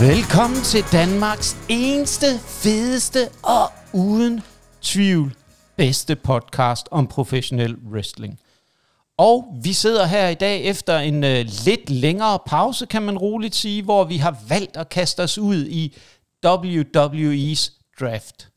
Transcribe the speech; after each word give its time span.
Velkommen 0.00 0.62
til 0.62 0.84
Danmarks 0.92 1.56
eneste, 1.68 2.26
fedeste 2.38 3.28
og 3.42 3.68
uden 3.92 4.40
tvivl 4.82 5.34
bedste 5.76 6.16
podcast 6.16 6.88
om 6.90 7.06
professionel 7.06 7.76
wrestling. 7.92 8.40
Og 9.16 9.58
vi 9.62 9.72
sidder 9.72 10.06
her 10.06 10.28
i 10.28 10.34
dag 10.34 10.64
efter 10.64 10.98
en 10.98 11.24
øh, 11.24 11.46
lidt 11.64 11.90
længere 11.90 12.38
pause, 12.46 12.86
kan 12.86 13.02
man 13.02 13.18
roligt 13.18 13.54
sige, 13.54 13.82
hvor 13.82 14.04
vi 14.04 14.16
har 14.16 14.36
valgt 14.48 14.76
at 14.76 14.88
kaste 14.88 15.22
os 15.22 15.38
ud 15.38 15.66
i 15.66 15.96
WWE's 16.46 17.72
draft. 18.00 18.48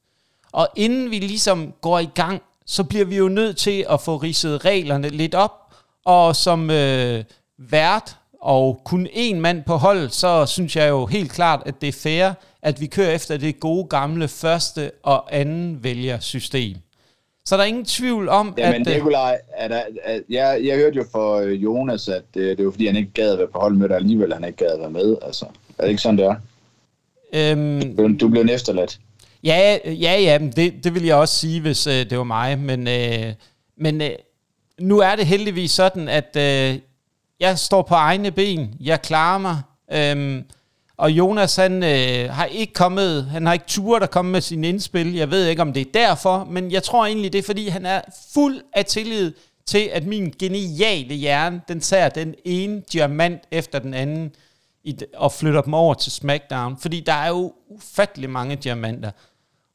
Og 0.52 0.68
inden 0.76 1.12
vi 1.12 1.20
ligesom 1.20 1.74
går 1.82 2.00
i 2.00 2.10
gang, 2.16 2.42
så 2.66 2.84
bliver 2.84 3.06
vi 3.06 3.18
jo 3.18 3.28
nødt 3.28 3.58
til 3.58 3.86
at 3.90 4.02
få 4.02 4.18
ridset 4.18 4.66
reglerne 4.66 5.10
lidt 5.10 5.36
op. 5.36 5.74
Og 6.06 6.36
som 6.36 6.70
øh, 6.70 7.24
vært 7.58 8.18
og 8.44 8.82
kun 8.86 9.08
én 9.08 9.36
mand 9.36 9.64
på 9.64 9.76
hold, 9.76 10.10
så 10.10 10.46
synes 10.46 10.76
jeg 10.76 10.90
jo 10.90 11.06
helt 11.06 11.32
klart, 11.32 11.64
at 11.66 11.82
det 11.82 11.88
er 11.90 11.94
fair, 12.04 12.32
at 12.62 12.82
vi 12.82 12.86
kører 12.88 13.12
efter 13.12 13.38
det 13.38 13.60
gode 13.60 13.86
gamle 13.86 14.28
første 14.28 14.92
og 15.04 15.36
anden 15.38 15.84
vælgersystem. 15.84 16.76
Så 17.46 17.56
der 17.56 17.62
er 17.62 17.68
ingen 17.68 17.86
tvivl 17.86 18.30
om, 18.30 18.54
Jamen, 18.58 18.82
at... 18.82 18.88
øh, 18.88 18.94
Nikolaj, 18.94 19.38
at, 19.58 19.72
at, 19.72 19.84
at, 20.04 20.22
jeg, 20.30 20.60
jeg 20.64 20.76
hørte 20.78 20.96
jo 20.98 21.06
for 21.12 21.36
øh, 21.36 21.64
Jonas, 21.64 22.08
at 22.10 22.22
det, 22.34 22.58
det 22.58 22.66
var 22.66 22.72
fordi, 22.72 22.86
han 22.88 22.96
ikke 22.96 23.12
gad 23.14 23.32
at 23.32 23.38
være 23.38 23.48
på 23.48 23.60
holdmødet, 23.60 23.92
og 23.92 23.98
alligevel 23.98 24.34
han 24.34 24.44
ikke 24.44 24.58
gad 24.58 24.68
at 24.74 24.80
være 24.80 24.90
med. 24.90 25.16
Altså, 25.22 25.46
er 25.78 25.84
det 25.84 25.90
ikke 25.90 26.02
sådan, 26.02 26.18
det 26.18 26.26
er? 26.26 26.36
Øhm, 27.34 27.96
Du, 27.98 28.16
du 28.20 28.28
blev 28.28 28.46
efterladt. 28.52 29.00
Ja, 29.44 29.78
ja, 29.86 30.20
ja, 30.22 30.40
men 30.40 30.52
det, 30.52 30.74
det 30.84 30.94
vil 30.94 31.06
jeg 31.06 31.16
også 31.16 31.36
sige, 31.36 31.62
hvis 31.62 31.88
øh, 31.88 32.10
det 32.10 32.18
var 32.18 32.24
mig. 32.24 32.60
Men, 32.60 32.88
øh, 32.88 33.34
men 33.78 34.02
øh, 34.02 34.10
nu 34.80 35.00
er 35.00 35.16
det 35.16 35.26
heldigvis 35.26 35.72
sådan, 35.72 36.08
at 36.10 36.38
øh, 36.38 36.80
jeg 37.44 37.60
står 37.60 37.82
på 37.82 37.96
egne 37.96 38.32
ben. 38.32 38.76
Jeg 38.80 39.02
klarer 39.02 39.38
mig. 39.38 39.62
Øhm, 39.92 40.44
og 40.98 41.12
Jonas, 41.12 41.56
han 41.56 41.84
øh, 41.84 42.30
har 42.30 42.46
ikke 42.46 42.74
kommet, 42.74 43.26
han 43.26 43.46
har 43.46 43.54
ikke 43.54 43.66
turet 43.68 44.04
at 44.04 44.12
komme 44.12 44.32
med 44.32 44.42
sin 44.42 44.64
indspil. 44.64 45.14
Jeg 45.14 45.32
ved 45.32 45.48
ikke, 45.48 45.62
om 45.62 45.74
det 45.74 45.82
er 45.82 45.92
derfor, 45.94 46.44
men 46.44 46.72
jeg 46.72 46.84
tror 46.84 47.06
egentlig, 47.06 47.34
det 47.34 47.40
er, 47.40 47.44
fordi 47.44 47.68
han 47.68 47.86
er 47.86 48.02
fuld 48.34 48.62
af 48.74 48.86
tillid 48.86 49.34
til, 49.66 49.90
at 49.94 50.06
min 50.06 50.34
geniale 50.40 51.16
hjerne, 51.16 51.62
den 51.68 51.80
tager 51.80 52.10
den 52.10 52.36
ene 52.46 52.82
diamant 52.94 53.42
efter 53.52 53.80
den 53.80 53.94
anden 53.94 54.32
i, 54.84 54.98
og 55.16 55.32
flytter 55.32 55.62
dem 55.62 55.74
over 55.74 55.94
til 55.94 56.12
SmackDown. 56.12 56.78
Fordi 56.78 57.00
der 57.00 57.14
er 57.14 57.28
jo 57.28 57.54
ufattelig 57.70 58.30
mange 58.30 58.56
diamanter. 58.56 59.12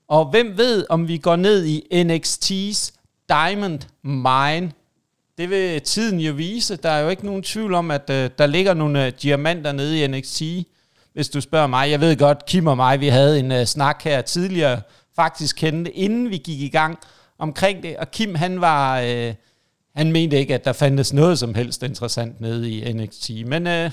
Og 0.08 0.24
hvem 0.24 0.58
ved, 0.58 0.86
om 0.88 1.08
vi 1.08 1.18
går 1.18 1.36
ned 1.36 1.64
i 1.64 1.82
NXT's 1.92 2.90
Diamond 3.28 3.80
Mine. 4.02 4.72
Det 5.38 5.50
vil 5.50 5.80
tiden 5.82 6.20
jo 6.20 6.32
vise. 6.32 6.76
Der 6.76 6.90
er 6.90 7.00
jo 7.00 7.08
ikke 7.08 7.26
nogen 7.26 7.42
tvivl 7.42 7.74
om, 7.74 7.90
at 7.90 8.10
øh, 8.10 8.30
der 8.38 8.46
ligger 8.46 8.74
nogle 8.74 9.06
øh, 9.06 9.12
diamanter 9.22 9.72
nede 9.72 10.04
i 10.04 10.06
NXT, 10.06 10.42
hvis 11.12 11.28
du 11.28 11.40
spørger 11.40 11.66
mig. 11.66 11.90
Jeg 11.90 12.00
ved 12.00 12.16
godt, 12.16 12.46
Kim 12.46 12.66
og 12.66 12.76
mig, 12.76 13.00
vi 13.00 13.08
havde 13.08 13.38
en 13.38 13.52
øh, 13.52 13.66
snak 13.66 14.02
her 14.04 14.22
tidligere, 14.22 14.80
faktisk 15.16 15.56
kendte, 15.56 15.90
inden 15.92 16.30
vi 16.30 16.36
gik 16.36 16.60
i 16.60 16.68
gang 16.68 16.98
omkring 17.38 17.82
det. 17.82 17.96
Og 17.96 18.10
Kim, 18.10 18.34
han 18.34 18.60
var... 18.60 19.00
Øh, 19.00 19.34
han 19.96 20.12
mente 20.12 20.38
ikke, 20.38 20.54
at 20.54 20.64
der 20.64 20.72
fandtes 20.72 21.12
noget 21.12 21.38
som 21.38 21.54
helst 21.54 21.82
interessant 21.82 22.40
nede 22.40 22.70
i 22.70 22.92
NXT. 22.92 23.30
Men 23.46 23.66
øh, 23.66 23.90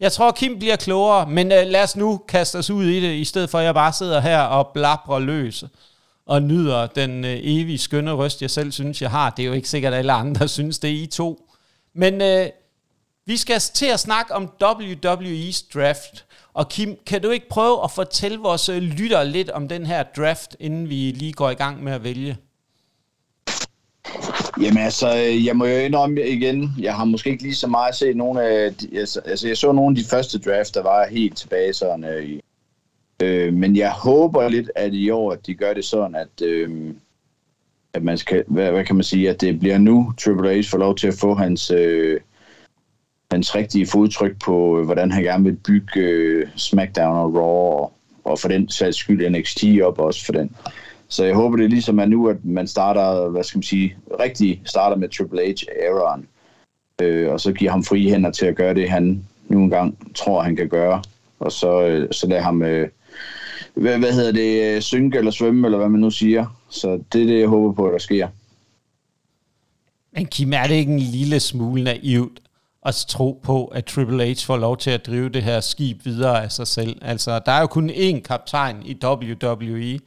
jeg 0.00 0.12
tror, 0.12 0.30
Kim 0.30 0.58
bliver 0.58 0.76
klogere, 0.76 1.26
men 1.26 1.52
øh, 1.52 1.66
lad 1.66 1.82
os 1.82 1.96
nu 1.96 2.20
kaste 2.28 2.56
os 2.56 2.70
ud 2.70 2.84
i 2.84 3.00
det, 3.00 3.14
i 3.14 3.24
stedet 3.24 3.50
for 3.50 3.58
at 3.58 3.64
jeg 3.64 3.74
bare 3.74 3.92
sidder 3.92 4.20
her 4.20 4.40
og 4.40 4.70
blabrer 4.74 5.18
løs 5.18 5.64
og 6.26 6.42
nyder 6.42 6.86
den 6.86 7.24
øh, 7.24 7.38
evige 7.42 7.78
skønne 7.78 8.12
røst, 8.12 8.42
jeg 8.42 8.50
selv 8.50 8.72
synes, 8.72 9.02
jeg 9.02 9.10
har. 9.10 9.30
Det 9.30 9.42
er 9.42 9.46
jo 9.46 9.52
ikke 9.52 9.68
sikkert, 9.68 9.92
at 9.92 9.98
alle 9.98 10.12
andre 10.12 10.48
synes, 10.58 10.78
det 10.78 10.90
er 10.90 11.02
I 11.02 11.06
to. 11.06 11.50
Men 11.94 12.20
øh, 12.22 12.46
vi 13.26 13.36
skal 13.36 13.60
til 13.60 13.86
at 13.86 14.00
snakke 14.00 14.34
om 14.34 14.50
WWE's 14.62 15.64
draft. 15.74 16.24
Og 16.54 16.68
Kim, 16.68 16.98
kan 17.06 17.22
du 17.22 17.30
ikke 17.30 17.48
prøve 17.48 17.84
at 17.84 17.90
fortælle 17.90 18.38
vores 18.38 18.68
øh, 18.68 18.82
lyttere 18.82 19.28
lidt 19.28 19.50
om 19.50 19.68
den 19.68 19.86
her 19.86 20.02
draft, 20.16 20.56
inden 20.60 20.88
vi 20.88 20.94
lige 20.94 21.32
går 21.32 21.50
i 21.50 21.54
gang 21.54 21.84
med 21.84 21.92
at 21.92 22.04
vælge? 22.04 22.36
Jamen 24.60 24.82
altså, 24.82 25.16
øh, 25.16 25.46
jeg 25.46 25.56
må 25.56 25.66
jo 25.66 25.76
indrømme 25.76 26.28
igen, 26.28 26.74
jeg 26.78 26.94
har 26.94 27.04
måske 27.04 27.30
ikke 27.30 27.42
lige 27.42 27.54
så 27.54 27.66
meget 27.66 27.94
set 27.94 28.16
nogle 28.16 28.42
af, 28.42 28.74
de, 28.74 28.98
altså 28.98 29.20
altså, 29.20 29.48
jeg 29.48 29.56
så 29.56 29.72
nogle 29.72 29.98
af 29.98 30.02
de 30.02 30.08
første 30.10 30.38
draft, 30.38 30.74
der 30.74 30.82
var 30.82 31.06
helt 31.06 31.36
tilbage 31.36 31.72
sådan 31.72 32.04
øh, 32.04 32.24
i, 32.24 32.40
øh, 33.22 33.54
men 33.54 33.76
jeg 33.76 33.90
håber 33.90 34.48
lidt, 34.48 34.70
at 34.76 34.94
i 34.94 35.10
år, 35.10 35.32
at 35.32 35.46
de 35.46 35.54
gør 35.54 35.74
det 35.74 35.84
sådan, 35.84 36.14
at, 36.14 36.46
øh, 36.46 36.94
at 37.94 38.02
man 38.02 38.18
skal, 38.18 38.44
hvad, 38.46 38.72
hvad 38.72 38.84
kan 38.84 38.96
man 38.96 39.04
sige, 39.04 39.30
at 39.30 39.40
det 39.40 39.60
bliver 39.60 39.78
nu, 39.78 40.12
Triple 40.18 40.60
H 40.60 40.64
får 40.70 40.78
lov 40.78 40.96
til 40.96 41.06
at 41.06 41.18
få 41.20 41.34
hans, 41.34 41.70
øh, 41.70 42.20
hans 43.30 43.54
rigtige 43.54 43.86
fodtryk 43.86 44.42
på, 44.44 44.78
øh, 44.78 44.84
hvordan 44.84 45.10
han 45.10 45.22
gerne 45.22 45.44
vil 45.44 45.56
bygge 45.66 46.00
øh, 46.00 46.48
SmackDown 46.56 47.16
og 47.16 47.34
Raw, 47.34 47.44
og, 47.44 47.92
og 48.24 48.38
for 48.38 48.48
den 48.48 48.68
sags 48.68 48.96
skyld 48.96 49.30
NXT 49.30 49.64
op 49.82 49.98
også 49.98 50.26
for 50.26 50.32
den. 50.32 50.56
Så 51.08 51.24
jeg 51.24 51.34
håber, 51.34 51.56
det 51.56 51.64
er 51.64 51.68
ligesom 51.68 51.98
er 51.98 52.06
nu, 52.06 52.28
at 52.28 52.44
man 52.44 52.66
starter, 52.66 53.28
hvad 53.28 53.44
skal 53.44 53.58
man 53.58 53.62
sige, 53.62 53.96
rigtig 54.20 54.62
starter 54.64 54.96
med 54.96 55.08
Triple 55.08 55.42
H-æraen. 55.42 56.26
Øh, 57.02 57.32
og 57.32 57.40
så 57.40 57.52
giver 57.52 57.70
ham 57.70 57.84
frie 57.84 58.10
hænder 58.10 58.30
til 58.30 58.46
at 58.46 58.56
gøre 58.56 58.74
det, 58.74 58.90
han 58.90 59.24
nu 59.48 59.58
engang 59.58 60.14
tror, 60.14 60.42
han 60.42 60.56
kan 60.56 60.68
gøre. 60.68 61.02
Og 61.40 61.52
så, 61.52 61.82
øh, 61.82 62.08
så 62.12 62.26
lader 62.26 62.42
ham, 62.42 62.62
øh, 62.62 62.88
hvad, 63.74 63.98
hvad 63.98 64.12
hedder 64.12 64.32
det, 64.32 64.74
øh, 64.76 64.82
synke 64.82 65.18
eller 65.18 65.30
svømme, 65.30 65.66
eller 65.66 65.78
hvad 65.78 65.88
man 65.88 66.00
nu 66.00 66.10
siger. 66.10 66.46
Så 66.70 67.00
det 67.12 67.22
er 67.22 67.26
det, 67.26 67.40
jeg 67.40 67.48
håber 67.48 67.72
på, 67.72 67.90
der 67.92 67.98
sker. 67.98 68.28
Men 70.12 70.26
Kim, 70.26 70.52
er 70.52 70.66
det 70.66 70.74
ikke 70.74 70.92
en 70.92 70.98
lille 70.98 71.40
smule 71.40 71.84
naivt 71.84 72.40
at 72.86 73.04
tro 73.08 73.40
på, 73.42 73.64
at 73.64 73.84
Triple 73.84 74.32
H 74.32 74.36
får 74.46 74.56
lov 74.56 74.76
til 74.76 74.90
at 74.90 75.06
drive 75.06 75.28
det 75.28 75.42
her 75.42 75.60
skib 75.60 76.04
videre 76.04 76.44
af 76.44 76.52
sig 76.52 76.66
selv? 76.66 76.98
Altså, 77.02 77.40
der 77.46 77.52
er 77.52 77.60
jo 77.60 77.66
kun 77.66 77.90
én 77.90 78.20
kaptajn 78.20 78.76
i 78.84 78.96
WWE, 79.04 79.98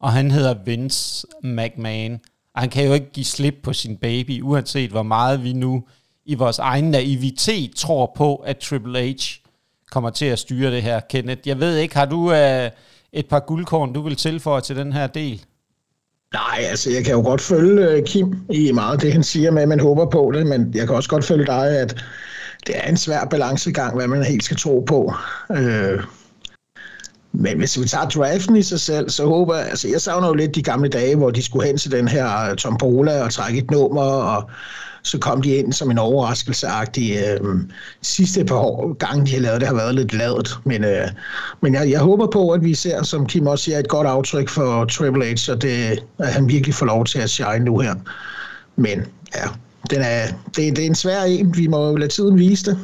og 0.00 0.12
han 0.12 0.30
hedder 0.30 0.54
Vince 0.64 1.26
McMahon. 1.44 2.20
Og 2.54 2.60
han 2.60 2.70
kan 2.70 2.86
jo 2.86 2.92
ikke 2.92 3.10
give 3.12 3.24
slip 3.24 3.54
på 3.62 3.72
sin 3.72 3.96
baby, 3.96 4.42
uanset 4.42 4.90
hvor 4.90 5.02
meget 5.02 5.44
vi 5.44 5.52
nu 5.52 5.84
i 6.24 6.34
vores 6.34 6.58
egen 6.58 6.90
naivitet 6.90 7.74
tror 7.76 8.12
på, 8.16 8.36
at 8.36 8.58
Triple 8.58 9.12
H 9.12 9.47
kommer 9.90 10.10
til 10.10 10.26
at 10.26 10.38
styre 10.38 10.70
det 10.70 10.82
her, 10.82 11.00
Kenneth. 11.10 11.48
Jeg 11.48 11.60
ved 11.60 11.76
ikke, 11.76 11.96
har 11.96 12.06
du 12.06 12.32
øh, 12.32 12.70
et 13.12 13.26
par 13.26 13.40
guldkorn, 13.40 13.92
du 13.92 14.02
vil 14.02 14.16
tilføje 14.16 14.60
til 14.60 14.76
den 14.76 14.92
her 14.92 15.06
del? 15.06 15.44
Nej, 16.32 16.64
altså 16.70 16.90
jeg 16.90 17.04
kan 17.04 17.14
jo 17.14 17.20
godt 17.20 17.40
følge 17.40 17.88
øh, 17.88 18.04
Kim 18.06 18.36
i 18.50 18.72
meget 18.72 18.92
af 18.92 18.98
det, 18.98 19.12
han 19.12 19.22
siger 19.22 19.50
med, 19.50 19.62
at 19.62 19.68
man 19.68 19.80
håber 19.80 20.06
på 20.06 20.32
det, 20.34 20.46
men 20.46 20.74
jeg 20.74 20.86
kan 20.86 20.96
også 20.96 21.08
godt 21.08 21.24
følge 21.24 21.46
dig, 21.46 21.80
at 21.80 22.04
det 22.66 22.76
er 22.76 22.88
en 22.88 22.96
svær 22.96 23.24
balancegang, 23.24 23.96
hvad 23.96 24.06
man 24.06 24.22
helt 24.22 24.44
skal 24.44 24.56
tro 24.56 24.80
på. 24.80 25.12
Øh, 25.56 26.00
men 27.32 27.58
hvis 27.58 27.80
vi 27.80 27.88
tager 27.88 28.08
draften 28.08 28.56
i 28.56 28.62
sig 28.62 28.80
selv, 28.80 29.10
så 29.10 29.26
håber 29.26 29.56
jeg, 29.56 29.66
altså 29.68 29.88
jeg 29.88 30.00
savner 30.00 30.28
jo 30.28 30.34
lidt 30.34 30.54
de 30.54 30.62
gamle 30.62 30.88
dage, 30.88 31.16
hvor 31.16 31.30
de 31.30 31.42
skulle 31.42 31.66
hen 31.66 31.78
til 31.78 31.92
den 31.92 32.08
her 32.08 32.50
øh, 32.50 32.56
tombola 32.56 33.22
og 33.22 33.32
trække 33.32 33.58
et 33.58 33.70
nummer, 33.70 34.02
og 34.02 34.50
så 35.08 35.18
kom 35.18 35.42
de 35.42 35.54
ind 35.54 35.72
som 35.72 35.90
en 35.90 35.98
overraskelseagtig. 35.98 37.16
Øh, 37.16 37.56
sidste 38.02 38.44
par 38.44 38.56
år, 38.56 38.92
gange 38.92 39.26
de 39.26 39.32
har 39.32 39.40
lavet 39.40 39.60
det, 39.60 39.68
har 39.68 39.74
været 39.74 39.94
lidt 39.94 40.14
lavet. 40.14 40.58
Men, 40.64 40.84
øh, 40.84 41.08
men 41.62 41.74
jeg, 41.74 41.90
jeg 41.90 42.00
håber 42.00 42.26
på, 42.26 42.50
at 42.50 42.64
vi 42.64 42.74
ser, 42.74 43.02
som 43.02 43.26
Kim 43.26 43.46
også 43.46 43.64
siger, 43.64 43.78
et 43.78 43.88
godt 43.88 44.06
aftryk 44.06 44.48
for 44.48 44.84
Triple 44.84 45.24
H, 45.24 45.36
så 45.36 45.54
det, 45.54 46.02
at 46.18 46.32
han 46.32 46.48
virkelig 46.48 46.74
får 46.74 46.86
lov 46.86 47.04
til 47.04 47.18
at 47.18 47.30
shine 47.30 47.64
nu 47.64 47.78
her. 47.78 47.94
Men 48.76 48.98
ja, 49.34 49.44
den 49.90 50.00
er, 50.00 50.26
det, 50.56 50.76
det 50.76 50.78
er 50.78 50.86
en 50.86 50.94
svær 50.94 51.22
en. 51.22 51.56
Vi 51.56 51.66
må 51.66 51.88
jo 51.88 51.96
lade 51.96 52.10
tiden 52.10 52.38
vise 52.38 52.64
det. 52.64 52.78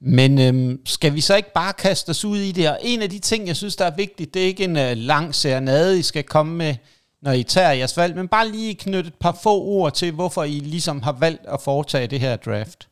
Men 0.00 0.40
øhm, 0.40 0.78
skal 0.84 1.14
vi 1.14 1.20
så 1.20 1.36
ikke 1.36 1.52
bare 1.54 1.72
kaste 1.72 2.10
os 2.10 2.24
ud 2.24 2.38
i 2.38 2.52
det? 2.52 2.70
Og 2.70 2.78
en 2.82 3.02
af 3.02 3.10
de 3.10 3.18
ting, 3.18 3.46
jeg 3.46 3.56
synes, 3.56 3.76
der 3.76 3.84
er 3.84 3.96
vigtigt, 3.96 4.34
det 4.34 4.42
er 4.42 4.46
ikke 4.46 4.64
en 4.64 4.76
øh, 4.76 4.96
lang 4.96 5.34
serenade, 5.34 5.98
I 5.98 6.02
skal 6.02 6.22
komme 6.22 6.56
med, 6.56 6.74
når 7.22 7.32
I 7.32 7.42
tager 7.42 7.70
jeres 7.72 7.96
valg, 7.96 8.16
men 8.16 8.28
bare 8.28 8.48
lige 8.48 8.74
knytte 8.74 9.08
et 9.08 9.14
par 9.14 9.38
få 9.42 9.62
ord 9.62 9.92
til, 9.92 10.12
hvorfor 10.12 10.44
I 10.44 10.60
ligesom 10.60 11.02
har 11.02 11.12
valgt 11.12 11.46
at 11.46 11.60
foretage 11.60 12.06
det 12.06 12.20
her 12.20 12.36
draft 12.36 12.88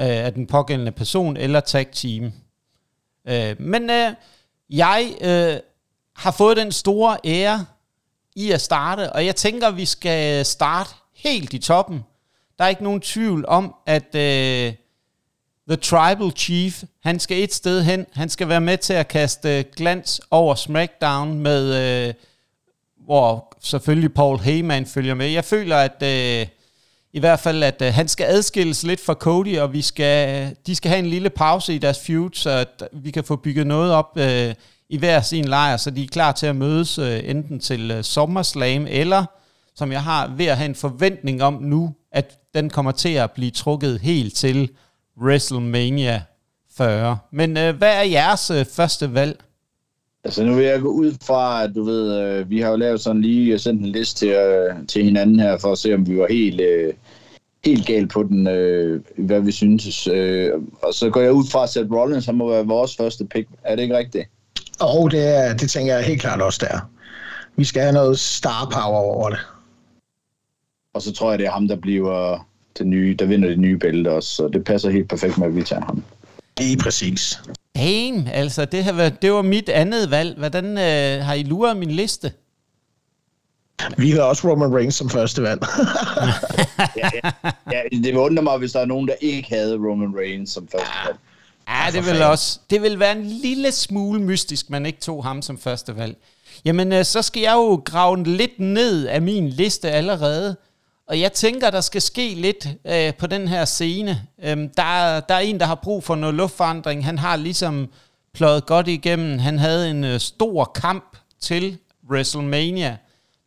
øh, 0.00 0.06
af 0.06 0.32
den 0.32 0.46
pågældende 0.46 0.92
person 0.92 1.36
eller 1.36 1.60
tag 1.60 1.86
team. 1.92 2.32
Øh, 3.28 3.60
men 3.60 3.90
øh, 3.90 4.12
jeg 4.70 5.14
øh, 5.20 5.60
har 6.16 6.30
fået 6.30 6.56
den 6.56 6.72
store 6.72 7.16
ære 7.24 7.66
i 8.36 8.50
at 8.50 8.60
starte, 8.60 9.12
og 9.12 9.26
jeg 9.26 9.36
tænker, 9.36 9.70
vi 9.70 9.84
skal 9.84 10.46
starte 10.46 10.90
helt 11.14 11.52
i 11.52 11.58
toppen. 11.58 12.04
Der 12.58 12.64
er 12.64 12.68
ikke 12.68 12.84
nogen 12.84 13.00
tvivl 13.00 13.44
om, 13.48 13.74
at 13.86 14.14
øh, 14.14 14.74
The 15.68 15.76
Tribal 15.76 16.32
Chief, 16.36 16.82
han 17.02 17.20
skal 17.20 17.42
et 17.42 17.54
sted 17.54 17.82
hen. 17.82 18.06
Han 18.12 18.28
skal 18.28 18.48
være 18.48 18.60
med 18.60 18.78
til 18.78 18.92
at 18.92 19.08
kaste 19.08 19.62
glans 19.62 20.20
over 20.30 20.54
SmackDown 20.54 21.38
med, 21.38 21.74
øh, 22.08 22.14
hvor 23.04 23.56
selvfølgelig 23.60 24.14
Paul 24.14 24.38
Heyman 24.38 24.86
følger 24.86 25.14
med. 25.14 25.26
Jeg 25.26 25.44
føler, 25.44 25.76
at 25.76 26.02
øh, 26.02 26.46
i 27.12 27.20
hvert 27.20 27.40
fald, 27.40 27.62
at 27.62 27.82
øh, 27.82 27.94
han 27.94 28.08
skal 28.08 28.26
adskilles 28.26 28.82
lidt 28.82 29.00
fra 29.00 29.14
Cody, 29.14 29.58
og 29.58 29.72
vi 29.72 29.82
skal, 29.82 30.56
de 30.66 30.74
skal 30.74 30.88
have 30.88 30.98
en 30.98 31.06
lille 31.06 31.30
pause 31.30 31.74
i 31.74 31.78
deres 31.78 32.00
feud, 32.00 32.30
så 32.32 32.50
at 32.50 32.82
vi 32.92 33.10
kan 33.10 33.24
få 33.24 33.36
bygget 33.36 33.66
noget 33.66 33.92
op 33.92 34.18
øh, 34.18 34.54
i 34.88 34.98
hver 34.98 35.20
sin 35.20 35.44
lejr, 35.44 35.76
så 35.76 35.90
de 35.90 36.02
er 36.02 36.08
klar 36.08 36.32
til 36.32 36.46
at 36.46 36.56
mødes 36.56 36.98
øh, 36.98 37.20
enten 37.24 37.60
til 37.60 37.90
øh, 37.90 38.02
SummerSlam, 38.02 38.86
eller 38.90 39.24
som 39.74 39.92
jeg 39.92 40.02
har 40.02 40.26
ved 40.36 40.46
at 40.46 40.56
have 40.56 40.68
en 40.68 40.74
forventning 40.74 41.42
om 41.42 41.54
nu, 41.62 41.94
at 42.12 42.38
den 42.54 42.70
kommer 42.70 42.92
til 42.92 43.08
at 43.08 43.30
blive 43.30 43.50
trukket 43.50 44.00
helt 44.00 44.34
til 44.34 44.70
WrestleMania 45.22 46.22
40. 46.76 47.18
Men 47.32 47.56
øh, 47.56 47.76
hvad 47.76 47.94
er 47.94 48.02
jeres 48.02 48.50
øh, 48.50 48.66
første 48.66 49.14
valg? 49.14 49.44
Altså 50.24 50.44
nu 50.44 50.54
vil 50.54 50.64
jeg 50.64 50.80
gå 50.80 50.88
ud 50.88 51.12
fra, 51.22 51.64
at 51.64 51.74
du 51.74 51.84
ved, 51.84 52.20
øh, 52.20 52.50
vi 52.50 52.60
har 52.60 52.70
jo 52.70 52.76
lavet 52.76 53.00
sådan 53.00 53.22
lige 53.22 53.58
sendt 53.58 53.80
en 53.80 53.92
liste 53.92 54.18
til, 54.18 54.28
øh, 54.28 54.86
til 54.88 55.04
hinanden 55.04 55.40
her, 55.40 55.58
for 55.58 55.72
at 55.72 55.78
se, 55.78 55.94
om 55.94 56.08
vi 56.08 56.18
var 56.18 56.26
helt, 56.30 56.60
øh, 56.60 56.92
helt 57.64 57.86
galt 57.86 58.10
på 58.10 58.22
den, 58.22 58.46
øh, 58.46 59.00
hvad 59.16 59.40
vi 59.40 59.52
synes. 59.52 60.06
Øh, 60.06 60.52
og 60.82 60.94
så 60.94 61.10
går 61.10 61.20
jeg 61.20 61.32
ud 61.32 61.44
fra, 61.52 61.62
at 61.62 61.68
Seth 61.68 61.92
Rollins 61.92 62.26
han 62.26 62.34
må 62.34 62.50
være 62.50 62.66
vores 62.66 62.96
første 62.96 63.24
pick. 63.24 63.48
Er 63.64 63.76
det 63.76 63.82
ikke 63.82 63.96
rigtigt? 63.96 64.28
Og 64.80 65.10
det, 65.10 65.36
er, 65.36 65.56
det 65.56 65.70
tænker 65.70 65.94
jeg 65.94 66.04
helt 66.04 66.20
klart 66.20 66.42
også 66.42 66.66
der. 66.70 66.90
Vi 67.56 67.64
skal 67.64 67.82
have 67.82 67.92
noget 67.92 68.18
star 68.18 68.68
power 68.72 68.98
over 68.98 69.30
det. 69.30 69.38
Og 70.94 71.02
så 71.02 71.12
tror 71.12 71.30
jeg, 71.30 71.38
det 71.38 71.46
er 71.46 71.50
ham, 71.50 71.68
der 71.68 71.76
bliver 71.76 72.46
det 72.78 72.86
nye, 72.86 73.16
der 73.18 73.26
vinder 73.26 73.48
det 73.48 73.58
nye 73.58 73.78
bælte 73.78 74.12
også. 74.12 74.28
Så 74.28 74.48
det 74.48 74.64
passer 74.64 74.90
helt 74.90 75.08
perfekt 75.08 75.38
med, 75.38 75.46
at 75.46 75.56
vi 75.56 75.62
tager 75.62 75.84
ham. 75.84 76.04
Lige 76.58 76.76
præcis. 76.76 77.40
Damn, 77.76 78.28
altså 78.32 78.64
det, 78.64 78.84
har 78.84 78.92
været, 78.92 79.22
det 79.22 79.32
var 79.32 79.42
mit 79.42 79.68
andet 79.68 80.10
valg. 80.10 80.38
Hvordan 80.38 80.64
øh, 80.64 81.24
har 81.24 81.34
I 81.34 81.42
luret 81.42 81.76
min 81.76 81.90
liste? 81.90 82.32
Vi 83.98 84.10
har 84.10 84.22
også 84.22 84.50
Roman 84.50 84.74
Reigns 84.74 84.94
som 84.94 85.10
første 85.10 85.42
valg. 85.42 85.62
ja, 86.96 87.10
ja, 87.24 87.50
ja, 87.72 87.82
det 87.98 88.14
undre 88.14 88.42
mig, 88.42 88.58
hvis 88.58 88.72
der 88.72 88.80
er 88.80 88.84
nogen, 88.84 89.08
der 89.08 89.14
ikke 89.20 89.48
havde 89.48 89.76
Roman 89.76 90.14
Reigns 90.18 90.50
som 90.50 90.68
første 90.68 90.90
valg. 91.06 91.18
Ja, 91.68 91.90
det 91.92 92.06
vil 92.06 92.22
også. 92.22 92.60
Det 92.70 92.82
vil 92.82 92.98
være 92.98 93.12
en 93.12 93.24
lille 93.24 93.72
smule 93.72 94.22
mystisk, 94.22 94.70
man 94.70 94.86
ikke 94.86 95.00
tog 95.00 95.24
ham 95.24 95.42
som 95.42 95.58
første 95.58 95.96
valg. 95.96 96.16
Jamen, 96.64 96.92
øh, 96.92 97.04
så 97.04 97.22
skal 97.22 97.42
jeg 97.42 97.52
jo 97.52 97.82
grave 97.84 98.24
lidt 98.24 98.58
ned 98.58 99.06
af 99.06 99.22
min 99.22 99.48
liste 99.48 99.90
allerede. 99.90 100.56
Og 101.06 101.20
jeg 101.20 101.32
tænker, 101.32 101.70
der 101.70 101.80
skal 101.80 102.02
ske 102.02 102.34
lidt 102.34 102.68
øh, 102.84 103.14
på 103.14 103.26
den 103.26 103.48
her 103.48 103.64
scene. 103.64 104.26
Øhm, 104.42 104.68
der, 104.68 105.20
der 105.20 105.34
er 105.34 105.38
en, 105.38 105.60
der 105.60 105.66
har 105.66 105.74
brug 105.74 106.04
for 106.04 106.14
noget 106.14 106.34
luftforandring. 106.34 107.04
Han 107.04 107.18
har 107.18 107.36
ligesom 107.36 107.88
pløjet 108.34 108.66
godt 108.66 108.88
igennem. 108.88 109.38
Han 109.38 109.58
havde 109.58 109.90
en 109.90 110.04
øh, 110.04 110.20
stor 110.20 110.64
kamp 110.64 111.16
til 111.40 111.78
WrestleMania. 112.10 112.96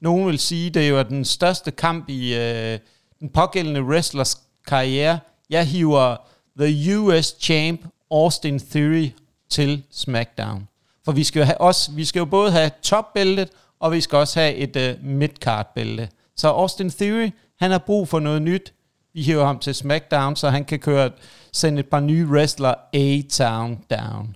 Nogen 0.02 0.28
vil 0.28 0.40
sige, 0.40 0.70
det 0.70 0.90
er 0.90 1.04
den 1.04 1.26
største 1.26 1.72
kamp 1.72 2.10
i 2.10 2.36
øh, 2.36 2.80
den 3.20 3.30
pågældende 3.30 3.84
wrestlers 3.84 4.38
karriere. 4.68 5.20
Jeg 5.50 5.68
hiver 5.68 6.16
The 6.60 6.98
US 7.00 7.36
Champ 7.40 7.82
Austin 8.12 8.60
Theory 8.60 9.10
til 9.50 9.84
SmackDown. 9.92 10.68
For 11.06 11.12
vi 11.12 11.24
skal 11.24 11.40
jo, 11.40 11.46
have 11.46 11.62
også, 11.62 11.92
vi 11.92 12.06
skal 12.06 12.20
jo 12.20 12.26
både 12.26 12.52
have 12.52 12.72
topbæltet, 12.82 13.50
og 13.80 13.92
vi 13.92 14.02
skal 14.02 14.18
også 14.18 14.40
have 14.40 14.56
et 14.56 14.76
øh, 14.76 14.96
midcard-bælte. 15.04 16.10
Så 16.36 16.48
Austin 16.48 16.90
Theory, 16.90 17.30
han 17.60 17.72
har 17.72 17.84
brug 17.86 18.08
for 18.08 18.20
noget 18.20 18.42
nyt. 18.42 18.74
Vi 19.14 19.22
hiver 19.22 19.46
ham 19.46 19.60
til 19.60 19.76
SmackDown, 19.76 20.36
så 20.36 20.50
han 20.50 20.66
kan 20.66 20.80
køre, 20.80 21.12
sende 21.54 21.80
et 21.80 21.90
par 21.90 22.00
nye 22.00 22.26
wrestler 22.26 22.74
A-Town 22.94 23.80
down. 23.90 24.36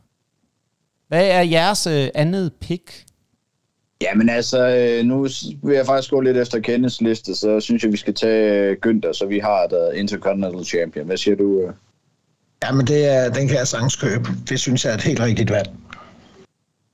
Hvad 1.07 1.27
er 1.27 1.41
jeres 1.41 1.88
uh, 1.88 2.07
andet 2.15 2.53
pick? 2.53 3.06
Jamen 4.01 4.29
altså, 4.29 4.68
øh, 4.68 5.06
nu 5.06 5.27
vil 5.63 5.75
jeg 5.75 5.85
faktisk 5.85 6.12
gå 6.12 6.19
lidt 6.19 6.38
efter 6.38 6.59
Kenneths 6.59 7.01
liste, 7.01 7.35
så 7.35 7.59
synes 7.59 7.83
jeg, 7.83 7.91
vi 7.91 7.97
skal 7.97 8.13
tage 8.13 8.75
Günther, 8.85 9.13
så 9.13 9.25
vi 9.25 9.39
har 9.39 9.67
der 9.67 9.91
Intercontinental 9.91 10.65
Champion. 10.65 11.06
Hvad 11.06 11.17
siger 11.17 11.35
du? 11.35 11.71
Jamen, 12.63 12.88
det 12.88 13.06
er, 13.06 13.29
den 13.29 13.47
kan 13.47 13.57
jeg 13.57 13.67
sagtens 13.67 13.95
købe. 13.95 14.29
Det 14.50 14.59
synes 14.59 14.85
jeg 14.85 14.91
er 14.91 14.95
et 14.97 15.03
helt 15.03 15.19
rigtigt 15.19 15.51
valg. 15.51 15.69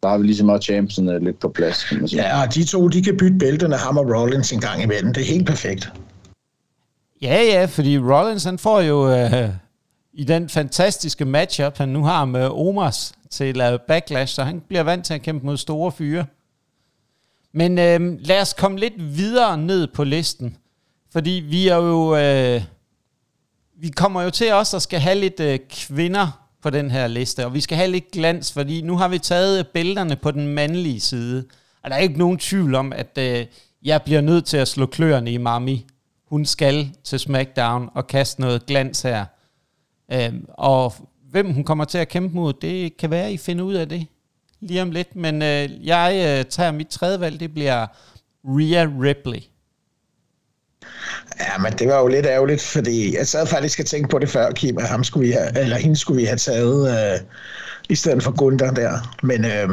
Der 0.03 0.09
har 0.09 0.17
vi 0.17 0.25
lige 0.25 0.37
så 0.37 0.45
meget 0.45 0.63
championsen 0.63 1.23
lidt 1.23 1.39
på 1.39 1.49
plads. 1.49 1.83
Kan 1.83 1.99
man 1.99 2.07
sige. 2.07 2.27
Ja, 2.27 2.41
og 2.41 2.55
de 2.55 2.63
to, 2.63 2.87
de 2.87 3.03
kan 3.03 3.17
bytte 3.17 3.37
bælterne, 3.37 3.75
ham 3.75 3.97
og 3.97 4.05
Rollins 4.05 4.51
en 4.51 4.59
gang 4.59 4.83
imellem. 4.83 5.13
Det 5.13 5.21
er 5.21 5.25
helt 5.25 5.47
perfekt. 5.47 5.91
Ja, 7.21 7.41
ja, 7.43 7.65
fordi 7.65 7.97
Rollins, 7.97 8.43
han 8.43 8.59
får 8.59 8.81
jo 8.81 9.11
øh, 9.11 9.49
i 10.13 10.23
den 10.23 10.49
fantastiske 10.49 11.25
matchup, 11.25 11.77
han 11.77 11.89
nu 11.89 12.03
har 12.03 12.25
med 12.25 12.49
Omars 12.49 13.13
til 13.29 13.61
uh, 13.61 13.79
Backlash, 13.87 14.35
så 14.35 14.43
han 14.43 14.61
bliver 14.67 14.83
vant 14.83 15.05
til 15.05 15.13
at 15.13 15.21
kæmpe 15.21 15.45
mod 15.45 15.57
store 15.57 15.91
fyre. 15.91 16.25
Men 17.53 17.79
øh, 17.79 18.19
lad 18.19 18.41
os 18.41 18.53
komme 18.53 18.79
lidt 18.79 19.17
videre 19.17 19.57
ned 19.57 19.87
på 19.87 20.03
listen, 20.03 20.57
fordi 21.11 21.31
vi 21.49 21.67
er 21.67 21.75
jo... 21.75 22.15
Øh, 22.15 22.63
vi 23.79 23.89
kommer 23.89 24.21
jo 24.21 24.29
til 24.29 24.53
også 24.53 24.75
at 24.75 24.81
skal 24.81 24.99
have 24.99 25.15
lidt 25.15 25.39
øh, 25.39 25.59
kvinder 25.69 26.47
på 26.63 26.69
den 26.69 26.91
her 26.91 27.07
liste, 27.07 27.45
og 27.45 27.53
vi 27.53 27.61
skal 27.61 27.77
have 27.77 27.91
lidt 27.91 28.11
glans, 28.11 28.53
fordi 28.53 28.81
nu 28.81 28.97
har 28.97 29.07
vi 29.07 29.19
taget 29.19 29.59
øh, 29.59 29.65
bælterne 29.65 30.15
på 30.15 30.31
den 30.31 30.47
mandlige 30.47 30.99
side, 30.99 31.45
og 31.83 31.89
der 31.89 31.95
er 31.95 31.99
ikke 31.99 32.17
nogen 32.17 32.37
tvivl 32.37 32.75
om, 32.75 32.93
at 32.93 33.17
øh, 33.17 33.45
jeg 33.83 34.01
bliver 34.01 34.21
nødt 34.21 34.45
til 34.45 34.57
at 34.57 34.67
slå 34.67 34.85
kløerne 34.85 35.31
i 35.31 35.37
Mami. 35.37 35.85
Hun 36.29 36.45
skal 36.45 36.91
til 37.03 37.19
SmackDown 37.19 37.89
og 37.93 38.07
kaste 38.07 38.41
noget 38.41 38.65
glans 38.65 39.01
her. 39.01 39.25
Øhm, 40.11 40.45
og 40.49 40.93
hvem 41.31 41.53
hun 41.53 41.63
kommer 41.63 41.85
til 41.85 41.97
at 41.97 42.07
kæmpe 42.09 42.35
mod, 42.35 42.53
det 42.53 42.97
kan 42.97 43.11
være, 43.11 43.33
I 43.33 43.37
finder 43.37 43.63
ud 43.63 43.73
af 43.73 43.89
det 43.89 44.07
lige 44.59 44.81
om 44.81 44.91
lidt. 44.91 45.15
Men 45.15 45.41
øh, 45.41 45.87
jeg 45.87 46.37
øh, 46.39 46.45
tager 46.45 46.71
mit 46.71 46.87
tredje 46.87 47.19
valg, 47.19 47.39
det 47.39 47.53
bliver 47.53 47.87
Rhea 48.45 48.87
Ripley. 49.01 49.41
Ja, 51.39 51.57
men 51.57 51.73
det 51.73 51.87
var 51.87 51.99
jo 51.99 52.07
lidt 52.07 52.25
ærgerligt, 52.25 52.61
fordi 52.61 53.17
jeg 53.17 53.27
sad 53.27 53.47
faktisk 53.47 53.79
og 53.79 53.85
tænkte 53.85 54.11
på 54.11 54.19
det 54.19 54.29
før, 54.29 54.51
Kim, 54.51 54.77
at 54.77 54.89
ham 54.89 55.03
skulle 55.03 55.27
vi 55.27 55.33
have, 55.33 55.59
eller 55.59 55.77
hende 55.77 55.95
skulle 55.95 56.21
vi 56.21 56.25
have 56.25 56.37
taget 56.37 57.13
øh, 57.13 57.19
i 57.89 57.95
stedet 57.95 58.23
for 58.23 58.31
Gunther 58.31 58.71
der. 58.71 59.15
Men, 59.23 59.45
øh, 59.45 59.69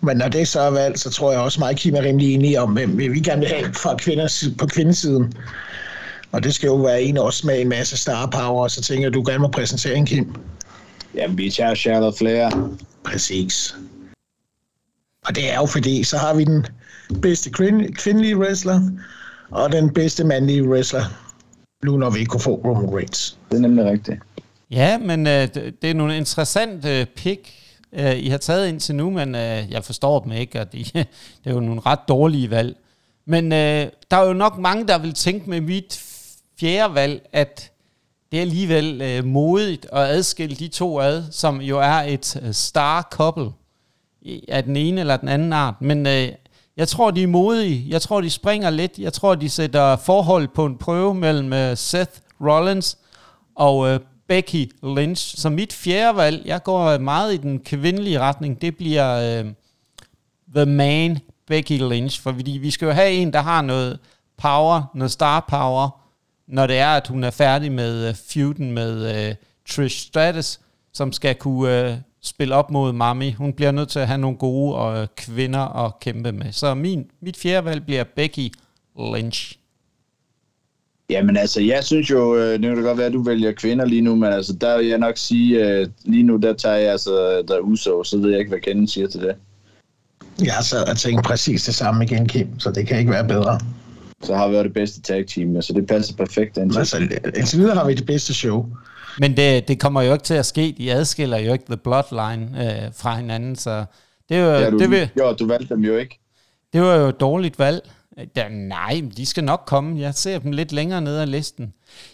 men 0.00 0.16
når 0.16 0.28
det 0.28 0.48
så 0.48 0.60
er 0.60 0.70
valgt, 0.70 1.00
så 1.00 1.10
tror 1.10 1.32
jeg 1.32 1.40
også 1.40 1.60
mig 1.60 1.76
Kim 1.76 1.94
er 1.94 2.02
rimelig 2.02 2.34
enige 2.34 2.60
om, 2.60 2.72
hvem 2.72 2.98
vi 2.98 3.20
gerne 3.20 3.40
vil 3.40 3.48
have 3.48 3.74
fra 3.74 3.96
kvinders, 3.96 4.44
på 4.58 4.66
kvindesiden. 4.66 5.34
Og 6.32 6.42
det 6.44 6.54
skal 6.54 6.66
jo 6.66 6.76
være 6.76 7.02
en 7.02 7.18
også 7.18 7.46
med 7.46 7.60
en 7.60 7.68
masse 7.68 7.96
star 7.96 8.26
power, 8.26 8.62
og 8.62 8.70
så 8.70 8.82
tænker 8.82 9.04
jeg, 9.04 9.14
du 9.14 9.24
gerne 9.26 9.38
må 9.38 9.48
præsentere 9.48 9.94
en, 9.94 10.06
Kim. 10.06 10.34
Jamen, 11.14 11.38
vi 11.38 11.50
tager 11.50 11.74
Charlotte 11.74 12.18
Flair. 12.18 12.70
Præcis. 13.04 13.76
Og 15.26 15.36
det 15.36 15.52
er 15.52 15.56
jo 15.56 15.66
fordi, 15.66 16.04
så 16.04 16.18
har 16.18 16.34
vi 16.34 16.44
den 16.44 16.66
bedste 17.22 17.50
kvindelige 17.94 18.36
wrestler, 18.36 18.80
og 19.50 19.72
den 19.72 19.94
bedste 19.94 20.24
mandlige 20.24 20.68
wrestler, 20.68 21.04
nu 21.84 21.96
når 21.96 22.10
vi 22.10 22.18
ikke 22.18 22.30
kunne 22.30 22.40
få 22.40 22.60
Roman 22.64 22.94
Reigns. 22.96 23.38
Det 23.50 23.56
er 23.56 23.60
nemlig 23.60 23.84
rigtigt. 23.84 24.18
Ja, 24.70 24.98
men 24.98 25.26
øh, 25.26 25.48
det, 25.82 25.90
er 25.90 25.94
nogle 25.94 26.16
interessante 26.16 27.06
pick, 27.16 27.50
øh, 27.92 28.18
I 28.18 28.28
har 28.28 28.38
taget 28.38 28.68
indtil 28.68 28.94
nu, 28.94 29.10
men 29.10 29.34
øh, 29.34 29.70
jeg 29.70 29.84
forstår 29.84 30.20
dem 30.20 30.32
ikke, 30.32 30.60
og 30.60 30.72
de, 30.72 30.78
det 30.94 31.06
er 31.44 31.50
jo 31.50 31.60
nogle 31.60 31.80
ret 31.86 31.98
dårlige 32.08 32.50
valg. 32.50 32.76
Men 33.26 33.52
øh, 33.52 33.86
der 34.10 34.16
er 34.16 34.26
jo 34.26 34.32
nok 34.32 34.58
mange, 34.58 34.88
der 34.88 34.98
vil 34.98 35.14
tænke 35.14 35.50
med 35.50 35.60
mit 35.60 36.07
fjerde 36.60 36.94
valg, 36.94 37.28
at 37.32 37.72
det 38.32 38.36
er 38.36 38.40
alligevel 38.40 39.02
øh, 39.02 39.24
modigt 39.24 39.86
at 39.92 40.00
adskille 40.00 40.56
de 40.56 40.68
to 40.68 41.00
ad, 41.00 41.24
som 41.30 41.60
jo 41.60 41.78
er 41.78 41.92
et 41.92 42.40
øh, 42.42 42.52
star 42.52 43.08
couple 43.10 43.52
af 44.48 44.64
den 44.64 44.76
ene 44.76 45.00
eller 45.00 45.16
den 45.16 45.28
anden 45.28 45.52
art. 45.52 45.74
Men 45.80 46.06
øh, 46.06 46.28
jeg 46.76 46.88
tror, 46.88 47.10
de 47.10 47.22
er 47.22 47.26
modige. 47.26 47.84
Jeg 47.88 48.02
tror, 48.02 48.20
de 48.20 48.30
springer 48.30 48.70
lidt. 48.70 48.98
Jeg 48.98 49.12
tror, 49.12 49.34
de 49.34 49.50
sætter 49.50 49.96
forhold 49.96 50.48
på 50.48 50.66
en 50.66 50.78
prøve 50.78 51.14
mellem 51.14 51.52
øh, 51.52 51.76
Seth 51.76 52.10
Rollins 52.40 52.98
og 53.54 53.88
øh, 53.88 54.00
Becky 54.28 54.72
Lynch. 54.82 55.36
Så 55.36 55.50
mit 55.50 55.72
fjerde 55.72 56.16
valg, 56.16 56.42
jeg 56.46 56.62
går 56.62 56.84
øh, 56.84 57.00
meget 57.00 57.34
i 57.34 57.36
den 57.36 57.60
kvindelige 57.60 58.20
retning, 58.20 58.60
det 58.60 58.76
bliver 58.76 59.38
øh, 59.40 59.44
The 60.54 60.66
Man, 60.66 61.18
Becky 61.46 61.78
Lynch. 61.78 62.22
For 62.22 62.32
fordi 62.32 62.50
vi 62.50 62.70
skal 62.70 62.86
jo 62.86 62.92
have 62.92 63.12
en, 63.12 63.32
der 63.32 63.40
har 63.42 63.62
noget 63.62 63.98
power, 64.36 64.82
noget 64.94 65.10
star 65.10 65.44
power, 65.48 66.07
når 66.48 66.66
det 66.66 66.78
er, 66.78 66.88
at 66.88 67.08
hun 67.08 67.24
er 67.24 67.30
færdig 67.30 67.72
med 67.72 68.08
uh, 68.08 68.14
feuden 68.14 68.72
med 68.72 69.28
uh, 69.28 69.34
Trish 69.68 70.06
Stratus, 70.06 70.60
som 70.92 71.12
skal 71.12 71.34
kunne 71.34 71.92
uh, 71.92 71.98
spille 72.22 72.54
op 72.54 72.70
mod 72.70 72.92
Mami. 72.92 73.32
Hun 73.32 73.52
bliver 73.52 73.70
nødt 73.70 73.88
til 73.88 73.98
at 73.98 74.06
have 74.06 74.18
nogle 74.18 74.36
gode 74.36 74.74
og, 74.74 75.02
øh, 75.02 75.06
kvinder 75.16 75.84
at 75.84 76.00
kæmpe 76.00 76.32
med. 76.32 76.52
Så 76.52 76.74
min, 76.74 77.10
mit 77.20 77.36
fjerde 77.36 77.64
valg 77.64 77.84
bliver 77.86 78.04
Becky 78.04 78.52
Lynch. 78.98 79.58
Jamen 81.10 81.36
altså, 81.36 81.60
jeg 81.60 81.84
synes 81.84 82.10
jo, 82.10 82.36
øh, 82.36 82.52
det 82.52 82.74
kan 82.74 82.82
godt 82.82 82.98
være, 82.98 83.06
at 83.06 83.12
du 83.12 83.22
vælger 83.22 83.52
kvinder 83.52 83.84
lige 83.84 84.02
nu, 84.02 84.16
men 84.16 84.32
altså, 84.32 84.52
der 84.52 84.78
vil 84.78 84.86
jeg 84.86 84.98
nok 84.98 85.16
sige, 85.16 85.64
at 85.64 85.80
øh, 85.80 85.88
lige 86.04 86.22
nu, 86.22 86.36
der 86.36 86.52
tager 86.52 86.76
jeg 86.76 86.92
altså, 86.92 87.42
der 87.48 87.58
Uso, 87.58 88.04
så 88.04 88.18
ved 88.18 88.30
jeg 88.30 88.38
ikke, 88.38 88.48
hvad 88.48 88.60
Kenneth 88.60 88.92
siger 88.92 89.08
til 89.08 89.20
det. 89.20 89.34
Jeg 90.44 90.54
sad 90.62 90.90
og 90.90 90.96
tænkte 90.96 91.22
præcis 91.22 91.64
det 91.64 91.74
samme 91.74 92.04
igen, 92.04 92.28
Kim, 92.28 92.60
så 92.60 92.70
det 92.70 92.86
kan 92.86 92.98
ikke 92.98 93.10
være 93.10 93.28
bedre. 93.28 93.60
Så 94.22 94.34
har 94.34 94.48
vi 94.48 94.56
jo 94.56 94.62
det 94.62 94.72
bedste 94.72 95.00
tag 95.00 95.26
team, 95.26 95.62
så 95.62 95.72
det 95.72 95.86
passer 95.86 96.16
perfekt. 96.16 96.56
Indtil. 96.56 96.78
Altså, 96.78 96.96
indtil 97.36 97.58
videre 97.58 97.74
har 97.74 97.86
vi 97.86 97.94
det 97.94 98.06
bedste 98.06 98.34
show. 98.34 98.66
Men 99.18 99.36
det, 99.36 99.68
det 99.68 99.80
kommer 99.80 100.02
jo 100.02 100.12
ikke 100.12 100.24
til 100.24 100.34
at 100.34 100.46
ske. 100.46 100.74
De 100.78 100.92
adskiller 100.92 101.38
jo 101.38 101.52
ikke 101.52 101.64
The 101.64 101.76
Bloodline 101.76 102.48
øh, 102.62 102.92
fra 102.96 103.16
hinanden, 103.16 103.56
så 103.56 103.84
det 104.28 104.36
er 104.36 104.40
jo... 104.40 104.50
Ja, 104.50 104.70
du, 104.70 104.78
det 104.78 104.90
vil, 104.90 105.10
jo, 105.18 105.32
du 105.32 105.46
valgte 105.46 105.74
dem 105.74 105.84
jo 105.84 105.96
ikke. 105.96 106.20
Det 106.72 106.80
var 106.80 106.94
jo 106.94 107.08
et 107.08 107.20
dårligt 107.20 107.58
valg. 107.58 107.90
Ja, 108.36 108.48
nej, 108.48 109.02
de 109.16 109.26
skal 109.26 109.44
nok 109.44 109.62
komme. 109.66 110.00
Jeg 110.00 110.14
ser 110.14 110.38
dem 110.38 110.52
lidt 110.52 110.72
længere 110.72 111.00
nede 111.00 111.22
af 111.22 111.30
listen. 111.30 111.72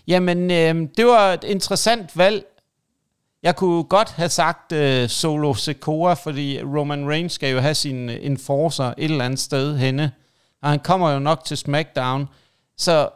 Jamen, 0.08 0.50
øh, 0.50 0.88
det 0.96 1.06
var 1.06 1.32
et 1.32 1.44
interessant 1.44 2.18
valg. 2.18 2.44
Jeg 3.42 3.56
kunne 3.56 3.84
godt 3.84 4.10
have 4.10 4.28
sagt 4.28 4.72
øh, 4.72 5.08
Solo 5.08 5.54
Secora, 5.54 6.14
fordi 6.14 6.62
Roman 6.62 7.08
Reigns 7.08 7.32
skal 7.32 7.52
jo 7.52 7.58
have 7.58 7.74
sin 7.74 8.08
enforcer 8.08 8.84
et 8.84 9.10
eller 9.10 9.24
andet 9.24 9.40
sted 9.40 9.76
henne. 9.76 10.12
Og 10.64 10.70
han 10.70 10.78
kommer 10.78 11.10
jo 11.10 11.18
nok 11.18 11.44
til 11.44 11.56
SmackDown. 11.56 12.28
Så 12.76 13.08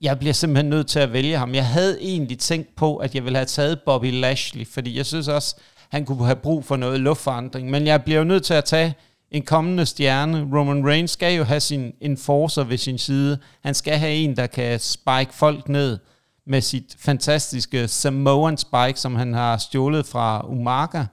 jeg 0.00 0.18
bliver 0.18 0.32
simpelthen 0.32 0.70
nødt 0.70 0.86
til 0.86 0.98
at 0.98 1.12
vælge 1.12 1.38
ham. 1.38 1.54
Jeg 1.54 1.66
havde 1.66 2.02
egentlig 2.02 2.38
tænkt 2.38 2.76
på, 2.76 2.96
at 2.96 3.14
jeg 3.14 3.24
ville 3.24 3.38
have 3.38 3.46
taget 3.46 3.80
Bobby 3.86 4.20
Lashley, 4.20 4.66
fordi 4.66 4.96
jeg 4.96 5.06
synes 5.06 5.28
også, 5.28 5.56
han 5.88 6.04
kunne 6.04 6.24
have 6.24 6.36
brug 6.36 6.64
for 6.64 6.76
noget 6.76 7.00
luftforandring. 7.00 7.70
Men 7.70 7.86
jeg 7.86 8.04
bliver 8.04 8.18
jo 8.18 8.24
nødt 8.24 8.44
til 8.44 8.54
at 8.54 8.64
tage 8.64 8.94
en 9.30 9.42
kommende 9.42 9.86
stjerne. 9.86 10.48
Roman 10.58 10.86
Reigns 10.88 11.10
skal 11.10 11.36
jo 11.36 11.44
have 11.44 11.60
sin 11.60 11.92
enforcer 12.00 12.64
ved 12.64 12.78
sin 12.78 12.98
side. 12.98 13.38
Han 13.62 13.74
skal 13.74 13.98
have 13.98 14.14
en, 14.14 14.36
der 14.36 14.46
kan 14.46 14.80
spike 14.80 15.32
folk 15.32 15.68
ned 15.68 15.98
med 16.46 16.60
sit 16.60 16.96
fantastiske 16.98 17.88
Samoan 17.88 18.56
spike, 18.56 19.00
som 19.00 19.14
han 19.14 19.34
har 19.34 19.56
stjålet 19.56 20.06
fra 20.06 20.46
Umaga. 20.48 21.04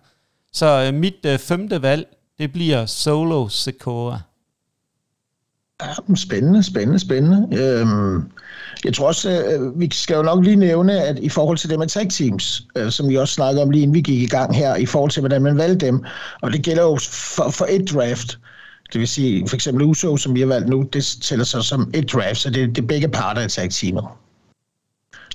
Så 0.53 0.87
øh, 0.87 0.93
mit 0.93 1.25
øh, 1.25 1.39
femte 1.39 1.81
valg, 1.81 2.07
det 2.37 2.53
bliver 2.53 2.85
Solo 2.85 3.47
Sikoa. 3.47 4.19
Ja, 5.81 6.15
spændende, 6.15 6.63
spændende, 6.63 6.99
spændende. 6.99 7.57
Øhm, 7.61 8.31
jeg 8.85 8.93
tror 8.93 9.07
også, 9.07 9.29
øh, 9.29 9.79
vi 9.79 9.89
skal 9.93 10.15
jo 10.15 10.21
nok 10.21 10.43
lige 10.43 10.55
nævne, 10.55 11.01
at 11.01 11.19
i 11.19 11.29
forhold 11.29 11.57
til 11.57 11.69
det 11.69 11.79
med 11.79 11.87
tag 11.87 12.09
teams, 12.09 12.67
øh, 12.77 12.91
som 12.91 13.09
vi 13.09 13.15
også 13.15 13.33
snakkede 13.33 13.63
om 13.63 13.69
lige 13.69 13.81
inden 13.83 13.95
vi 13.95 14.01
gik 14.01 14.21
i 14.21 14.27
gang 14.27 14.55
her, 14.55 14.75
i 14.75 14.85
forhold 14.85 15.11
til, 15.11 15.21
hvordan 15.21 15.41
man 15.41 15.57
valgte 15.57 15.85
dem, 15.85 16.03
og 16.41 16.53
det 16.53 16.63
gælder 16.63 16.83
jo 16.83 16.97
for, 17.11 17.49
for 17.49 17.65
et 17.69 17.89
draft, 17.93 18.39
det 18.93 18.99
vil 18.99 19.07
sige, 19.07 19.47
for 19.47 19.55
eksempel 19.55 19.85
USO, 19.85 20.17
som 20.17 20.35
vi 20.35 20.39
har 20.39 20.47
valgt 20.47 20.69
nu, 20.69 20.85
det 20.93 21.17
tæller 21.21 21.45
sig 21.45 21.63
som 21.63 21.91
et 21.93 22.13
draft, 22.13 22.37
så 22.37 22.49
det, 22.49 22.75
det 22.75 22.81
er 22.83 22.87
begge 22.87 23.07
parter 23.07 23.41
af 23.41 23.49
tag 23.49 23.69
teamet. 23.69 24.03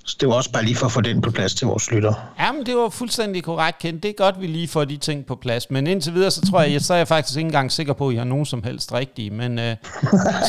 Så 0.04 0.16
det 0.20 0.28
var 0.28 0.34
også 0.34 0.52
bare 0.52 0.64
lige 0.64 0.76
for 0.76 0.86
at 0.86 0.92
få 0.92 1.00
den 1.00 1.20
på 1.20 1.30
plads 1.30 1.54
til 1.54 1.66
vores 1.66 1.90
lytter. 1.90 2.34
Jamen, 2.40 2.66
det 2.66 2.76
var 2.76 2.88
fuldstændig 2.88 3.44
korrekt, 3.44 3.78
Ken. 3.78 3.98
Det 3.98 4.08
er 4.08 4.12
godt, 4.12 4.40
vi 4.40 4.46
lige 4.46 4.68
får 4.68 4.84
de 4.84 4.96
ting 4.96 5.26
på 5.26 5.34
plads. 5.34 5.70
Men 5.70 5.86
indtil 5.86 6.14
videre, 6.14 6.30
så 6.30 6.40
tror 6.40 6.62
jeg, 6.62 6.72
jeg 6.72 6.80
så 6.80 6.94
er 6.94 6.98
jeg 6.98 7.08
faktisk 7.08 7.38
ikke 7.38 7.46
engang 7.46 7.72
sikker 7.72 7.92
på, 7.92 8.08
at 8.08 8.14
jeg 8.14 8.20
har 8.20 8.28
nogen 8.28 8.46
som 8.46 8.62
helst 8.62 8.92
rigtige. 8.92 9.30
Men 9.30 9.58
uh, 9.58 9.64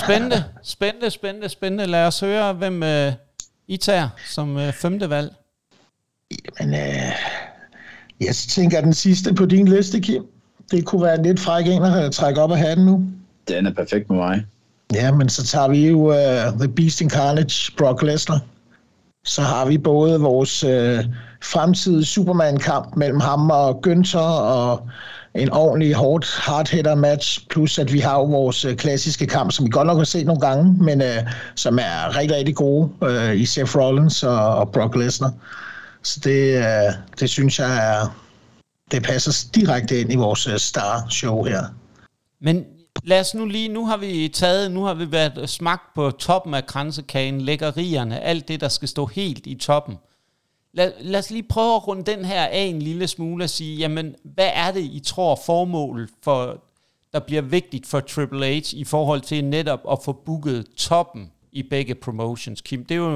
spændende, 0.04 0.44
spændende, 0.64 1.10
spændende, 1.10 1.50
spændende. 1.50 1.86
Lad 1.86 2.08
os 2.08 2.20
høre, 2.20 2.54
hvem 2.54 2.82
uh, 2.82 3.14
I 3.68 3.78
tager 3.78 4.10
som 4.30 4.56
uh, 4.56 4.72
femte 4.74 5.10
valg. 5.10 5.34
Jamen, 6.60 6.74
uh, 6.74 7.12
jeg 8.26 8.36
tænker, 8.36 8.82
den 8.82 8.94
sidste 8.94 9.34
på 9.34 9.46
din 9.46 9.68
liste, 9.68 10.00
Kim, 10.00 10.26
det 10.72 10.86
kunne 10.86 11.04
være 11.04 11.16
en 11.16 11.24
lidt 11.24 11.40
fræk 11.40 11.68
en 11.68 11.84
at 11.84 12.12
trække 12.12 12.42
op 12.42 12.52
af 12.52 12.58
hatten 12.58 12.86
nu. 12.86 13.04
Den 13.48 13.66
er 13.66 13.74
perfekt 13.74 14.10
med 14.10 14.18
mig. 14.18 14.46
Ja, 14.94 15.12
men 15.12 15.30
så 15.30 15.46
tager 15.46 15.68
vi 15.68 15.88
jo 15.88 15.98
uh, 15.98 16.60
The 16.60 16.68
Beast 16.68 17.02
in 17.02 17.10
Carnage, 17.10 17.72
Brock 17.78 18.02
Lesnar 18.02 18.40
så 19.26 19.42
har 19.42 19.66
vi 19.66 19.78
både 19.78 20.20
vores 20.20 20.64
øh, 20.64 21.06
fremtidige 21.44 22.06
Superman-kamp 22.06 22.96
mellem 22.96 23.20
ham 23.20 23.52
og 23.52 23.88
Günther, 23.88 24.20
og 24.20 24.90
en 25.36 25.52
ordentlig 25.52 25.94
hårdt 25.94 26.36
hard 26.38 26.98
match, 26.98 27.48
plus 27.50 27.80
at 27.80 27.94
vi 27.94 28.00
har 28.00 28.16
jo 28.16 28.24
vores 28.24 28.66
øh, 28.66 28.76
klassiske 28.76 29.28
kamp, 29.28 29.52
som 29.52 29.66
vi 29.66 29.70
godt 29.70 29.88
nok 29.88 29.98
har 29.98 30.04
set 30.04 30.26
nogle 30.26 30.42
gange, 30.42 30.84
men 30.84 31.02
øh, 31.02 31.18
som 31.56 31.80
er 31.80 32.18
rigtig, 32.18 32.38
rigtig 32.38 32.56
gode 32.56 32.90
øh, 33.04 33.36
i 33.36 33.46
Seth 33.46 33.78
Rollins 33.78 34.24
og, 34.24 34.56
og 34.56 34.72
Brock 34.72 34.96
Lesnar. 34.96 35.34
Så 36.04 36.20
det, 36.24 36.58
øh, 36.58 36.94
det 37.20 37.30
synes 37.30 37.60
jeg 37.60 37.96
er, 37.96 38.18
det 38.92 39.04
passer 39.04 39.50
direkte 39.56 40.00
ind 40.00 40.14
i 40.14 40.16
vores 40.16 40.48
øh, 40.48 40.58
star-show 40.58 41.44
her. 41.44 41.64
Men 42.42 42.66
lad 43.04 43.20
os 43.20 43.36
nu 43.36 43.46
lige, 43.46 43.68
nu 43.68 43.86
har 43.86 43.98
vi 43.98 44.28
taget, 44.28 44.72
nu 44.72 44.84
har 44.84 44.94
vi 44.94 45.12
været 45.12 45.50
smagt 45.50 45.94
på 45.96 46.12
toppen 46.12 46.54
af 46.54 46.66
kransekagen, 46.66 47.42
lækkerierne, 47.42 48.20
alt 48.20 48.48
det, 48.48 48.62
der 48.62 48.70
skal 48.70 48.88
stå 48.88 49.06
helt 49.06 49.48
i 49.48 49.56
toppen. 49.56 49.98
Lad, 50.74 50.92
lad 51.00 51.20
os 51.20 51.32
lige 51.32 51.44
prøve 51.44 51.76
at 51.76 51.88
runde 51.88 52.12
den 52.12 52.26
her 52.26 52.46
af 52.46 52.62
en 52.62 52.82
lille 52.82 53.08
smule 53.08 53.44
og 53.44 53.50
sige, 53.50 53.78
jamen, 53.78 54.16
hvad 54.24 54.50
er 54.54 54.72
det, 54.72 54.82
I 54.82 55.02
tror 55.06 55.40
formål 55.46 56.10
for, 56.24 56.64
der 57.14 57.20
bliver 57.20 57.42
vigtigt 57.42 57.88
for 57.88 58.00
Triple 58.00 58.60
H 58.60 58.74
i 58.74 58.84
forhold 58.84 59.22
til 59.22 59.46
netop 59.46 59.80
at 59.92 60.00
få 60.06 60.12
booket 60.12 60.66
toppen 60.78 61.32
i 61.52 61.64
begge 61.64 61.96
promotions, 61.96 62.62
Kim? 62.62 62.86
Det 62.86 62.96
er 62.96 63.00
jo, 63.00 63.16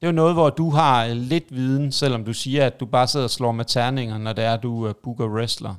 det 0.00 0.02
er 0.02 0.06
jo 0.06 0.12
noget, 0.12 0.34
hvor 0.34 0.50
du 0.50 0.70
har 0.70 1.06
lidt 1.08 1.54
viden, 1.54 1.92
selvom 1.92 2.24
du 2.24 2.32
siger, 2.32 2.66
at 2.66 2.80
du 2.80 2.86
bare 2.86 3.06
sidder 3.06 3.24
og 3.24 3.30
slår 3.30 3.52
med 3.52 3.64
terninger, 3.64 4.18
når 4.18 4.32
det 4.32 4.44
er, 4.44 4.54
at 4.54 4.62
du 4.62 4.88
øh, 4.88 4.94
booker 5.02 5.28
wrestler. 5.28 5.74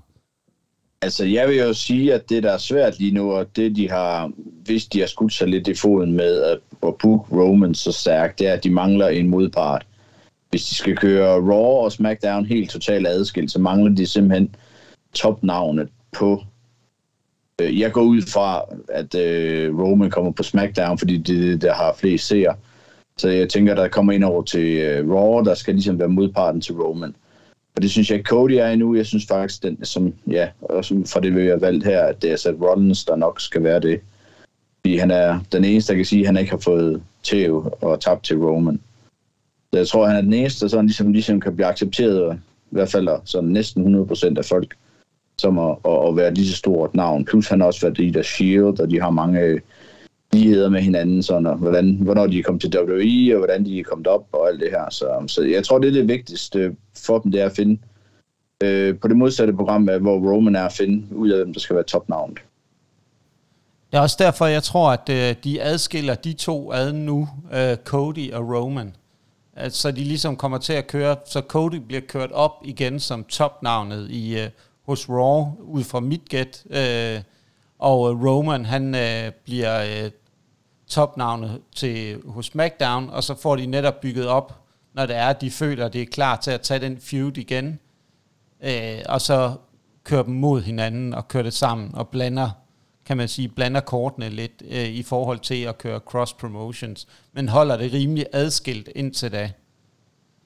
Altså, 1.02 1.26
jeg 1.26 1.48
vil 1.48 1.58
jo 1.58 1.74
sige, 1.74 2.14
at 2.14 2.30
det, 2.30 2.44
der 2.44 2.52
er 2.52 2.58
svært 2.58 3.00
lige 3.00 3.14
nu, 3.14 3.32
og 3.32 3.56
det, 3.56 3.76
de 3.76 3.90
har, 3.90 4.32
hvis 4.66 4.86
de 4.86 5.00
har 5.00 5.08
skudt 5.08 5.34
sig 5.34 5.48
lidt 5.48 5.68
i 5.68 5.74
foden 5.74 6.12
med 6.12 6.42
at, 6.44 6.60
at 6.84 6.96
book 6.96 7.32
Roman 7.32 7.76
så 7.76 7.92
stærkt, 7.92 8.40
det 8.40 8.48
er, 8.48 8.54
at 8.54 8.64
de 8.64 8.70
mangler 8.70 9.08
en 9.08 9.30
modpart. 9.30 9.86
Hvis 10.50 10.66
de 10.66 10.76
skal 10.76 10.98
køre 10.98 11.34
Raw 11.34 11.84
og 11.84 11.92
SmackDown 11.92 12.46
helt 12.46 12.70
totalt 12.70 13.08
adskilt, 13.08 13.52
så 13.52 13.60
mangler 13.60 13.96
de 13.96 14.06
simpelthen 14.06 14.56
topnavnet 15.14 15.90
på 16.12 16.44
øh, 17.62 17.80
jeg 17.80 17.92
går 17.92 18.02
ud 18.02 18.22
fra, 18.22 18.62
at 18.90 19.16
øh, 19.16 19.80
Roman 19.80 20.10
kommer 20.10 20.32
på 20.32 20.44
SmackDown, 20.44 20.98
fordi 20.98 21.18
det 21.18 21.54
er 21.54 21.58
der 21.58 21.74
har 21.74 21.94
flest 21.94 22.28
seere. 22.28 22.56
Så 23.18 23.30
jeg 23.30 23.50
tænker, 23.50 23.76
der 23.76 23.88
kommer 23.88 24.14
ind 24.14 24.24
over 24.24 24.44
til 24.44 24.78
øh, 24.78 25.10
Raw, 25.10 25.44
der 25.44 25.56
skal 25.56 25.74
ligesom 25.74 26.00
være 26.00 26.08
modparten 26.08 26.62
til 26.62 26.76
Roman. 26.76 27.16
Og 27.78 27.84
det 27.84 27.92
synes 27.92 28.12
jeg 28.12 28.22
Cody 28.24 28.52
er 28.52 28.68
endnu. 28.68 28.96
Jeg 28.96 29.06
synes 29.06 29.26
faktisk, 29.26 29.64
den, 29.64 29.86
som, 29.86 30.14
ja, 30.28 30.50
også 30.62 31.04
fra 31.06 31.20
det, 31.20 31.36
vi 31.36 31.48
har 31.48 31.56
valgt 31.56 31.86
her, 31.86 32.02
at 32.02 32.22
det 32.22 32.32
er 32.32 32.36
Seth 32.36 32.62
Rollins, 32.62 33.06
der 33.06 33.16
nok 33.16 33.42
skal 33.42 33.64
være 33.64 33.80
det. 33.80 34.00
Fordi 34.80 34.98
han 34.98 35.12
er 35.12 35.40
den 35.52 35.66
eneste, 35.66 35.94
der 35.94 35.98
kan 35.98 36.06
sige, 36.06 36.20
at 36.22 36.26
han 36.26 36.38
ikke 36.38 36.52
har 36.52 36.58
fået 36.58 37.02
tæv 37.24 37.78
og 37.82 38.02
tabt 38.02 38.24
til 38.24 38.38
Roman. 38.38 38.80
Så 39.74 39.80
jeg 39.80 39.88
tror, 39.88 40.08
han 40.08 40.16
er 40.16 40.22
den 40.22 40.34
eneste, 40.34 40.66
der 40.66 40.70
sådan 40.70 40.86
ligesom, 40.86 41.12
ligesom 41.12 41.40
kan 41.40 41.56
blive 41.56 41.68
accepteret, 41.68 42.36
i 42.72 42.76
hvert 42.76 42.90
fald 42.90 43.10
sådan 43.26 43.50
næsten 43.50 44.08
100% 44.12 44.38
af 44.38 44.46
folk, 44.46 44.76
som 45.38 45.60
at, 45.60 45.76
at, 45.86 46.08
at 46.08 46.16
være 46.16 46.34
lige 46.34 46.48
så 46.48 46.56
stort 46.56 46.96
navn. 46.96 47.26
Plus 47.26 47.48
han 47.48 47.60
har 47.60 47.68
også 47.68 47.82
været 47.82 48.00
i 48.00 48.10
der 48.10 48.24
Shield, 48.24 48.80
og 48.80 48.90
de 48.90 49.02
har 49.02 49.10
mange 49.10 49.62
ligheder 50.38 50.70
med 50.70 50.82
hinanden, 50.82 51.24
sådan, 51.24 51.46
og 51.46 51.56
hvordan, 51.56 51.96
hvornår 52.02 52.28
de 52.28 52.44
kom 52.44 52.60
til 52.60 52.78
WWE, 52.78 53.36
og 53.36 53.38
hvordan 53.38 53.66
de 53.66 53.80
er 53.80 53.84
kommet 53.84 54.08
op, 54.08 54.28
og 54.32 54.48
alt 54.48 54.60
det 54.60 54.70
her. 54.72 54.90
Så, 54.90 55.24
så 55.28 55.44
jeg 55.44 55.64
tror, 55.64 55.80
det 55.80 55.88
er 55.88 55.94
det 55.94 56.08
vigtigste 56.08 56.60
øh, 56.60 56.74
for 57.06 57.20
dem, 57.20 57.32
det 57.32 57.42
er 57.42 57.46
at 57.46 57.56
finde 57.56 57.82
øh, 58.64 59.00
på 59.00 59.08
det 59.08 59.18
modsatte 59.18 59.54
program, 59.54 59.84
hvor 59.84 60.34
Roman 60.34 60.56
er 60.56 60.66
at 60.66 60.74
finde 60.74 61.16
ud 61.16 61.30
af, 61.30 61.38
hvem 61.38 61.54
der 61.54 61.60
skal 61.60 61.76
være 61.76 61.84
topnavnet. 61.84 62.38
Det 63.92 63.98
er 63.98 64.02
også 64.02 64.18
derfor, 64.20 64.46
jeg 64.46 64.64
tror, 64.64 64.92
at 64.92 65.10
øh, 65.10 65.36
de 65.44 65.62
adskiller 65.62 66.16
de 66.16 66.34
to 66.34 66.72
ad 66.74 66.94
nu, 66.94 67.28
øh, 67.54 67.76
Cody 67.84 68.34
og 68.34 68.50
Roman. 68.50 68.96
At, 69.56 69.74
så 69.74 69.92
de 69.92 70.04
ligesom 70.04 70.36
kommer 70.36 70.58
til 70.58 70.74
at 70.74 70.88
køre, 70.88 71.16
så 71.26 71.42
Cody 71.48 71.76
bliver 71.76 72.02
kørt 72.02 72.32
op 72.32 72.52
igen 72.66 73.00
som 73.00 73.24
topnavnet 73.24 74.10
i, 74.10 74.40
øh, 74.40 74.50
hos 74.88 75.10
Raw, 75.10 75.46
ud 75.60 75.84
fra 75.84 76.00
mit 76.00 76.30
gæt. 76.30 76.64
Øh, 76.70 77.22
og 77.80 78.12
øh, 78.12 78.26
Roman, 78.26 78.66
han 78.66 78.96
øh, 78.96 79.32
bliver 79.46 79.84
øh, 79.84 80.12
topnavnet 80.88 81.62
til, 81.76 82.22
hos 82.26 82.46
SmackDown, 82.46 83.10
og 83.10 83.24
så 83.24 83.36
får 83.36 83.56
de 83.56 83.66
netop 83.66 84.02
bygget 84.02 84.28
op, 84.28 84.62
når 84.94 85.06
det 85.06 85.16
er, 85.16 85.28
at 85.28 85.42
de 85.42 85.52
føler, 85.52 85.86
at 85.86 85.94
det 85.94 86.02
er 86.02 86.06
klar 86.06 86.36
til 86.36 86.52
at 86.52 86.62
tage 86.62 86.80
den 86.80 86.98
feud 87.02 87.38
igen, 87.38 87.80
øh, 88.64 89.00
og 89.10 89.22
så 89.22 89.54
kører 90.04 90.24
dem 90.24 90.34
mod 90.34 90.62
hinanden 90.62 91.14
og 91.14 91.28
kører 91.28 91.44
det 91.44 91.54
sammen 91.54 91.96
og 91.96 92.08
blander, 92.08 92.50
kan 93.06 93.18
man 93.18 93.28
sige, 93.28 93.48
blander 93.48 93.82
kortene 93.82 94.30
lidt 94.30 94.64
øh, 94.70 94.88
i 94.88 95.04
forhold 95.04 95.40
til 95.40 95.64
at 95.64 95.78
køre 95.78 96.00
cross 96.00 96.34
promotions, 96.34 97.08
men 97.34 97.50
holder 97.50 97.78
det 97.78 97.94
rimelig 97.94 98.26
adskilt 98.34 98.90
indtil 98.96 99.32
da. 99.32 99.52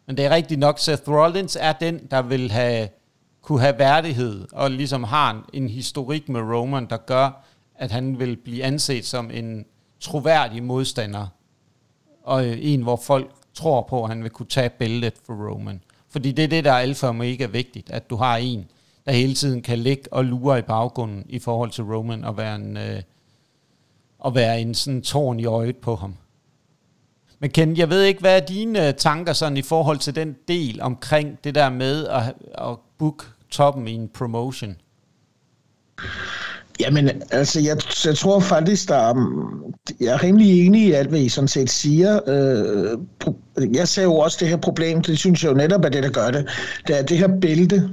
Men 0.06 0.18
det 0.18 0.26
er 0.26 0.30
rigtigt 0.30 0.60
nok, 0.60 0.80
Seth 0.80 1.10
Rollins 1.10 1.58
er 1.60 1.74
den, 1.74 2.08
der 2.12 2.22
vil 2.22 2.52
have 2.52 2.90
kunne 3.42 3.62
have 3.62 3.80
værdighed, 3.80 4.48
og 4.52 4.72
ligesom 4.72 5.04
har 5.04 5.32
en, 5.32 5.64
en 5.64 5.70
historik 5.70 6.30
med 6.30 6.42
Roman, 6.42 6.86
der 6.90 6.98
gør, 6.98 7.46
at 7.76 7.92
han 7.92 8.20
vil 8.20 8.38
blive 8.38 8.64
anset 8.64 9.06
som 9.06 9.32
en 9.32 9.66
troværdig 10.02 10.64
modstander, 10.64 11.28
og 12.24 12.48
øh, 12.48 12.58
en, 12.62 12.82
hvor 12.82 12.96
folk 12.96 13.32
tror 13.54 13.82
på, 13.90 14.04
at 14.04 14.10
han 14.10 14.24
vil 14.24 14.32
kunne 14.32 14.50
tage 14.50 14.70
bæltet 14.70 15.14
for 15.26 15.34
Roman. 15.34 15.82
Fordi 16.10 16.32
det 16.32 16.44
er 16.44 16.48
det, 16.48 16.64
der 16.64 16.72
er 16.72 16.78
alfa 16.78 17.08
og 17.08 17.16
mega 17.16 17.46
vigtigt, 17.46 17.90
at 17.90 18.10
du 18.10 18.16
har 18.16 18.38
en, 18.38 18.66
der 19.06 19.12
hele 19.12 19.34
tiden 19.34 19.62
kan 19.62 19.80
ligge 19.80 20.14
og 20.14 20.26
lure 20.26 20.60
i 20.60 20.62
baggrunden 20.62 21.26
i 21.30 21.40
forhold 21.40 21.72
til 21.72 21.84
Roman, 21.84 22.24
og 22.24 22.38
være 22.38 22.56
en, 22.56 22.78
øh, 22.78 23.02
og 24.20 24.36
være 24.36 24.62
en 24.62 24.74
sådan 24.74 25.02
tårn 25.02 25.40
i 25.40 25.46
øjet 25.46 25.78
på 25.78 25.96
ham. 25.96 26.16
Men 27.40 27.50
Ken, 27.50 27.78
jeg 27.78 27.90
ved 27.90 28.04
ikke, 28.04 28.20
hvad 28.20 28.42
er 28.42 28.46
dine 28.46 28.88
øh, 28.88 28.94
tanker 28.94 29.34
sådan 29.34 29.58
i 29.58 29.62
forhold 29.62 29.98
til 29.98 30.16
den 30.16 30.36
del 30.48 30.82
omkring 30.82 31.44
det 31.44 31.56
der 31.56 31.70
med 31.70 32.08
at, 32.08 32.34
at 32.54 32.78
book 32.98 33.34
toppen 33.50 33.88
i 33.88 33.92
en 33.92 34.10
promotion? 34.10 34.76
Jamen, 36.82 37.10
altså, 37.32 37.60
jeg, 37.60 37.78
jeg 38.06 38.18
tror 38.18 38.40
faktisk, 38.40 38.90
der 38.90 38.96
er, 38.96 39.14
jeg 40.00 40.14
er 40.14 40.24
rimelig 40.24 40.66
enig 40.66 40.82
i 40.82 40.92
alt, 40.92 41.10
hvad 41.10 41.20
I 41.20 41.30
sådan 41.30 41.48
set 41.48 41.70
siger. 41.70 42.20
Øh, 42.28 42.98
jeg 43.76 43.88
ser 43.88 44.04
jo 44.04 44.16
også 44.16 44.38
det 44.40 44.48
her 44.48 44.58
problem, 44.58 45.02
det 45.02 45.20
synes 45.20 45.44
jeg 45.44 45.52
jo 45.52 45.58
netop 45.58 45.86
er 45.86 45.90
det, 45.90 46.04
der 46.04 46.10
gør 46.10 46.32
det. 46.32 46.50
Det 46.88 47.00
er 47.00 47.04
det 47.04 47.18
her 47.18 47.40
bælte, 47.42 47.90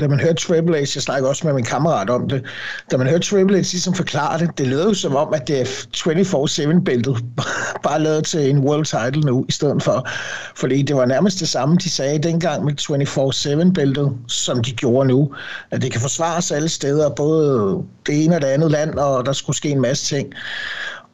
da 0.00 0.08
man 0.08 0.20
hørte 0.20 0.34
Triple 0.34 0.76
H, 0.76 0.80
jeg 0.80 0.88
snakker 1.02 1.28
også 1.28 1.46
med 1.46 1.54
min 1.54 1.64
kammerat 1.64 2.10
om 2.10 2.28
det, 2.28 2.44
da 2.90 2.96
man 2.96 3.06
hørte 3.06 3.24
Triple 3.24 3.56
H 3.56 3.60
ligesom 3.60 3.94
forklare 3.94 4.38
det, 4.38 4.58
det 4.58 4.66
lød 4.66 4.88
jo 4.88 4.94
som 4.94 5.16
om, 5.16 5.34
at 5.34 5.48
det 5.48 5.60
er 5.60 5.64
24-7-bæltet, 5.64 7.24
bare 7.86 8.02
lavet 8.02 8.24
til 8.24 8.50
en 8.50 8.58
world 8.58 8.84
title 8.84 9.20
nu, 9.20 9.44
i 9.48 9.52
stedet 9.52 9.82
for, 9.82 10.08
fordi 10.56 10.82
det 10.82 10.96
var 10.96 11.06
nærmest 11.06 11.40
det 11.40 11.48
samme, 11.48 11.76
de 11.76 11.90
sagde 11.90 12.18
dengang 12.18 12.64
med 12.64 12.72
24-7-bæltet, 12.80 14.12
som 14.28 14.62
de 14.62 14.72
gjorde 14.72 15.08
nu, 15.08 15.34
at 15.70 15.82
det 15.82 15.92
kan 15.92 16.00
forsvares 16.00 16.52
alle 16.52 16.68
steder, 16.68 17.10
både 17.10 17.78
det 18.06 18.24
ene 18.24 18.36
og 18.36 18.42
det 18.42 18.48
andet 18.48 18.70
land, 18.70 18.94
og 18.94 19.26
der 19.26 19.32
skulle 19.32 19.56
ske 19.56 19.68
en 19.68 19.80
masse 19.80 20.16
ting. 20.16 20.32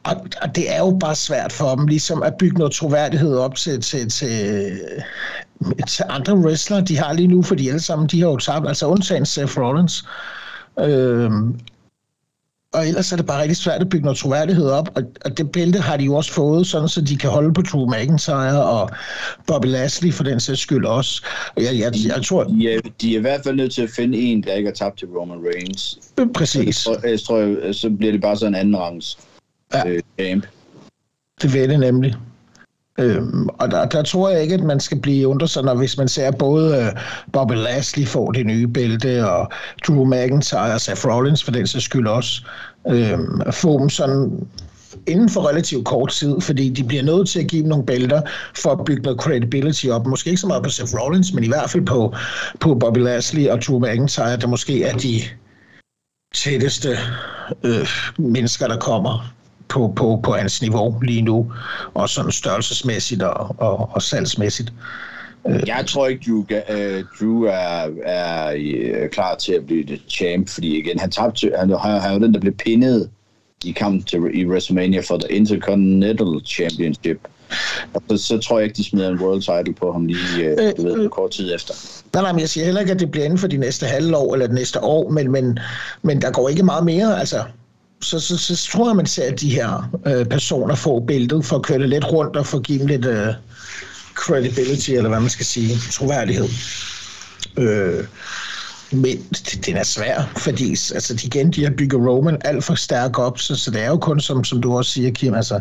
Og, 0.03 0.15
og 0.41 0.55
det 0.55 0.75
er 0.75 0.79
jo 0.79 0.97
bare 0.99 1.15
svært 1.15 1.53
for 1.53 1.75
dem 1.75 1.87
ligesom 1.87 2.23
at 2.23 2.33
bygge 2.39 2.57
noget 2.57 2.73
troværdighed 2.73 3.37
op 3.37 3.55
til, 3.55 3.81
til, 3.81 4.09
til 4.09 4.71
andre 6.09 6.35
wrestlere, 6.35 6.81
de 6.81 6.97
har 6.97 7.13
lige 7.13 7.27
nu, 7.27 7.41
for 7.41 7.55
de 7.55 7.69
alle 7.69 7.79
sammen, 7.79 8.07
de 8.07 8.21
har 8.21 8.27
jo 8.27 8.37
tabt, 8.37 8.67
altså 8.67 8.87
undtagen 8.87 9.25
Seth 9.25 9.57
Rollins. 9.57 10.05
Øhm, 10.79 11.59
og 12.73 12.87
ellers 12.87 13.11
er 13.11 13.15
det 13.15 13.25
bare 13.25 13.41
rigtig 13.41 13.57
svært 13.57 13.81
at 13.81 13.89
bygge 13.89 14.03
noget 14.03 14.17
troværdighed 14.17 14.69
op, 14.69 14.89
og, 14.95 15.03
og 15.25 15.37
det 15.37 15.51
bælte 15.51 15.79
har 15.79 15.97
de 15.97 16.03
jo 16.03 16.15
også 16.15 16.31
fået, 16.33 16.67
sådan 16.67 16.89
så 16.89 17.01
de 17.01 17.17
kan 17.17 17.29
holde 17.29 17.53
på 17.53 17.61
Drew 17.61 17.85
McIntyre 17.85 18.63
og 18.63 18.89
Bobby 19.47 19.65
Lashley 19.65 20.13
for 20.13 20.23
den 20.23 20.39
sags 20.39 20.59
skyld 20.59 20.85
også. 20.85 21.25
Og 21.55 21.63
jeg, 21.63 21.79
jeg, 21.79 21.91
jeg 22.07 22.23
tror... 22.25 22.43
De 22.43 22.73
er, 22.73 22.79
de 23.01 23.13
er 23.13 23.17
i 23.17 23.21
hvert 23.21 23.41
fald 23.43 23.55
nødt 23.55 23.73
til 23.73 23.81
at 23.81 23.89
finde 23.89 24.17
en, 24.17 24.43
der 24.43 24.53
ikke 24.53 24.67
har 24.67 24.73
tabt 24.73 24.99
til 24.99 25.07
Roman 25.07 25.37
Reigns. 25.37 25.99
Præcis. 26.33 26.75
Så, 26.75 26.99
jeg 27.03 27.19
tror, 27.19 27.71
så 27.73 27.89
bliver 27.89 28.11
det 28.11 28.21
bare 28.21 28.37
sådan 28.37 28.55
en 28.55 28.59
anden 28.59 28.77
rangs 28.77 29.17
ja. 29.73 29.87
øh, 29.87 30.01
champ. 30.19 30.45
Det 31.41 31.53
vil 31.53 31.69
det 31.69 31.79
nemlig. 31.79 32.15
Øhm, 32.99 33.47
og 33.47 33.71
der, 33.71 33.85
der 33.85 34.03
tror 34.03 34.29
jeg 34.29 34.41
ikke, 34.41 34.55
at 34.55 34.63
man 34.63 34.79
skal 34.79 34.99
blive 34.99 35.27
under 35.27 35.45
sig, 35.45 35.63
når 35.63 35.75
hvis 35.75 35.97
man 35.97 36.07
ser 36.07 36.31
både 36.31 36.77
øh, 36.77 36.91
Bobby 37.33 37.53
Lashley 37.53 38.05
få 38.07 38.31
det 38.31 38.45
nye 38.45 38.67
bælte, 38.67 39.29
og 39.29 39.51
Drew 39.87 40.05
McIntyre 40.05 40.73
og 40.73 40.81
Seth 40.81 41.07
Rollins 41.07 41.43
for 41.43 41.51
den 41.51 41.67
sags 41.67 41.85
skyld 41.85 42.07
også, 42.07 42.45
øhm, 42.89 43.41
få 43.51 43.79
dem 43.79 43.89
sådan 43.89 44.47
inden 45.07 45.29
for 45.29 45.49
relativt 45.49 45.85
kort 45.85 46.11
tid, 46.11 46.41
fordi 46.41 46.69
de 46.69 46.83
bliver 46.83 47.03
nødt 47.03 47.29
til 47.29 47.39
at 47.39 47.47
give 47.47 47.61
dem 47.61 47.69
nogle 47.69 47.85
bælter 47.85 48.21
for 48.55 48.69
at 48.71 48.85
bygge 48.85 49.03
noget 49.03 49.19
credibility 49.19 49.87
op. 49.87 50.05
Måske 50.05 50.29
ikke 50.29 50.41
så 50.41 50.47
meget 50.47 50.63
på 50.63 50.69
Seth 50.69 50.93
Rollins, 50.93 51.33
men 51.33 51.43
i 51.43 51.47
hvert 51.47 51.69
fald 51.69 51.85
på, 51.85 52.15
på 52.59 52.75
Bobby 52.75 52.97
Lashley 52.97 53.47
og 53.47 53.61
Drew 53.61 53.79
McIntyre, 53.79 54.37
der 54.37 54.47
måske 54.47 54.83
er 54.83 54.97
de 54.97 55.21
tætteste 56.35 56.97
øh, 57.63 57.87
mennesker, 58.17 58.67
der 58.67 58.77
kommer 58.77 59.33
på, 59.73 59.93
på, 59.95 60.19
på 60.23 60.31
hans 60.31 60.61
niveau 60.61 60.99
lige 61.01 61.21
nu, 61.21 61.51
og 61.93 62.09
sådan 62.09 62.31
størrelsesmæssigt 62.31 63.23
og, 63.23 63.55
og, 63.57 63.89
og 63.93 64.01
salgsmæssigt. 64.01 64.73
Øh, 65.47 65.61
Jeg 65.67 65.83
tror 65.87 66.07
ikke, 66.07 66.21
Drew, 66.27 66.39
uh, 66.39 67.03
Drew 67.19 67.43
er, 67.43 67.89
er 68.05 68.53
uh, 69.03 69.09
klar 69.09 69.35
til 69.35 69.53
at 69.53 69.65
blive 69.65 69.99
champ, 70.09 70.49
fordi 70.49 70.77
igen, 70.79 70.99
han 70.99 71.11
tabte, 71.11 71.51
han 71.59 71.69
har 71.69 72.13
jo 72.13 72.19
den, 72.19 72.33
der 72.33 72.39
blev 72.39 72.53
pinnet 72.53 73.09
i 73.65 73.71
kampen 73.71 74.03
til, 74.03 74.19
i 74.33 74.45
WrestleMania 74.45 75.01
for 75.01 75.17
The 75.17 75.35
Intercontinental 75.35 76.41
Championship. 76.45 77.17
Så, 78.09 78.17
så 78.17 78.37
tror 78.37 78.59
jeg 78.59 78.63
ikke, 78.63 78.77
de 78.77 78.83
smider 78.83 79.09
en 79.09 79.19
world 79.19 79.41
title 79.41 79.73
på 79.73 79.91
ham 79.91 80.05
lige 80.05 80.43
øh, 80.43 80.57
ved, 80.57 81.09
kort 81.09 81.31
tid 81.31 81.55
efter. 81.55 81.73
Nej, 82.13 82.23
nej, 82.23 82.31
men 82.31 82.39
jeg 82.39 82.49
siger 82.49 82.65
heller 82.65 82.81
ikke, 82.81 82.93
at 82.93 82.99
det 82.99 83.11
bliver 83.11 83.25
inden 83.25 83.39
for 83.39 83.47
de 83.47 83.57
næste 83.57 83.85
halvår 83.85 84.33
eller 84.33 84.47
det 84.47 84.55
næste 84.55 84.83
år, 84.83 85.09
men, 85.09 85.31
men, 85.31 85.59
men 86.01 86.21
der 86.21 86.31
går 86.31 86.49
ikke 86.49 86.63
meget 86.63 86.85
mere. 86.85 87.19
Altså, 87.19 87.43
så, 88.03 88.19
så, 88.19 88.37
så, 88.37 88.69
tror 88.71 88.89
jeg, 88.89 88.95
man 88.95 89.05
ser, 89.05 89.31
at 89.31 89.41
de 89.41 89.49
her 89.49 89.89
øh, 90.05 90.25
personer 90.25 90.75
får 90.75 91.05
billedet 91.07 91.45
for 91.45 91.55
at 91.55 91.63
køre 91.63 91.79
det 91.79 91.89
lidt 91.89 92.11
rundt 92.11 92.35
og 92.35 92.45
få 92.45 92.59
give 92.59 92.79
dem 92.79 92.87
lidt 92.87 93.05
øh, 93.05 93.27
credibility, 94.15 94.91
eller 94.91 95.09
hvad 95.09 95.19
man 95.19 95.29
skal 95.29 95.45
sige, 95.45 95.77
troværdighed. 95.91 96.47
Øh, 97.57 98.03
men 98.91 99.17
den 99.65 99.77
er 99.77 99.83
svær, 99.83 100.31
fordi 100.37 100.69
altså, 100.69 101.21
igen, 101.23 101.51
de 101.51 101.63
har 101.63 101.71
bygget 101.77 102.07
Roman 102.07 102.37
alt 102.45 102.63
for 102.63 102.75
stærk 102.75 103.19
op, 103.19 103.39
så, 103.39 103.55
så 103.55 103.71
det 103.71 103.81
er 103.81 103.87
jo 103.87 103.97
kun, 103.97 104.19
som, 104.19 104.43
som 104.43 104.61
du 104.61 104.77
også 104.77 104.91
siger, 104.91 105.11
Kim, 105.11 105.33
altså, 105.33 105.59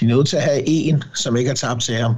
de 0.00 0.04
er 0.04 0.08
nødt 0.08 0.28
til 0.28 0.36
at 0.36 0.42
have 0.42 0.62
en, 0.66 1.04
som 1.14 1.36
ikke 1.36 1.48
har 1.48 1.54
tabt 1.54 1.82
til 1.82 1.94
ham. 1.94 2.14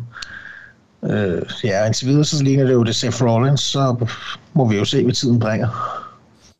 Øh, 1.04 1.42
ja, 1.64 1.86
indtil 1.86 2.08
videre, 2.08 2.24
så 2.24 2.42
ligner 2.42 2.64
det 2.64 2.72
jo 2.72 2.84
det 2.84 2.94
Seth 2.94 3.22
Rollins, 3.22 3.60
så 3.60 4.06
må 4.54 4.68
vi 4.68 4.76
jo 4.76 4.84
se, 4.84 5.04
hvad 5.04 5.14
tiden 5.14 5.38
bringer. 5.38 5.68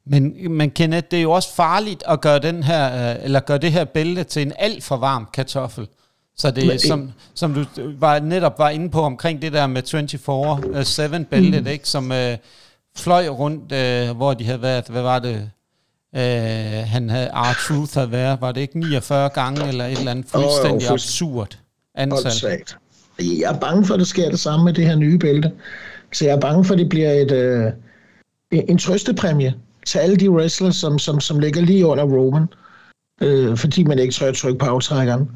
Men, 0.08 0.52
men 0.52 0.70
Kenneth, 0.70 1.06
det 1.10 1.18
er 1.18 1.22
jo 1.22 1.30
også 1.30 1.54
farligt 1.54 2.02
at 2.08 2.20
gøre, 2.20 2.38
den 2.38 2.62
her, 2.62 3.10
øh, 3.10 3.24
eller 3.24 3.40
gøre 3.40 3.58
det 3.58 3.72
her 3.72 3.84
bælte 3.84 4.24
til 4.24 4.42
en 4.42 4.52
alt 4.58 4.84
for 4.84 4.96
varm 4.96 5.28
kartoffel. 5.32 5.88
Så 6.36 6.50
det 6.50 6.74
er, 6.74 6.78
som, 6.88 7.12
som 7.34 7.54
du 7.54 7.64
var, 7.98 8.20
netop 8.20 8.58
var 8.58 8.70
inde 8.70 8.90
på 8.90 9.00
omkring 9.02 9.42
det 9.42 9.52
der 9.52 9.66
med 9.66 9.82
24-7 11.22 11.28
bæltet, 11.30 11.62
mm. 11.62 11.68
ikke, 11.68 11.88
som 11.88 12.12
øh, 12.12 12.36
fløj 12.96 13.28
rundt, 13.28 13.72
øh, 13.72 14.16
hvor 14.16 14.34
de 14.34 14.44
havde 14.44 14.62
været, 14.62 14.84
hvad 14.88 15.02
var 15.02 15.18
det, 15.18 15.50
øh, 16.14 16.86
han 16.86 17.10
havde, 17.10 17.30
R-Truth 17.30 17.94
havde 17.94 18.12
været, 18.12 18.40
var 18.40 18.52
det 18.52 18.60
ikke 18.60 18.78
49 18.78 19.28
gange, 19.28 19.68
eller 19.68 19.84
et 19.84 19.98
eller 19.98 20.10
andet 20.10 20.26
fuldstændig 20.26 20.86
oh, 20.86 20.90
jo, 20.90 20.92
absurd 20.92 21.58
antal? 21.94 22.62
Jeg 23.18 23.54
er 23.54 23.58
bange 23.58 23.86
for, 23.86 23.94
at 23.94 24.00
det 24.00 24.08
sker 24.08 24.30
det 24.30 24.40
samme 24.40 24.64
med 24.64 24.72
det 24.72 24.86
her 24.86 24.96
nye 24.96 25.18
bælte. 25.18 25.52
Så 26.12 26.24
jeg 26.24 26.34
er 26.34 26.40
bange 26.40 26.64
for, 26.64 26.74
at 26.74 26.78
det 26.78 26.88
bliver 26.88 27.10
et, 27.10 27.30
øh, 27.30 27.72
en 28.50 28.78
trøstepræmie 28.78 29.54
til 29.88 29.98
alle 29.98 30.16
de 30.16 30.30
wrestlers, 30.30 30.76
som, 30.76 30.98
som, 30.98 31.20
som 31.20 31.38
ligger 31.38 31.60
lige 31.60 31.86
under 31.86 32.04
Roman, 32.04 32.48
øh, 33.22 33.56
fordi 33.56 33.84
man 33.84 33.98
ikke 33.98 34.14
tør 34.14 34.28
at 34.28 34.34
trykke 34.34 34.58
på 34.58 34.66
aftrækkeren. 34.66 35.30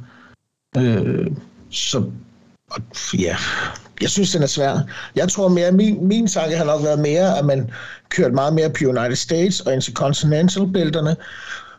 Øh, 0.77 1.27
så 1.71 2.05
og, 2.71 2.83
ja, 3.19 3.37
jeg 4.01 4.11
synes, 4.11 4.33
den 4.33 4.43
er 4.43 4.47
svær. 4.47 4.79
Jeg 5.17 5.29
tror 5.29 5.49
mere, 5.49 5.73
min, 5.73 6.09
min 6.09 6.27
tanke 6.27 6.57
har 6.57 6.65
nok 6.65 6.83
været 6.83 6.99
mere, 6.99 7.39
at 7.39 7.45
man 7.45 7.71
kørte 8.09 8.35
meget 8.35 8.55
mere 8.55 8.71
på 8.71 8.85
United 8.85 9.17
States 9.17 9.61
og 9.61 9.75
Intercontinental-bælterne, 9.75 11.17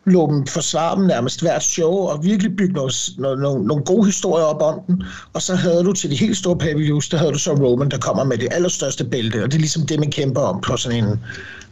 lå 0.05 0.31
dem 0.31 0.47
forsvare 0.47 0.95
dem 0.95 1.05
nærmest 1.05 1.41
hvert 1.41 1.63
show, 1.63 1.91
og 1.91 2.23
virkelig 2.23 2.55
bygge 2.55 2.73
nogle, 2.73 2.91
nogle, 3.17 3.67
nogle 3.67 3.83
gode 3.83 4.05
historier 4.05 4.45
op 4.45 4.61
om 4.61 4.79
den. 4.87 5.03
Og 5.33 5.41
så 5.41 5.55
havde 5.55 5.83
du 5.83 5.93
til 5.93 6.11
de 6.11 6.15
helt 6.15 6.37
store 6.37 6.57
pay 6.57 6.73
der 7.11 7.17
havde 7.17 7.31
du 7.31 7.39
så 7.39 7.53
Roman, 7.53 7.91
der 7.91 7.97
kommer 7.97 8.23
med 8.23 8.37
det 8.37 8.47
allerstørste 8.51 9.03
bælte, 9.03 9.43
og 9.43 9.51
det 9.51 9.57
er 9.57 9.59
ligesom 9.59 9.85
det, 9.85 9.99
man 9.99 10.11
kæmper 10.11 10.41
om 10.41 10.61
på 10.61 10.77
sådan 10.77 11.03
en 11.03 11.19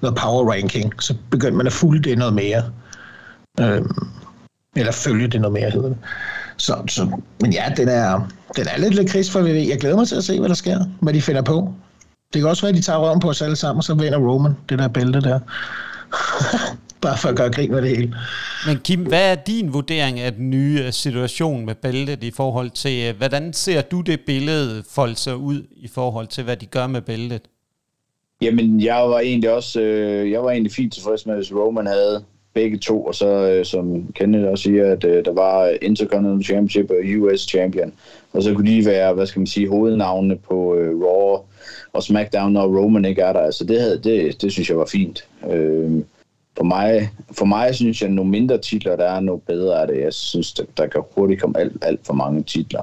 noget 0.02 0.18
power 0.18 0.52
ranking. 0.52 0.94
Så 1.00 1.16
begyndte 1.30 1.58
man 1.58 1.68
at 1.68 1.74
fulde 1.74 2.10
det 2.10 2.18
noget 2.18 2.34
mere. 2.34 2.64
Øhm, 3.60 4.08
eller 4.76 4.92
følge 4.92 5.28
det 5.28 5.42
noget 5.42 5.54
mere, 5.54 5.70
hedder 5.70 5.90
det. 5.90 5.98
Så, 6.58 6.84
så, 6.88 7.10
men 7.42 7.54
ja, 7.54 7.74
den 7.78 7.88
er, 7.88 8.30
den 8.56 8.68
er 8.68 8.78
lidt 8.78 8.96
lidt 8.96 9.32
for 9.32 9.42
VV. 9.42 9.68
Jeg 9.70 9.80
glæder 9.80 9.96
mig 9.96 10.08
til 10.08 10.16
at 10.16 10.24
se, 10.24 10.40
hvad 10.40 10.50
der 10.50 10.56
sker, 10.56 10.86
hvad 11.02 11.14
de 11.14 11.22
finder 11.22 11.42
på. 11.42 11.74
Det 12.34 12.42
kan 12.42 12.50
også 12.50 12.62
være, 12.62 12.70
at 12.70 12.76
de 12.76 12.82
tager 12.82 13.00
røven 13.00 13.20
på 13.20 13.30
os 13.30 13.42
alle 13.42 13.56
sammen, 13.56 13.78
og 13.78 13.84
så 13.84 13.94
vinder 13.94 14.18
Roman 14.18 14.56
det 14.70 14.80
der 14.80 14.88
bælte 14.88 15.22
der. 15.22 15.40
Bare 17.02 17.18
for 17.18 17.30
at 17.30 17.36
gøre 17.36 17.52
grin 17.52 17.72
med 17.72 17.82
det 17.82 17.90
hele. 17.90 18.16
Men 18.68 18.78
Kim, 18.84 19.00
hvad 19.00 19.32
er 19.32 19.36
din 19.36 19.74
vurdering 19.74 20.20
af 20.20 20.34
den 20.34 20.50
nye 20.50 20.82
øh, 20.86 20.92
situation 20.92 21.66
med 21.66 21.76
bæltet 21.76 22.24
i 22.24 22.32
forhold 22.32 22.70
til, 22.70 23.10
øh, 23.10 23.18
hvordan 23.18 23.54
ser 23.54 23.82
du 23.82 24.02
det 24.02 24.20
billede 24.26 24.84
folde 24.90 25.16
sig 25.16 25.36
ud 25.36 25.64
i 25.72 25.88
forhold 25.88 26.28
til, 26.28 26.44
hvad 26.44 26.58
de 26.58 26.66
gør 26.66 26.88
med 26.88 27.02
bæltet? 27.02 27.42
Jamen, 28.42 28.82
jeg 28.82 28.96
var 28.96 29.20
egentlig 29.20 29.54
også, 29.54 29.82
øh, 29.82 30.32
jeg 30.32 30.44
var 30.44 30.52
egentlig 30.52 30.72
fint 30.72 30.94
tilfreds 30.94 31.26
med, 31.26 31.36
hvis 31.36 31.54
Roman 31.54 31.88
havde 31.88 32.24
begge 32.54 32.78
to, 32.78 33.06
og 33.06 33.16
så 33.16 33.28
øh, 33.28 33.66
som 33.66 34.14
Kenneth 34.16 34.48
også 34.52 34.64
siger, 34.64 34.92
at 34.92 35.04
øh, 35.04 35.26
der 35.26 35.34
var 35.34 35.74
Intercontinental 35.82 36.44
Championship 36.44 36.90
og 36.90 36.98
US 37.22 37.42
Champion, 37.42 37.94
og 38.34 38.44
så 38.44 38.54
kunne 38.54 38.72
de 38.72 38.86
være, 38.86 39.14
hvad 39.14 39.26
skal 39.26 39.40
man 39.40 39.48
sige, 39.48 39.70
hovednavnene 39.70 40.38
på 40.38 40.76
øh, 40.76 41.02
Raw 41.02 41.38
og 41.94 42.04
SmackDown, 42.04 42.54
når 42.54 42.80
Roman 42.80 43.06
ikke 43.06 43.22
er 43.22 43.34
der. 43.34 43.40
Altså 43.40 43.64
det, 43.64 43.82
havde, 43.82 44.00
det, 44.04 44.42
det 44.42 44.52
synes 44.52 44.70
jeg 44.70 44.78
var 44.78 44.86
fint. 44.86 45.26
Øh, 45.52 46.02
for 46.58 46.64
mig, 46.64 47.10
for 47.32 47.46
mig 47.46 47.76
synes 47.76 48.02
jeg, 48.02 48.10
at 48.10 48.16
nogle 48.16 48.32
mindre 48.32 48.58
titler, 48.58 48.96
der 48.96 49.06
er 49.06 49.20
noget 49.20 49.42
bedre 49.42 49.82
af 49.82 49.88
det. 49.88 50.02
Jeg 50.02 50.14
synes, 50.14 50.54
der, 50.54 50.64
der 50.78 50.88
kan 50.88 51.04
hurtigt 51.16 51.42
komme 51.42 51.60
alt, 51.60 51.78
alt 51.82 52.00
for 52.06 52.14
mange 52.14 52.44
titler. 52.44 52.82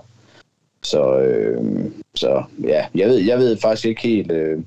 Så, 0.83 1.19
øh, 1.19 1.91
så 2.15 2.43
ja, 2.65 2.87
jeg 2.95 3.09
ved, 3.09 3.17
jeg 3.17 3.39
ved 3.39 3.57
faktisk 3.57 3.87
ikke 3.87 4.03
helt, 4.03 4.31
øh, 4.31 4.59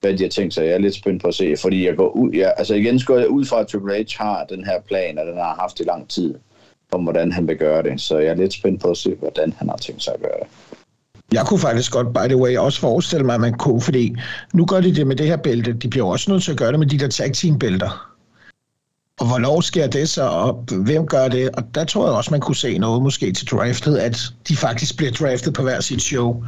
hvad 0.00 0.14
de 0.14 0.22
har 0.22 0.30
tænkt 0.30 0.54
sig. 0.54 0.64
Jeg 0.64 0.72
er 0.72 0.78
lidt 0.78 0.94
spændt 0.94 1.22
på 1.22 1.28
at 1.28 1.34
se, 1.34 1.56
fordi 1.56 1.86
jeg 1.86 1.96
går 1.96 2.08
ud, 2.08 2.30
ja, 2.30 2.50
altså 2.56 2.74
igen 2.74 3.00
går 3.06 3.18
jeg 3.18 3.28
ud 3.28 3.44
fra, 3.44 3.60
at 3.60 3.66
Triple 3.66 3.94
H 3.94 4.06
har 4.16 4.44
den 4.44 4.64
her 4.64 4.80
plan, 4.80 5.18
og 5.18 5.26
den 5.26 5.36
har 5.36 5.54
haft 5.60 5.80
i 5.80 5.82
lang 5.82 6.08
tid, 6.08 6.34
om 6.92 7.02
hvordan 7.02 7.32
han 7.32 7.48
vil 7.48 7.56
gøre 7.56 7.82
det. 7.82 8.00
Så 8.00 8.18
jeg 8.18 8.30
er 8.30 8.34
lidt 8.34 8.52
spændt 8.52 8.80
på 8.80 8.90
at 8.90 8.96
se, 8.96 9.14
hvordan 9.14 9.52
han 9.58 9.68
har 9.68 9.76
tænkt 9.76 10.02
sig 10.02 10.14
at 10.14 10.20
gøre 10.20 10.38
det. 10.40 10.48
Jeg 11.32 11.46
kunne 11.46 11.60
faktisk 11.60 11.92
godt, 11.92 12.06
by 12.06 12.26
the 12.28 12.36
way, 12.36 12.56
også 12.56 12.80
forestille 12.80 13.26
mig, 13.26 13.34
at 13.34 13.40
man 13.40 13.54
kunne, 13.54 13.80
fordi 13.80 14.16
nu 14.54 14.66
gør 14.66 14.80
de 14.80 14.94
det 14.94 15.06
med 15.06 15.16
det 15.16 15.26
her 15.26 15.36
bælte. 15.36 15.72
De 15.72 15.88
bliver 15.88 16.06
også 16.06 16.30
nødt 16.30 16.42
til 16.42 16.52
at 16.52 16.58
gøre 16.58 16.72
det 16.72 16.78
med 16.78 16.86
de 16.86 16.98
der 16.98 17.08
tag 17.08 17.32
team 17.32 17.58
bælter. 17.58 18.11
Og 19.22 19.28
hvornår 19.28 19.60
sker 19.60 19.86
det 19.86 20.08
så, 20.08 20.22
og 20.22 20.64
hvem 20.70 21.06
gør 21.06 21.28
det? 21.28 21.50
Og 21.50 21.62
der 21.74 21.84
tror 21.84 22.06
jeg 22.06 22.14
også, 22.14 22.30
man 22.30 22.40
kunne 22.40 22.56
se 22.56 22.78
noget 22.78 23.02
måske 23.02 23.32
til 23.32 23.46
draftet, 23.46 23.96
at 23.96 24.16
de 24.48 24.56
faktisk 24.56 24.96
bliver 24.96 25.12
draftet 25.12 25.54
på 25.54 25.62
hver 25.62 25.80
sit 25.80 26.02
show. 26.02 26.44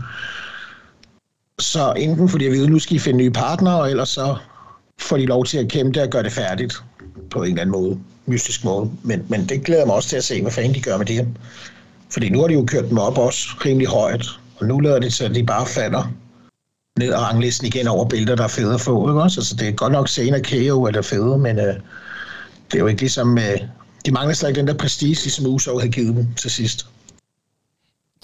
Så 1.58 1.92
enten 1.96 2.28
fordi 2.28 2.44
jeg 2.44 2.52
ved, 2.52 2.66
nu 2.66 2.78
skal 2.78 2.96
I 2.96 2.98
finde 2.98 3.18
nye 3.18 3.30
partnere, 3.30 3.80
og 3.80 3.90
ellers 3.90 4.08
så 4.08 4.36
får 5.00 5.16
de 5.16 5.26
lov 5.26 5.44
til 5.44 5.58
at 5.58 5.68
kæmpe 5.68 6.02
og 6.02 6.08
gøre 6.08 6.22
det 6.22 6.32
færdigt 6.32 6.82
på 7.30 7.42
en 7.42 7.48
eller 7.48 7.60
anden 7.60 7.72
måde, 7.72 7.98
mystisk 8.26 8.64
måde. 8.64 8.90
Men, 9.02 9.26
men 9.28 9.48
det 9.48 9.64
glæder 9.64 9.86
mig 9.86 9.94
også 9.94 10.08
til 10.08 10.16
at 10.16 10.24
se, 10.24 10.42
hvad 10.42 10.52
fanden 10.52 10.74
de 10.74 10.80
gør 10.80 10.96
med 10.96 11.06
det 11.06 11.16
her. 11.16 11.26
Fordi 12.10 12.28
nu 12.28 12.40
har 12.40 12.48
de 12.48 12.54
jo 12.54 12.64
kørt 12.64 12.88
dem 12.88 12.98
op 12.98 13.18
også 13.18 13.48
rimelig 13.64 13.88
højt, 13.88 14.26
og 14.56 14.66
nu 14.66 14.80
lader 14.80 14.98
det 14.98 15.12
til, 15.12 15.24
at 15.24 15.34
de 15.34 15.46
bare 15.46 15.66
falder 15.66 16.12
ned 16.98 17.12
ad 17.12 17.18
ranglisten 17.18 17.66
igen 17.66 17.88
over 17.88 18.08
billeder, 18.08 18.36
der 18.36 18.44
er 18.44 18.48
fede 18.48 18.74
at 18.74 18.80
få. 18.80 19.08
Ikke 19.08 19.22
også? 19.22 19.40
Altså, 19.40 19.56
det 19.56 19.68
er 19.68 19.72
godt 19.72 19.92
nok 19.92 20.08
senere 20.08 20.42
KO 20.42 20.86
eller 20.86 21.02
fede, 21.02 21.38
men 21.38 21.58
øh, 21.58 21.74
det 22.70 22.74
er 22.74 22.78
jo 22.78 22.86
ikke 22.86 23.00
ligesom... 23.00 23.38
Øh, 23.38 23.60
de 24.06 24.12
mangler 24.12 24.34
slet 24.34 24.48
ikke 24.48 24.58
den 24.58 24.68
der 24.68 24.74
prestige, 24.74 25.14
ligesom 25.14 25.46
Uso 25.46 25.78
havde 25.78 25.92
givet 25.92 26.16
dem 26.16 26.34
til 26.34 26.50
sidst. 26.50 26.86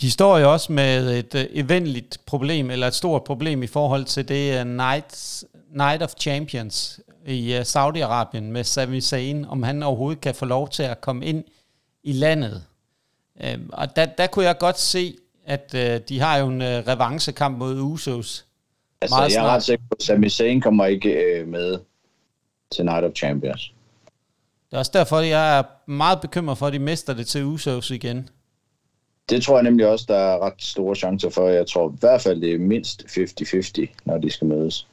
De 0.00 0.10
står 0.10 0.38
jo 0.38 0.52
også 0.52 0.72
med 0.72 1.18
et 1.18 1.34
uh, 1.34 1.40
eventligt 1.50 2.18
problem, 2.26 2.70
eller 2.70 2.86
et 2.86 2.94
stort 2.94 3.24
problem 3.24 3.62
i 3.62 3.66
forhold 3.66 4.04
til 4.04 4.28
det 4.28 4.60
uh, 4.60 4.66
Night, 4.66 5.44
Night 5.74 6.02
of 6.02 6.12
Champions 6.20 7.00
i 7.26 7.54
uh, 7.54 7.60
Saudi-Arabien 7.60 8.40
med 8.40 8.64
Sami 8.64 9.00
Zayn, 9.00 9.44
om 9.44 9.62
han 9.62 9.82
overhovedet 9.82 10.20
kan 10.20 10.34
få 10.34 10.44
lov 10.44 10.68
til 10.68 10.82
at 10.82 11.00
komme 11.00 11.26
ind 11.26 11.44
i 12.04 12.12
landet. 12.12 12.62
Øh, 13.44 13.58
og 13.72 13.96
der, 13.96 14.06
der 14.06 14.26
kunne 14.26 14.44
jeg 14.44 14.58
godt 14.58 14.78
se, 14.78 15.16
at 15.46 15.74
øh, 15.74 16.00
de 16.08 16.20
har 16.20 16.38
jo 16.38 16.48
en 16.48 16.62
øh, 16.62 16.86
revancekamp 16.86 17.58
mod 17.58 17.80
Usos. 17.80 18.46
Altså, 19.00 19.16
jeg 19.16 19.44
er 19.44 19.48
ret 19.48 19.62
sikker 19.62 19.84
på, 19.90 19.96
at 19.98 20.02
Sami 20.02 20.28
Zayn 20.28 20.60
kommer 20.60 20.86
ikke 20.86 21.10
øh, 21.10 21.48
med 21.48 21.78
til 22.72 22.84
Night 22.84 23.04
of 23.04 23.12
Champions. 23.16 23.72
Det 24.70 24.76
er 24.76 24.78
også 24.78 24.90
derfor, 24.94 25.20
jeg 25.20 25.58
er 25.58 25.62
meget 25.86 26.20
bekymret 26.20 26.58
for, 26.58 26.66
at 26.66 26.72
de 26.72 26.78
mister 26.78 27.14
det 27.14 27.26
til 27.26 27.44
Usos 27.44 27.90
igen. 27.90 28.28
Det 29.30 29.42
tror 29.42 29.56
jeg 29.56 29.62
nemlig 29.62 29.86
også, 29.86 30.04
der 30.08 30.16
er 30.16 30.46
ret 30.46 30.62
store 30.62 30.96
chancer 30.96 31.30
for. 31.30 31.48
Jeg 31.48 31.66
tror 31.66 31.90
i 31.90 31.96
hvert 32.00 32.20
fald, 32.20 32.40
det 32.40 32.54
er 32.54 32.58
mindst 32.58 33.02
50-50, 33.02 33.86
når 34.04 34.18
de 34.18 34.30
skal 34.30 34.46
mødes. 34.46 34.86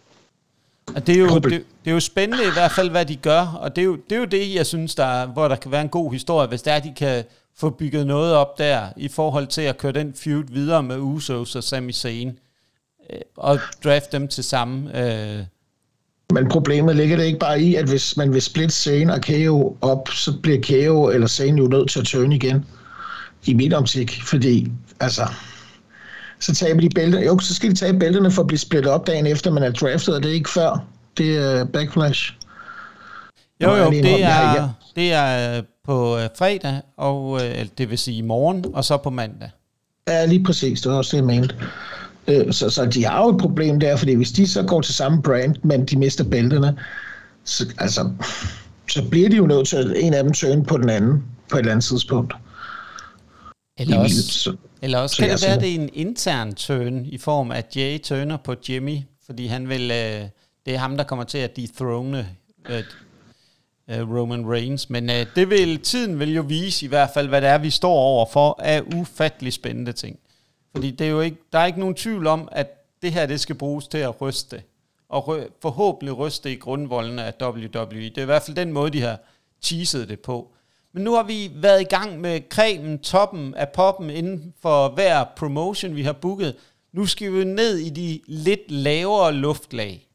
Og 0.96 1.08
det 1.08 1.16
er, 1.16 1.20
jo, 1.20 1.36
det, 1.36 1.52
det 1.52 1.90
er 1.90 1.92
jo 1.92 2.00
spændende 2.00 2.44
i 2.44 2.54
hvert 2.54 2.72
fald, 2.72 2.90
hvad 2.90 3.06
de 3.06 3.16
gør, 3.16 3.60
og 3.62 3.76
det 3.76 3.82
er 3.82 3.86
jo 3.86 3.96
det, 4.10 4.16
er 4.16 4.20
jo 4.20 4.26
det 4.26 4.56
jeg 4.56 4.66
synes, 4.66 4.96
der 4.96 5.06
er, 5.06 5.26
hvor 5.26 5.48
der 5.48 5.56
kan 5.56 5.72
være 5.72 5.82
en 5.82 5.90
god 5.90 6.12
historie, 6.12 6.48
hvis 6.48 6.62
der 6.62 6.72
er, 6.72 6.80
de 6.80 6.94
kan 6.98 7.24
få 7.56 7.70
bygget 7.70 8.08
noget 8.08 8.34
op 8.34 8.58
der, 8.58 8.88
i 8.98 9.08
forhold 9.08 9.48
til 9.48 9.62
at 9.62 9.78
køre 9.78 9.92
den 9.92 10.14
feud 10.14 10.44
videre 10.48 10.84
med 10.84 10.98
Usos 10.98 11.56
og 11.56 11.64
Sami 11.64 11.94
Zayn, 11.94 12.32
øh, 13.10 13.20
og 13.36 13.60
draft 13.84 14.12
dem 14.12 14.28
til 14.28 14.44
samme. 14.44 15.02
Øh. 15.02 15.44
Men 16.34 16.50
problemet 16.50 16.96
ligger 16.96 17.18
det 17.18 17.26
ikke 17.26 17.40
bare 17.40 17.62
i, 17.62 17.76
at 17.76 17.90
hvis 17.90 18.18
man 18.18 18.34
vil 18.34 18.42
splitte 18.42 18.76
Zayn 18.76 19.10
og 19.10 19.22
KO 19.22 19.78
op, 19.82 20.10
så 20.10 20.34
bliver 20.44 20.60
KO 20.62 21.10
eller 21.10 21.28
Zayn 21.28 21.58
jo 21.58 21.68
nødt 21.68 21.90
til 21.90 22.00
at 22.00 22.06
turn 22.06 22.32
igen, 22.32 22.66
i 23.46 23.54
mit 23.54 23.74
optik, 23.74 24.22
fordi 24.24 24.72
altså, 25.00 25.28
så 26.40 26.56
taber 26.56 26.82
de 26.82 26.90
bælterne. 26.90 27.26
Jo, 27.26 27.40
så 27.40 27.56
skal 27.56 27.70
de 27.70 27.76
tage 27.76 28.00
bælterne 28.00 28.32
for 28.32 28.42
at 28.42 28.48
blive 28.48 28.60
splittet 28.60 28.92
op 28.92 29.08
dagen 29.08 29.28
efter, 29.28 29.52
man 29.52 29.64
er 29.64 29.72
draftet, 29.72 30.16
og 30.16 30.24
det 30.24 30.30
er 30.32 30.36
ikke 30.36 30.50
før. 30.50 30.86
Det 31.18 31.38
er 31.38 31.66
Backlash. 31.66 32.34
Jo, 33.64 33.76
jo, 33.76 33.92
det 33.92 34.24
er, 34.24 34.70
det 34.96 35.14
er 35.14 35.62
på 35.86 36.18
øh, 36.18 36.30
fredag, 36.38 36.82
og 36.98 37.40
øh, 37.46 37.66
det 37.78 37.90
vil 37.90 37.98
sige 37.98 38.18
i 38.18 38.22
morgen, 38.22 38.66
og 38.74 38.84
så 38.84 38.98
på 38.98 39.10
mandag. 39.10 39.50
Ja, 40.08 40.26
lige 40.26 40.44
præcis. 40.44 40.82
Det 40.82 40.92
var 40.92 40.98
også 40.98 41.18
det, 41.18 41.18
jeg 41.18 41.26
mente. 41.26 41.56
Øh, 42.28 42.54
så, 42.54 42.70
så 42.70 42.86
de 42.86 43.06
har 43.06 43.24
jo 43.24 43.30
et 43.30 43.42
problem 43.42 43.80
der, 43.80 43.96
fordi 43.96 44.14
hvis 44.14 44.32
de 44.32 44.48
så 44.48 44.64
går 44.64 44.82
til 44.82 44.94
samme 44.94 45.22
brand, 45.22 45.56
men 45.64 45.86
de 45.86 45.98
mister 45.98 46.24
bælterne, 46.24 46.78
så, 47.44 47.74
altså, 47.78 48.12
så 48.90 49.10
bliver 49.10 49.30
de 49.30 49.36
jo 49.36 49.48
nødt 49.48 49.68
til 49.68 49.76
at 49.76 49.94
en 49.96 50.14
af 50.14 50.24
dem 50.24 50.34
turn 50.34 50.66
på 50.66 50.78
den 50.78 50.90
anden 50.90 51.24
på 51.50 51.58
et 51.58 51.60
eller 51.60 51.72
andet 51.72 51.86
tidspunkt. 51.86 52.34
Eller 53.80 53.98
også, 53.98 54.22
så, 54.22 54.56
eller 54.82 54.98
også 54.98 55.18
kan 55.18 55.30
det 55.30 55.44
være, 55.44 55.56
at 55.56 55.62
det 55.62 55.70
er 55.70 55.76
en 55.76 55.90
intern 55.94 56.56
turn 56.56 57.06
i 57.06 57.18
form 57.18 57.52
af 57.52 57.64
Jay 57.76 58.00
turner 58.00 58.38
på 58.38 58.56
Jimmy, 58.70 58.98
fordi 59.26 59.48
han 59.48 59.70
vil, 59.70 59.82
øh, 59.82 60.22
det 60.66 60.74
er 60.74 60.78
ham, 60.78 60.98
der 60.98 61.04
kommer 61.04 61.26
til 61.26 61.38
at 61.38 61.56
dethrone 61.56 62.28
øh, 62.70 62.84
øh, 63.90 64.10
Roman 64.10 64.52
Reigns. 64.52 64.90
Men 64.90 65.10
øh, 65.10 65.26
det 65.36 65.50
vil, 65.50 65.80
tiden 65.80 66.20
vil 66.20 66.34
jo 66.34 66.42
vise 66.42 66.86
i 66.86 66.90
hvert 66.90 67.10
fald, 67.14 67.28
hvad 67.28 67.42
det 67.42 67.50
er, 67.50 67.58
vi 67.58 67.70
står 67.70 67.94
over 67.94 68.26
for 68.34 68.60
af 68.64 68.82
ufattelig 68.96 69.54
spændende 69.54 69.92
ting. 69.92 70.20
Fordi 70.78 70.92
det 70.92 71.08
er 71.08 71.12
jo 71.12 71.22
ikke, 71.22 71.38
der 71.54 71.60
er 71.60 71.66
ikke 71.66 71.80
nogen 71.80 71.96
tvivl 71.96 72.28
om, 72.28 72.50
at 72.52 72.68
det 73.02 73.12
her 73.12 73.26
det 73.26 73.40
skal 73.40 73.56
bruges 73.56 73.88
til 73.88 73.98
at 73.98 74.22
ryste. 74.22 74.64
Og 75.10 75.28
rø- 75.28 75.52
forhåbentlig 75.62 76.18
ryste 76.18 76.52
i 76.52 76.56
grundvoldene 76.56 77.24
af 77.24 77.34
WWE. 77.42 78.02
Det 78.02 78.18
er 78.18 78.22
i 78.22 78.26
hvert 78.26 78.42
fald 78.42 78.56
den 78.56 78.72
måde, 78.72 78.92
de 78.92 79.02
har 79.02 79.20
teaset 79.62 80.10
det 80.10 80.20
på. 80.20 80.52
Men 80.94 81.04
nu 81.04 81.14
har 81.14 81.24
vi 81.24 81.52
været 81.56 81.82
i 81.82 81.84
gang 81.84 82.22
med 82.22 82.42
cremen, 82.50 83.00
toppen 83.00 83.54
af 83.56 83.70
poppen 83.70 84.10
inden 84.10 84.54
for 84.62 84.90
hver 84.90 85.24
promotion, 85.36 85.96
vi 85.96 86.04
har 86.04 86.14
booket. 86.14 86.56
Nu 86.94 87.06
skal 87.06 87.34
vi 87.34 87.44
ned 87.44 87.78
i 87.78 87.90
de 87.90 88.20
lidt 88.28 88.72
lavere 88.72 89.34
luftlag. 89.34 90.08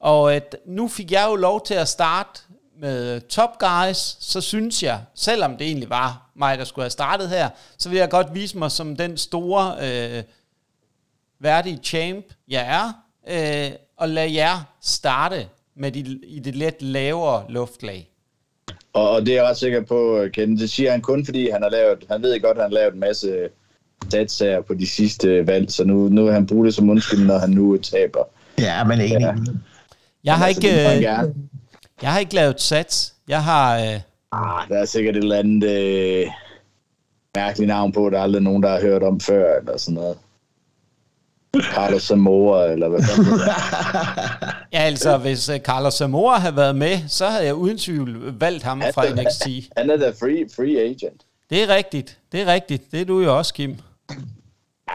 Og 0.00 0.34
at 0.34 0.56
nu 0.66 0.88
fik 0.88 1.12
jeg 1.12 1.26
jo 1.30 1.34
lov 1.34 1.64
til 1.64 1.74
at 1.74 1.88
starte 1.88 2.40
med 2.80 3.20
Top 3.20 3.50
Guys, 3.58 4.16
så 4.20 4.40
synes 4.40 4.82
jeg, 4.82 5.00
selvom 5.14 5.56
det 5.56 5.66
egentlig 5.66 5.90
var 5.90 6.30
mig, 6.34 6.58
der 6.58 6.64
skulle 6.64 6.82
have 6.82 6.90
startet 6.90 7.28
her, 7.28 7.48
så 7.78 7.88
vil 7.88 7.98
jeg 7.98 8.10
godt 8.10 8.34
vise 8.34 8.58
mig 8.58 8.70
som 8.70 8.96
den 8.96 9.16
store 9.16 9.76
øh, 9.82 10.22
værdige 11.40 11.80
champ, 11.82 12.24
jeg 12.48 12.66
er, 12.68 12.92
øh, 13.28 13.72
og 13.96 14.08
lade 14.08 14.34
jer 14.34 14.74
starte 14.82 15.46
med 15.76 15.92
de, 15.92 16.00
i 16.26 16.38
det 16.38 16.56
lidt 16.56 16.82
lavere 16.82 17.44
luftlag. 17.48 18.08
Og, 18.92 19.10
og 19.10 19.26
det 19.26 19.28
er 19.28 19.34
jeg 19.34 19.44
ret 19.44 19.56
sikker 19.56 19.80
på, 19.80 20.26
Ken. 20.32 20.58
Det 20.58 20.70
siger 20.70 20.90
han 20.90 21.00
kun, 21.00 21.24
fordi 21.24 21.50
han 21.50 21.62
har 21.62 21.70
lavet, 21.70 22.04
han 22.10 22.22
ved 22.22 22.40
godt, 22.40 22.56
at 22.56 22.62
han 22.62 22.70
har 22.70 22.78
lavet 22.78 22.94
en 22.94 23.00
masse 23.00 23.48
satsager 24.10 24.60
på 24.60 24.74
de 24.74 24.86
sidste 24.86 25.46
valg, 25.46 25.70
så 25.70 25.84
nu, 25.84 26.08
nu 26.08 26.26
han 26.26 26.46
bruge 26.46 26.66
det 26.66 26.74
som 26.74 26.90
undskyld, 26.90 27.26
når 27.26 27.38
han 27.38 27.50
nu 27.50 27.76
taber. 27.76 28.24
Ja, 28.58 28.84
men 28.84 29.00
ikke. 29.00 29.20
Ja. 29.20 29.34
Jeg 30.24 30.36
har 30.38 30.46
altså, 30.46 30.60
ikke, 30.60 31.34
jeg 32.02 32.12
har 32.12 32.18
ikke 32.18 32.34
lavet 32.34 32.60
sats. 32.60 33.14
Jeg 33.28 33.44
har... 33.44 33.78
Øh... 33.78 34.00
Ah, 34.32 34.68
der 34.68 34.78
er 34.78 34.84
sikkert 34.84 35.16
et 35.16 35.22
eller 35.22 35.38
andet 35.38 35.70
øh, 35.70 36.26
mærkeligt 37.36 37.68
navn 37.68 37.92
på, 37.92 38.10
der 38.10 38.18
er 38.18 38.22
aldrig 38.22 38.42
nogen, 38.42 38.62
der 38.62 38.70
har 38.70 38.80
hørt 38.80 39.02
om 39.02 39.20
før, 39.20 39.58
eller 39.58 39.76
sådan 39.76 39.94
noget. 39.94 40.18
Carlos 41.60 42.02
Zamora, 42.02 42.66
eller 42.66 42.88
hvad 42.88 43.00
Ja, 44.72 44.78
altså, 44.78 45.18
hvis 45.18 45.48
uh, 45.48 45.56
Carlos 45.56 45.94
Zamora 45.94 46.38
havde 46.38 46.56
været 46.56 46.76
med, 46.76 46.98
så 47.08 47.26
havde 47.26 47.44
jeg 47.44 47.54
uden 47.54 47.78
tvivl 47.78 48.34
valgt 48.40 48.62
ham 48.62 48.80
han, 48.80 48.94
fra 48.94 49.04
NXT. 49.08 49.70
Han 49.76 49.90
er 49.90 49.96
da 49.96 50.10
free, 50.10 50.46
free 50.56 50.80
agent. 50.80 51.22
Det 51.50 51.62
er 51.62 51.68
rigtigt. 51.68 52.18
Det 52.32 52.40
er 52.40 52.46
rigtigt. 52.46 52.92
Det 52.92 53.00
er 53.00 53.04
du 53.04 53.20
jo 53.20 53.38
også, 53.38 53.54
Kim. 53.54 53.76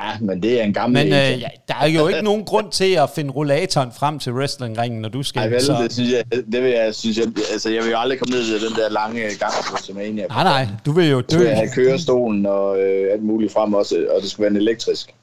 Ja, 0.02 0.12
men 0.22 0.44
det 0.44 0.60
er 0.60 0.64
en 0.64 0.74
gammel 0.74 1.04
Men 1.04 1.14
øh, 1.14 1.42
ja, 1.42 1.48
der 1.68 1.74
er 1.82 1.88
jo 1.88 2.08
ikke 2.08 2.22
nogen 2.22 2.46
grund 2.46 2.72
til 2.72 2.94
at 2.94 3.10
finde 3.10 3.32
rollatoren 3.32 3.92
frem 3.92 4.20
til 4.20 4.34
wrestlingringen, 4.34 5.02
når 5.02 5.10
du 5.10 5.24
skal. 5.24 5.40
Nej, 5.40 5.50
vel, 5.50 5.62
så... 5.62 5.74
det 5.84 5.94
synes 5.94 6.12
jeg, 6.12 6.24
det 6.52 6.64
vil 6.64 6.72
jeg, 6.72 6.96
synes 6.96 7.18
jeg, 7.18 7.28
altså 7.52 7.70
jeg 7.70 7.84
vil 7.84 7.92
jo 7.92 7.98
aldrig 7.98 8.20
komme 8.20 8.36
ned 8.36 8.46
til 8.46 8.70
den 8.70 8.76
der 8.78 8.90
lange 8.90 9.22
gang 9.22 9.54
på 9.54 9.72
WrestleMania. 9.72 10.28
Nej, 10.28 10.44
nej, 10.44 10.68
du 10.86 10.92
vil 10.92 11.10
jo 11.10 11.22
dø. 11.22 11.38
Du 11.38 11.44
vil 11.44 11.50
have 11.50 11.70
kørestolen 11.76 12.46
og 12.46 12.80
øh, 12.80 13.14
alt 13.14 13.24
muligt 13.24 13.54
frem 13.54 13.74
også, 13.74 14.06
og 14.16 14.22
det 14.22 14.32
skulle 14.32 14.44
være 14.44 14.52
en 14.52 14.58
elektrisk. 14.58 15.14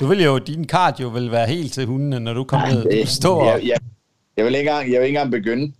Du 0.00 0.06
vil 0.06 0.22
jo, 0.22 0.38
din 0.38 0.64
cardio 0.64 1.08
vil 1.08 1.30
være 1.30 1.46
helt 1.46 1.72
til 1.72 1.86
hundene, 1.86 2.20
når 2.20 2.32
du 2.32 2.44
kommer 2.44 2.68
ned. 2.68 3.02
Du 3.02 3.06
står 3.06 3.44
jeg, 3.44 3.66
jeg, 3.66 3.76
jeg, 4.36 4.44
vil 4.44 4.54
ikke 4.54 4.70
engang, 4.70 4.92
jeg 4.92 5.00
vil 5.00 5.06
ikke 5.06 5.18
engang 5.18 5.30
begynde. 5.30 5.72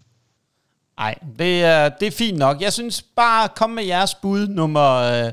Nej, 0.98 1.14
det 1.38 1.64
er, 1.64 1.88
det 1.88 2.06
er 2.06 2.12
fint 2.12 2.38
nok. 2.38 2.60
Jeg 2.60 2.72
synes 2.72 3.02
bare, 3.16 3.48
kom 3.56 3.70
med 3.70 3.84
jeres 3.84 4.14
bud 4.14 4.48
nummer... 4.48 4.96
Øh, 4.96 5.32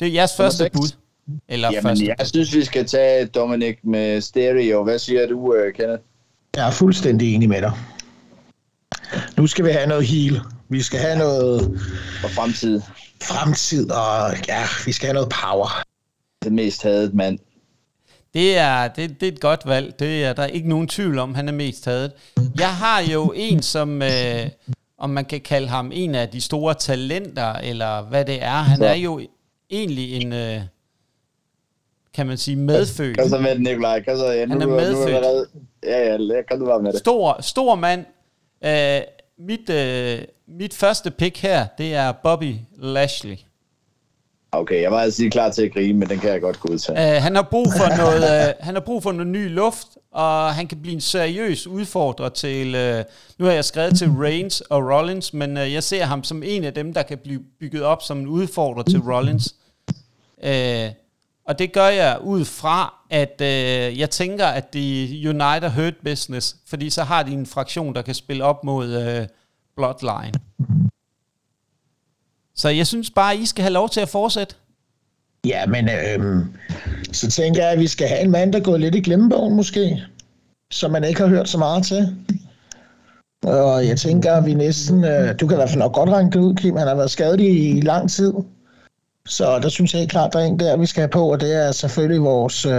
det 0.00 0.08
er 0.08 0.12
jeres 0.12 0.36
første 0.36 0.58
6. 0.58 0.72
bud. 0.72 0.99
Eller 1.48 1.68
Jamen, 1.72 1.82
første. 1.82 2.14
jeg 2.18 2.26
synes, 2.26 2.54
vi 2.54 2.64
skal 2.64 2.86
tage 2.86 3.26
Dominic 3.26 3.78
med 3.82 4.20
stereo. 4.20 4.84
Hvad 4.84 4.98
siger 4.98 5.26
du, 5.26 5.38
uh, 5.38 5.72
Kenneth? 5.74 6.02
Jeg 6.56 6.66
er 6.66 6.70
fuldstændig 6.70 7.34
enig 7.34 7.48
med 7.48 7.62
dig. 7.62 7.72
Nu 9.36 9.46
skal 9.46 9.64
vi 9.64 9.70
have 9.70 9.86
noget 9.86 10.06
heal. 10.06 10.40
Vi 10.68 10.82
skal 10.82 11.00
have 11.00 11.18
noget... 11.18 11.80
Og 12.24 12.30
fremtid. 12.30 12.80
Fremtid, 13.22 13.90
og 13.90 14.34
ja, 14.48 14.62
vi 14.86 14.92
skal 14.92 15.06
have 15.06 15.14
noget 15.14 15.28
power. 15.28 15.82
Det 16.44 16.52
mest 16.52 16.82
hadet 16.82 17.14
mand. 17.14 17.38
Det 18.34 18.58
er, 18.58 18.88
det, 18.88 19.20
det 19.20 19.28
er 19.28 19.32
et 19.32 19.40
godt 19.40 19.66
valg. 19.66 19.98
Det 19.98 20.24
er 20.24 20.32
der 20.32 20.42
er 20.42 20.46
ikke 20.46 20.68
nogen 20.68 20.88
tvivl 20.88 21.18
om, 21.18 21.34
han 21.34 21.48
er 21.48 21.52
mest 21.52 21.84
hadet. 21.84 22.12
Jeg 22.58 22.74
har 22.74 23.00
jo 23.00 23.32
en, 23.36 23.62
som... 23.62 24.02
Øh, 24.02 24.46
om 25.00 25.10
man 25.10 25.24
kan 25.24 25.40
kalde 25.40 25.68
ham 25.68 25.90
en 25.94 26.14
af 26.14 26.28
de 26.28 26.40
store 26.40 26.74
talenter, 26.74 27.52
eller 27.52 28.02
hvad 28.02 28.24
det 28.24 28.42
er. 28.42 28.62
Han 28.62 28.82
er 28.82 28.94
jo 28.94 29.20
egentlig 29.70 30.12
en... 30.12 30.32
Øh, 30.32 30.60
kan 32.14 32.26
man 32.26 32.38
sige, 32.38 32.56
medfødt. 32.56 33.18
Kom 33.18 33.28
så 33.28 33.38
med 33.38 33.50
det, 33.50 33.60
Nikolaj. 33.60 34.02
Kom 34.04 34.16
så, 34.16 34.26
ja, 34.26 34.44
nu, 34.44 34.52
Han 34.52 34.62
er 34.62 34.66
medfødt. 34.66 35.22
Nu 35.22 35.60
ja, 35.82 36.12
ja, 36.12 36.42
kan 36.48 36.58
du 36.58 36.66
bare 36.66 36.82
med 36.82 36.92
det. 36.92 37.00
Stor, 37.00 37.42
stor 37.42 37.74
mand. 37.74 38.04
Uh, 38.64 39.02
mit, 39.46 39.70
uh, 39.70 40.24
mit 40.58 40.74
første 40.74 41.10
pick 41.10 41.38
her, 41.38 41.66
det 41.78 41.94
er 41.94 42.12
Bobby 42.12 42.54
Lashley. 42.76 43.36
Okay, 44.52 44.82
jeg 44.82 44.90
var 44.90 45.00
altså 45.00 45.28
klar 45.32 45.50
til 45.50 45.62
at 45.62 45.72
grine, 45.72 45.98
men 45.98 46.08
den 46.08 46.18
kan 46.18 46.30
jeg 46.30 46.40
godt 46.40 46.60
godtage. 46.60 47.16
Uh, 47.16 47.22
han 47.22 47.34
har 47.34 47.42
brug 47.50 47.66
for 47.76 47.96
noget, 47.96 48.22
uh, 48.22 48.64
han 48.64 48.74
har 48.74 48.80
brug 48.80 49.02
for 49.02 49.12
noget 49.12 49.26
ny 49.26 49.54
luft, 49.54 49.88
og 50.12 50.54
han 50.54 50.66
kan 50.66 50.82
blive 50.82 50.94
en 50.94 51.00
seriøs 51.00 51.66
udfordrer 51.66 52.28
til, 52.28 52.66
uh, 52.66 53.04
nu 53.38 53.44
har 53.44 53.52
jeg 53.52 53.64
skrevet 53.64 53.98
til 53.98 54.08
Reigns 54.08 54.60
og 54.60 54.82
Rollins, 54.94 55.34
men 55.34 55.56
uh, 55.56 55.72
jeg 55.72 55.82
ser 55.82 56.04
ham 56.04 56.24
som 56.24 56.42
en 56.42 56.64
af 56.64 56.74
dem, 56.74 56.94
der 56.94 57.02
kan 57.02 57.18
blive 57.18 57.40
bygget 57.60 57.82
op 57.82 58.02
som 58.02 58.18
en 58.18 58.26
udfordrer 58.26 58.82
til 58.82 59.00
Rollins. 59.00 59.54
Uh, 60.44 60.50
og 61.50 61.58
det 61.58 61.72
gør 61.72 61.86
jeg 61.86 62.18
ud 62.22 62.44
fra, 62.44 62.94
at 63.10 63.40
øh, 63.40 63.98
jeg 63.98 64.10
tænker, 64.10 64.46
at 64.46 64.74
de 64.74 65.08
United 65.28 65.70
Hurt 65.70 65.94
Business, 66.04 66.56
fordi 66.66 66.90
så 66.90 67.02
har 67.02 67.22
de 67.22 67.32
en 67.32 67.46
fraktion, 67.46 67.94
der 67.94 68.02
kan 68.02 68.14
spille 68.14 68.44
op 68.44 68.64
mod 68.64 68.88
øh, 68.88 69.26
Bloodline. 69.76 70.32
Så 72.54 72.68
jeg 72.68 72.86
synes 72.86 73.10
bare, 73.10 73.32
at 73.32 73.38
I 73.38 73.46
skal 73.46 73.62
have 73.62 73.72
lov 73.72 73.88
til 73.88 74.00
at 74.00 74.08
fortsætte. 74.08 74.54
Ja, 75.46 75.66
men 75.66 75.88
øh, 75.88 76.44
så 77.12 77.30
tænker 77.30 77.62
jeg, 77.62 77.72
at 77.72 77.78
vi 77.78 77.86
skal 77.86 78.08
have 78.08 78.20
en 78.20 78.30
mand, 78.30 78.52
der 78.52 78.60
går 78.60 78.76
lidt 78.76 78.94
i 78.94 79.00
glemmebogen 79.00 79.56
måske, 79.56 80.02
som 80.70 80.90
man 80.90 81.04
ikke 81.04 81.20
har 81.20 81.28
hørt 81.28 81.48
så 81.48 81.58
meget 81.58 81.86
til. 81.86 82.16
Og 83.42 83.86
jeg 83.86 83.98
tænker, 83.98 84.32
at 84.32 84.46
vi 84.46 84.54
næsten... 84.54 85.04
Øh, 85.04 85.40
du 85.40 85.46
kan 85.46 85.54
i 85.54 85.58
hvert 85.58 85.70
fald 85.70 85.82
nok 85.82 85.94
godt 85.94 86.10
ranke 86.10 86.38
det 86.38 86.44
ud, 86.44 86.54
Kim. 86.54 86.76
Han 86.76 86.88
har 86.88 86.94
været 86.94 87.10
skadet 87.10 87.40
i, 87.40 87.78
i 87.78 87.80
lang 87.80 88.10
tid. 88.10 88.32
Så 89.30 89.58
der 89.58 89.68
synes 89.68 89.92
jeg 89.92 89.98
helt 89.98 90.10
klart, 90.10 90.32
der 90.32 90.38
er 90.38 90.44
en 90.44 90.58
der, 90.58 90.76
vi 90.76 90.86
skal 90.86 91.00
have 91.00 91.08
på, 91.08 91.32
og 91.32 91.40
det 91.40 91.54
er 91.54 91.72
selvfølgelig 91.72 92.22
vores, 92.22 92.66
øh, 92.66 92.72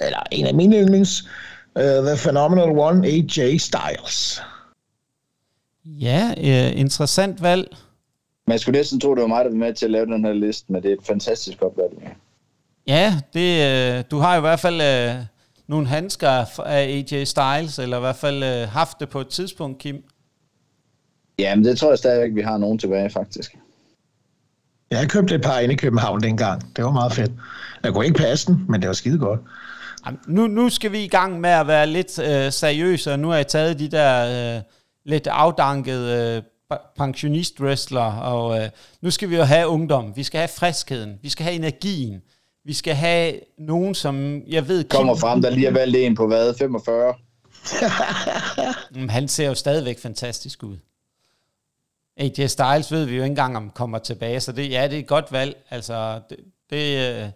eller 0.00 0.22
en 0.30 0.46
af 0.46 0.54
mine 0.54 0.76
yndlings, 0.76 1.28
uh, 1.74 1.82
The 1.82 2.16
Phenomenal 2.16 2.78
One, 2.78 3.06
AJ 3.06 3.56
Styles. 3.56 4.42
Ja, 5.84 6.34
øh, 6.38 6.80
interessant 6.80 7.42
valg. 7.42 7.76
Man 8.46 8.58
skulle 8.58 8.78
næsten 8.78 9.00
tro, 9.00 9.14
det 9.14 9.22
var 9.22 9.28
mig, 9.28 9.44
der 9.44 9.50
var 9.50 9.56
med 9.56 9.74
til 9.74 9.84
at 9.84 9.90
lave 9.90 10.06
den 10.06 10.24
her 10.24 10.32
liste, 10.32 10.72
men 10.72 10.82
det 10.82 10.88
er 10.88 10.94
et 10.94 11.06
fantastisk 11.06 11.62
opvalg. 11.62 11.92
Ja, 12.02 12.10
ja 12.86 13.14
det, 13.32 13.98
øh, 13.98 14.04
du 14.10 14.18
har 14.18 14.36
i 14.36 14.40
hvert 14.40 14.60
fald 14.60 14.80
øh, 14.80 15.24
nogle 15.66 15.86
handsker 15.86 16.28
af 16.60 17.04
AJ 17.12 17.24
Styles, 17.24 17.78
eller 17.78 17.96
i 17.96 18.00
hvert 18.00 18.16
fald 18.16 18.42
øh, 18.42 18.68
haft 18.68 19.00
det 19.00 19.08
på 19.08 19.20
et 19.20 19.28
tidspunkt, 19.28 19.78
Kim. 19.78 20.04
Ja, 21.38 21.54
men 21.54 21.64
det 21.64 21.78
tror 21.78 21.88
jeg 21.88 21.98
stadigvæk, 21.98 22.34
vi 22.34 22.42
har 22.42 22.58
nogen 22.58 22.78
tilbage, 22.78 23.10
faktisk. 23.10 23.56
Jeg 24.98 25.08
købte 25.08 25.34
et 25.34 25.42
par 25.42 25.58
inde 25.58 25.74
i 25.74 25.76
København 25.76 26.20
dengang. 26.20 26.76
Det 26.76 26.84
var 26.84 26.90
meget 26.90 27.12
fedt. 27.12 27.32
Jeg 27.82 27.92
kunne 27.92 28.06
ikke 28.06 28.18
passe 28.18 28.46
den, 28.46 28.64
men 28.68 28.80
det 28.80 28.88
var 28.88 28.94
skide 28.94 29.18
godt. 29.18 29.40
Nu, 30.26 30.46
nu 30.46 30.68
skal 30.68 30.92
vi 30.92 31.04
i 31.04 31.08
gang 31.08 31.40
med 31.40 31.50
at 31.50 31.66
være 31.66 31.86
lidt 31.86 32.18
øh, 32.18 32.52
seriøse, 32.52 33.12
og 33.12 33.18
nu 33.18 33.28
har 33.28 33.36
jeg 33.36 33.46
taget 33.46 33.78
de 33.78 33.88
der 33.88 34.56
øh, 34.56 34.62
lidt 35.06 35.26
afdankede 35.26 36.42
øh, 36.70 36.76
pensionist-wrestler, 36.96 38.20
og 38.20 38.60
øh, 38.60 38.68
nu 39.02 39.10
skal 39.10 39.30
vi 39.30 39.36
jo 39.36 39.42
have 39.42 39.68
ungdom. 39.68 40.12
Vi 40.16 40.22
skal 40.22 40.38
have 40.38 40.48
friskheden. 40.48 41.18
Vi 41.22 41.28
skal 41.28 41.44
have 41.44 41.56
energien. 41.56 42.22
Vi 42.64 42.72
skal 42.72 42.94
have 42.94 43.34
nogen, 43.58 43.94
som 43.94 44.42
jeg 44.46 44.68
ved... 44.68 44.84
Kommer 44.84 45.14
frem, 45.14 45.42
der 45.42 45.50
lige 45.50 45.64
har 45.64 45.72
valgt 45.72 45.96
en 45.96 46.14
på 46.14 46.26
hvad? 46.26 46.54
45? 46.58 47.14
Han 49.10 49.28
ser 49.28 49.46
jo 49.46 49.54
stadigvæk 49.54 49.98
fantastisk 49.98 50.62
ud. 50.62 50.76
AJ 52.16 52.46
Styles 52.46 52.92
ved 52.92 53.04
vi 53.04 53.16
jo 53.16 53.22
ikke 53.22 53.30
engang, 53.30 53.56
om 53.56 53.70
kommer 53.70 53.98
tilbage, 53.98 54.40
så 54.40 54.52
det, 54.52 54.70
ja, 54.70 54.88
det 54.88 54.94
er 54.94 55.00
et 55.00 55.06
godt 55.06 55.32
valg. 55.32 55.56
Altså, 55.70 56.20
det, 56.30 56.38
det 56.70 57.22
øh, 57.22 57.28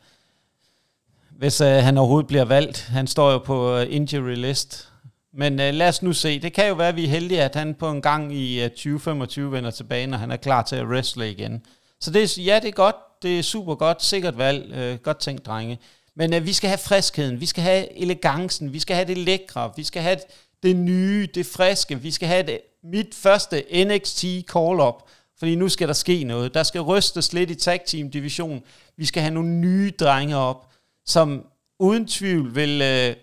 hvis 1.39 1.61
øh, 1.61 1.69
han 1.69 1.99
overhovedet 1.99 2.27
bliver 2.27 2.45
valgt. 2.45 2.87
Han 2.89 3.07
står 3.07 3.33
jo 3.33 3.39
på 3.39 3.77
øh, 3.77 3.87
injury 3.91 4.35
list. 4.35 4.89
Men 5.33 5.61
øh, 5.61 5.75
lad 5.75 5.89
os 5.89 6.03
nu 6.03 6.13
se. 6.13 6.39
Det 6.39 6.53
kan 6.53 6.69
jo 6.69 6.75
være, 6.75 6.89
at 6.89 6.97
vi 6.97 7.05
er 7.05 7.09
heldige, 7.09 7.43
at 7.43 7.55
han 7.55 7.75
på 7.75 7.91
en 7.91 8.03
gang 8.03 8.35
i 8.35 8.65
øh, 8.65 8.71
2025 8.71 9.53
vender 9.53 9.71
tilbage, 9.71 10.07
når 10.07 10.19
han 10.19 10.31
er 10.31 10.37
klar 10.37 10.63
til 10.63 10.77
at 10.77 10.87
wrestle 10.87 11.31
igen. 11.31 11.63
Så 12.01 12.11
det 12.11 12.39
ja, 12.39 12.61
det 12.63 12.69
er 12.69 12.73
godt. 12.73 12.97
Det 13.23 13.39
er 13.39 13.43
super 13.43 13.75
godt. 13.75 14.03
Sikkert 14.03 14.39
valg. 14.39 14.73
Øh, 14.75 14.99
godt 14.99 15.19
tænkt, 15.19 15.47
drenge. 15.47 15.79
Men 16.17 16.35
øh, 16.35 16.47
vi 16.47 16.53
skal 16.53 16.69
have 16.69 16.79
friskheden. 16.79 17.41
Vi 17.41 17.47
skal 17.47 17.63
have 17.63 17.99
elegancen. 17.99 18.73
Vi 18.73 18.79
skal 18.79 18.97
have 18.97 19.09
det 19.09 19.19
lækre. 19.19 19.73
Vi 19.77 19.85
skal 19.85 20.03
have 20.03 20.17
det, 20.17 20.25
det 20.63 20.77
nye, 20.77 21.29
det 21.35 21.47
friske. 21.47 22.01
Vi 22.01 22.11
skal 22.11 22.29
have 22.29 22.43
det, 22.43 22.61
mit 22.93 23.15
første 23.15 23.85
NXT 23.85 24.25
call-up. 24.53 25.03
Fordi 25.39 25.55
nu 25.55 25.69
skal 25.69 25.89
der 25.89 25.95
ske 25.95 26.25
noget. 26.25 26.55
Der 26.55 26.63
skal 26.63 26.81
rystes 26.81 27.33
lidt 27.33 27.51
i 27.51 27.55
tag 27.55 27.81
team 27.87 28.11
division. 28.11 28.63
Vi 28.97 29.07
skal 29.07 29.23
have 29.23 29.35
nogle 29.35 29.51
nye 29.51 29.91
drenge 29.91 30.37
op 30.37 30.69
som 31.09 31.47
uden 31.79 32.07
tvivl 32.07 32.55
vil 32.55 32.83
øh, 32.83 33.17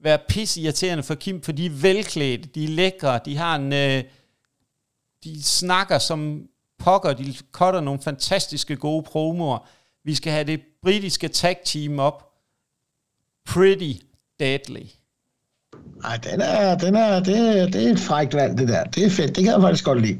være 0.00 0.18
pissirriterende 0.28 1.02
for 1.02 1.14
Kim, 1.14 1.42
for 1.42 1.52
de 1.52 1.66
er 1.66 1.70
velklædte, 1.70 2.48
de 2.48 2.64
er 2.64 2.68
lækre, 2.68 3.20
de 3.24 3.36
har 3.36 3.56
en... 3.56 3.72
Øh, 3.72 4.04
de 5.24 5.42
snakker 5.42 5.98
som 5.98 6.48
pokker, 6.78 7.12
de 7.12 7.34
cutter 7.52 7.80
nogle 7.80 8.00
fantastiske 8.02 8.76
gode 8.76 9.02
promoer. 9.02 9.68
Vi 10.04 10.14
skal 10.14 10.32
have 10.32 10.44
det 10.44 10.62
britiske 10.82 11.28
tag 11.28 11.60
team 11.64 11.98
op. 11.98 12.32
Pretty 13.44 13.92
deadly. 14.40 14.86
Ej, 16.04 16.16
den 16.16 16.40
er, 16.40 16.78
den 16.78 16.94
er, 16.94 17.20
det, 17.20 17.72
det 17.72 17.86
er 17.86 17.92
et 17.92 17.98
frækt 17.98 18.34
valg, 18.34 18.58
det 18.58 18.68
der. 18.68 18.84
Det 18.84 19.04
er 19.04 19.10
fedt, 19.10 19.36
det 19.36 19.44
kan 19.44 19.52
jeg 19.52 19.60
faktisk 19.60 19.84
godt 19.84 20.02
lide. 20.02 20.18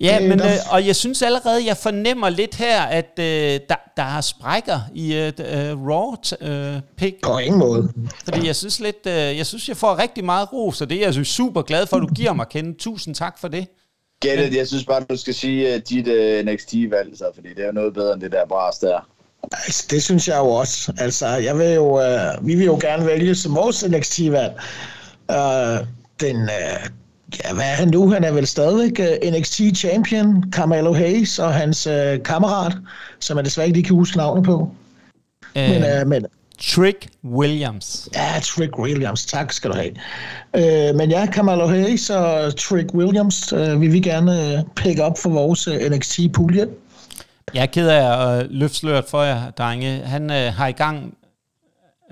Ja, 0.00 0.20
men, 0.20 0.40
øh, 0.40 0.46
og 0.70 0.86
jeg 0.86 0.96
synes 0.96 1.22
allerede, 1.22 1.66
jeg 1.66 1.76
fornemmer 1.76 2.28
lidt 2.28 2.54
her, 2.54 2.82
at 2.82 3.18
øh, 3.18 3.24
der, 3.68 3.76
der 3.96 4.02
er 4.02 4.20
sprækker 4.20 4.80
i 4.94 5.14
et 5.14 5.40
øh, 5.40 5.86
raw 5.86 6.14
øh, 6.40 6.80
pick. 6.96 7.16
På 7.22 7.38
ingen 7.38 7.58
måde. 7.58 7.92
Fordi 8.24 8.46
jeg 8.46 8.56
synes 8.56 8.80
lidt, 8.80 9.06
øh, 9.06 9.12
jeg 9.12 9.46
synes, 9.46 9.68
jeg 9.68 9.76
får 9.76 9.98
rigtig 9.98 10.24
meget 10.24 10.52
ros, 10.52 10.80
og 10.80 10.90
det 10.90 10.96
er 10.98 11.04
jeg 11.04 11.12
synes, 11.12 11.28
super 11.28 11.62
glad 11.62 11.86
for, 11.86 11.96
at 11.96 12.02
du 12.02 12.14
giver 12.14 12.32
mig, 12.32 12.46
kende. 12.48 12.78
Tusind 12.78 13.14
tak 13.14 13.38
for 13.38 13.48
det. 13.48 13.66
It. 14.24 14.54
Jeg 14.54 14.68
synes 14.68 14.84
bare, 14.84 15.04
du 15.10 15.16
skal 15.16 15.34
sige 15.34 15.74
uh, 15.74 15.80
dit 15.88 16.08
uh, 16.08 16.52
NXT-valg, 16.52 17.18
så, 17.18 17.24
fordi 17.34 17.48
det 17.54 17.66
er 17.66 17.72
noget 17.72 17.94
bedre 17.94 18.12
end 18.12 18.20
det 18.20 18.32
der 18.32 18.46
bras 18.46 18.78
der. 18.78 19.08
Altså, 19.52 19.86
det 19.90 20.02
synes 20.02 20.28
jeg 20.28 20.38
jo 20.38 20.46
også. 20.48 20.92
Altså, 20.98 21.26
jeg 21.26 21.58
vil 21.58 21.74
jo, 21.74 21.86
uh, 21.94 22.46
vi 22.46 22.54
vil 22.54 22.64
jo 22.64 22.78
gerne 22.80 23.06
vælge 23.06 23.34
som 23.34 23.54
vores 23.54 23.84
NXT-valg. 23.88 24.52
Uh, 25.28 25.86
den, 26.20 26.36
uh, 26.36 26.88
Ja, 27.44 27.54
hvad 27.54 27.64
er 27.64 27.74
han 27.74 27.88
nu? 27.88 28.10
Han 28.10 28.24
er 28.24 28.32
vel 28.32 28.46
stadigvæk 28.46 28.98
uh, 28.98 29.28
øh, 29.28 29.32
NXT 29.32 29.60
champion, 29.74 30.44
Carmelo 30.52 30.92
Hayes 30.92 31.38
og 31.38 31.54
hans 31.54 31.86
uh, 31.86 32.22
kammerat, 32.24 32.76
som 33.20 33.36
jeg 33.36 33.44
desværre 33.44 33.66
ikke 33.66 33.78
lige 33.78 33.86
kan 33.86 33.96
huske 33.96 34.16
navnet 34.16 34.44
på. 34.44 34.54
Uh, 35.56 35.62
men, 35.62 35.82
uh, 35.82 36.08
men, 36.08 36.26
Trick 36.62 37.08
Williams. 37.24 38.08
Ja, 38.14 38.40
Trick 38.42 38.78
Williams. 38.78 39.26
Tak 39.26 39.52
skal 39.52 39.70
du 39.70 39.76
have. 39.76 39.90
Uh, 40.54 40.96
men 40.96 41.10
ja, 41.10 41.26
Carmelo 41.26 41.66
Hayes 41.66 42.10
og 42.10 42.56
Trick 42.56 42.94
Williams 42.94 43.52
uh, 43.52 43.80
vil 43.80 43.92
vi 43.92 44.00
gerne 44.00 44.54
uh, 44.58 44.74
pick 44.74 45.00
up 45.06 45.18
for 45.18 45.30
vores 45.30 45.68
uh, 45.68 45.74
NXT-pulje. 45.74 46.66
Jeg 47.54 47.62
er 47.62 47.66
ked 47.66 47.88
af 47.88 48.28
at 48.28 48.44
øh, 48.44 48.50
løfte 48.50 48.76
sløret 48.76 49.04
for 49.04 49.22
jer, 49.22 49.50
drenge. 49.50 49.98
Han 49.98 50.30
øh, 50.30 50.52
har 50.54 50.66
i 50.66 50.72
gang 50.72 51.18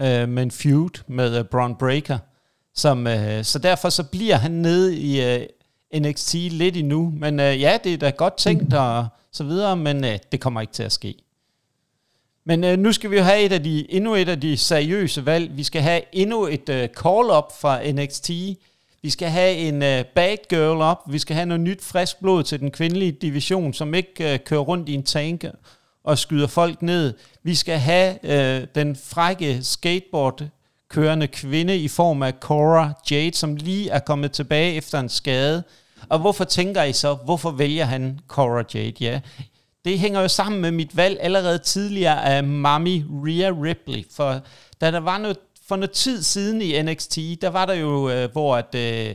øh, 0.00 0.28
med 0.28 0.42
en 0.42 0.50
feud 0.50 1.02
med 1.06 1.38
øh, 1.38 1.44
Braun 1.44 1.76
Breaker. 1.76 2.18
Som, 2.74 3.06
øh, 3.06 3.44
så 3.44 3.58
derfor 3.58 3.88
så 3.88 4.02
bliver 4.02 4.36
han 4.36 4.50
nede 4.50 4.96
i 4.96 5.24
øh, 5.34 5.46
NXT 5.94 6.34
lidt 6.34 6.76
endnu. 6.76 7.12
Men 7.16 7.40
øh, 7.40 7.60
ja, 7.60 7.78
det 7.84 7.92
er 7.92 7.98
da 7.98 8.10
godt 8.10 8.36
tænkt 8.36 8.74
og 8.74 9.06
så 9.32 9.44
videre, 9.44 9.76
men 9.76 10.04
øh, 10.04 10.18
det 10.32 10.40
kommer 10.40 10.60
ikke 10.60 10.72
til 10.72 10.82
at 10.82 10.92
ske. 10.92 11.14
Men 12.44 12.64
øh, 12.64 12.78
nu 12.78 12.92
skal 12.92 13.10
vi 13.10 13.16
jo 13.16 13.22
have 13.22 13.40
et 13.40 13.52
af 13.52 13.62
de, 13.62 13.92
endnu 13.92 14.14
et 14.14 14.28
af 14.28 14.40
de 14.40 14.56
seriøse 14.56 15.26
valg. 15.26 15.56
Vi 15.56 15.62
skal 15.62 15.82
have 15.82 16.02
endnu 16.12 16.46
et 16.46 16.68
øh, 16.68 16.88
call-up 16.88 17.52
fra 17.60 17.90
NXT. 17.92 18.30
Vi 19.06 19.10
skal 19.10 19.28
have 19.28 19.56
en 19.56 19.82
øh, 19.82 20.04
bad 20.04 20.36
girl 20.48 20.80
op. 20.80 20.98
Vi 21.08 21.18
skal 21.18 21.36
have 21.36 21.46
noget 21.46 21.60
nyt 21.60 21.84
frisk 21.84 22.20
blod 22.20 22.42
til 22.42 22.60
den 22.60 22.70
kvindelige 22.70 23.12
division, 23.12 23.72
som 23.72 23.94
ikke 23.94 24.32
øh, 24.32 24.38
kører 24.38 24.60
rundt 24.60 24.88
i 24.88 24.94
en 24.94 25.02
tank 25.02 25.44
og 26.04 26.18
skyder 26.18 26.46
folk 26.46 26.82
ned. 26.82 27.14
Vi 27.42 27.54
skal 27.54 27.78
have 27.78 28.18
øh, 28.22 28.66
den 28.74 28.96
frække 28.96 29.64
skateboard 29.64 30.42
kørende 30.88 31.26
kvinde 31.26 31.76
i 31.76 31.88
form 31.88 32.22
af 32.22 32.32
Cora 32.40 32.92
Jade, 33.10 33.34
som 33.34 33.56
lige 33.56 33.90
er 33.90 33.98
kommet 33.98 34.32
tilbage 34.32 34.74
efter 34.74 35.00
en 35.00 35.08
skade. 35.08 35.62
Og 36.08 36.18
hvorfor 36.18 36.44
tænker 36.44 36.82
I 36.82 36.92
så, 36.92 37.14
hvorfor 37.14 37.50
vælger 37.50 37.84
han 37.84 38.20
Cora 38.28 38.64
Jade? 38.74 38.92
Ja, 39.00 39.20
det 39.84 39.98
hænger 39.98 40.20
jo 40.20 40.28
sammen 40.28 40.60
med 40.60 40.70
mit 40.70 40.96
valg 40.96 41.18
allerede 41.20 41.58
tidligere 41.58 42.24
af 42.24 42.44
Mami 42.44 43.04
Rhea 43.10 43.50
Ripley. 43.62 44.04
For 44.16 44.40
da 44.80 44.90
der 44.90 45.00
var 45.00 45.18
noget, 45.18 45.38
for 45.68 45.76
noget 45.76 45.90
tid 45.90 46.22
siden 46.22 46.62
i 46.62 46.82
NXT, 46.82 47.16
der 47.40 47.48
var 47.48 47.66
der 47.66 47.74
jo, 47.74 48.10
øh, 48.10 48.32
hvor 48.32 48.56
at 48.56 48.74
øh, 48.74 49.14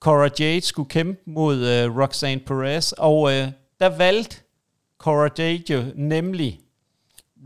Cora 0.00 0.28
Jade 0.38 0.60
skulle 0.60 0.88
kæmpe 0.88 1.20
mod 1.26 1.56
øh, 1.56 1.98
Roxanne 1.98 2.40
Perez, 2.40 2.92
og 2.92 3.32
øh, 3.32 3.48
der 3.80 3.96
valgte 3.96 4.36
Cora 4.98 5.28
Jade 5.38 5.74
jo 5.74 5.84
nemlig 5.94 6.60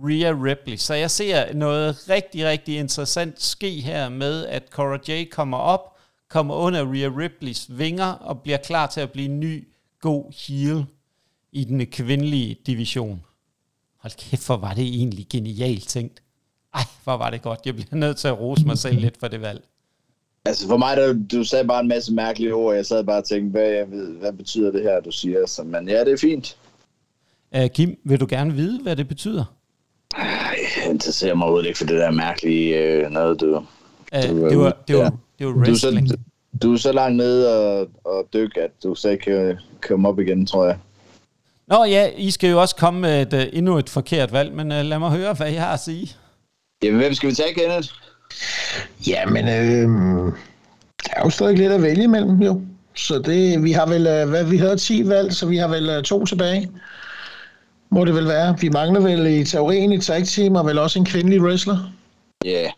Rhea 0.04 0.32
Ripley. 0.42 0.76
Så 0.76 0.94
jeg 0.94 1.10
ser 1.10 1.54
noget 1.54 2.10
rigtig, 2.10 2.46
rigtig 2.46 2.78
interessant 2.78 3.42
ske 3.42 3.80
her 3.80 4.08
med, 4.08 4.46
at 4.46 4.68
Cora 4.70 4.98
Jade 5.08 5.26
kommer 5.26 5.58
op, 5.58 5.96
kommer 6.28 6.54
under 6.54 6.92
Rhea 6.92 7.10
Ripleys 7.16 7.78
vinger 7.78 8.12
og 8.12 8.42
bliver 8.42 8.58
klar 8.58 8.86
til 8.86 9.00
at 9.00 9.12
blive 9.12 9.28
en 9.28 9.40
ny, 9.40 9.68
god 10.00 10.46
heel 10.46 10.86
i 11.52 11.64
den 11.64 11.86
kvindelige 11.86 12.56
division. 12.66 13.22
Hold 13.96 14.30
kæft, 14.30 14.46
hvor 14.46 14.56
var 14.56 14.74
det 14.74 14.84
egentlig 14.84 15.26
genialt 15.30 15.88
tænkt. 15.88 16.22
Ej, 16.76 16.82
hvor 17.04 17.16
var 17.16 17.30
det 17.30 17.42
godt. 17.42 17.60
Jeg 17.64 17.74
bliver 17.74 17.96
nødt 17.96 18.16
til 18.16 18.28
at 18.28 18.40
rose 18.40 18.66
mig 18.66 18.78
selv 18.78 19.00
lidt 19.00 19.16
for 19.20 19.28
det 19.28 19.40
valg. 19.40 19.62
Altså 20.44 20.68
for 20.68 20.76
mig, 20.76 20.96
der, 20.96 21.14
du 21.32 21.44
sagde 21.44 21.64
bare 21.64 21.80
en 21.80 21.88
masse 21.88 22.14
mærkelige 22.14 22.54
ord, 22.54 22.74
jeg 22.74 22.86
sad 22.86 23.04
bare 23.04 23.18
og 23.18 23.24
tænkte, 23.24 23.50
hvad, 23.50 23.68
jeg 23.70 23.90
ved, 23.90 24.18
hvad 24.18 24.32
betyder 24.32 24.70
det 24.70 24.82
her, 24.82 25.00
du 25.00 25.10
siger? 25.10 25.46
Så, 25.46 25.62
men 25.62 25.88
ja, 25.88 26.00
det 26.00 26.12
er 26.12 26.16
fint. 26.16 26.56
Uh, 27.58 27.66
Kim, 27.66 27.98
vil 28.04 28.20
du 28.20 28.26
gerne 28.28 28.52
vide, 28.52 28.82
hvad 28.82 28.96
det 28.96 29.08
betyder? 29.08 29.44
Jeg 30.16 30.90
interesserer 30.90 31.34
mig 31.34 31.44
overhovedet 31.44 31.68
ikke 31.68 31.78
for 31.78 31.86
det 31.86 31.96
der 31.96 32.10
mærkelige 32.10 32.78
øh, 32.78 33.10
noget, 33.10 33.40
du... 33.40 33.56
Uh, 33.56 33.62
du 34.12 34.48
det, 34.48 34.58
var, 34.58 34.76
det, 34.88 34.96
var, 34.96 35.02
ja. 35.02 35.10
det 35.38 35.46
var 35.46 35.52
wrestling. 35.52 36.08
Du 36.08 36.14
er, 36.14 36.16
så, 36.16 36.58
du 36.62 36.72
er 36.72 36.76
så 36.76 36.92
langt 36.92 37.16
nede 37.16 37.58
og, 37.58 37.88
og 38.04 38.28
dyk, 38.32 38.56
at 38.56 38.70
du 38.82 38.94
så 38.94 39.08
ikke 39.08 39.24
kan 39.24 39.58
komme 39.82 40.08
op 40.08 40.18
igen, 40.20 40.46
tror 40.46 40.66
jeg. 40.66 40.78
Nå 41.66 41.84
ja, 41.84 42.10
I 42.16 42.30
skal 42.30 42.50
jo 42.50 42.60
også 42.60 42.76
komme 42.76 43.00
med 43.00 43.32
et, 43.32 43.58
endnu 43.58 43.78
et 43.78 43.90
forkert 43.90 44.32
valg, 44.32 44.52
men 44.52 44.72
uh, 44.72 44.78
lad 44.78 44.98
mig 44.98 45.10
høre, 45.10 45.34
hvad 45.34 45.50
I 45.52 45.54
har 45.54 45.72
at 45.72 45.80
sige. 45.80 46.16
Jamen, 46.86 47.00
hvem 47.00 47.14
skal 47.14 47.30
vi 47.30 47.34
tage, 47.34 47.54
Kenneth? 47.54 47.88
Jamen, 49.06 49.48
øh, 49.48 50.32
der 51.04 51.12
er 51.16 51.22
jo 51.24 51.30
stadig 51.30 51.58
lidt 51.58 51.72
at 51.72 51.82
vælge 51.82 52.04
imellem, 52.04 52.42
jo. 52.42 52.60
Så 52.94 53.18
det, 53.18 53.64
vi 53.64 53.72
har 53.72 53.86
vel, 53.86 54.22
uh, 54.22 54.30
hvad, 54.30 54.44
vi 54.44 54.56
havde 54.56 54.76
10 54.76 55.08
valg, 55.08 55.34
så 55.34 55.46
vi 55.46 55.56
har 55.56 55.68
vel 55.68 55.96
uh, 55.96 56.02
to 56.02 56.24
tilbage 56.24 56.70
må 57.90 58.04
det 58.04 58.14
vel 58.14 58.28
være. 58.28 58.56
Vi 58.60 58.68
mangler 58.68 59.00
vel 59.00 59.26
i 59.26 59.44
teorien 59.44 59.92
i 59.92 60.00
tag 60.00 60.24
team, 60.24 60.56
og 60.56 60.66
vel 60.66 60.78
også 60.78 60.98
en 60.98 61.04
kvindelig 61.04 61.42
wrestler. 61.42 61.92
Ja, 62.44 62.50
yeah. 62.50 62.70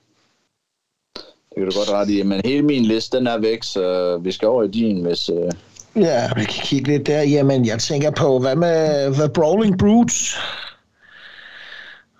det 1.17 1.57
kan 1.57 1.67
du 1.67 1.79
godt 1.79 1.91
rette 1.91 2.13
i. 2.13 2.23
Men 2.23 2.41
hele 2.45 2.63
min 2.63 2.85
liste, 2.85 3.19
den 3.19 3.27
er 3.27 3.39
væk, 3.39 3.63
så 3.63 4.17
vi 4.23 4.33
skal 4.33 4.49
over 4.49 4.63
i 4.63 4.69
din, 4.69 5.03
hvis... 5.03 5.31
Uh... 5.31 5.51
Ja, 5.97 6.31
vi 6.37 6.45
kan 6.45 6.63
kigge 6.63 6.91
lidt 6.91 7.07
der. 7.07 7.23
Jamen, 7.23 7.67
jeg 7.67 7.79
tænker 7.79 8.11
på, 8.11 8.39
hvad 8.39 8.57
med 8.57 9.15
The 9.15 9.29
Brawling 9.29 9.79
Brutes? 9.79 10.37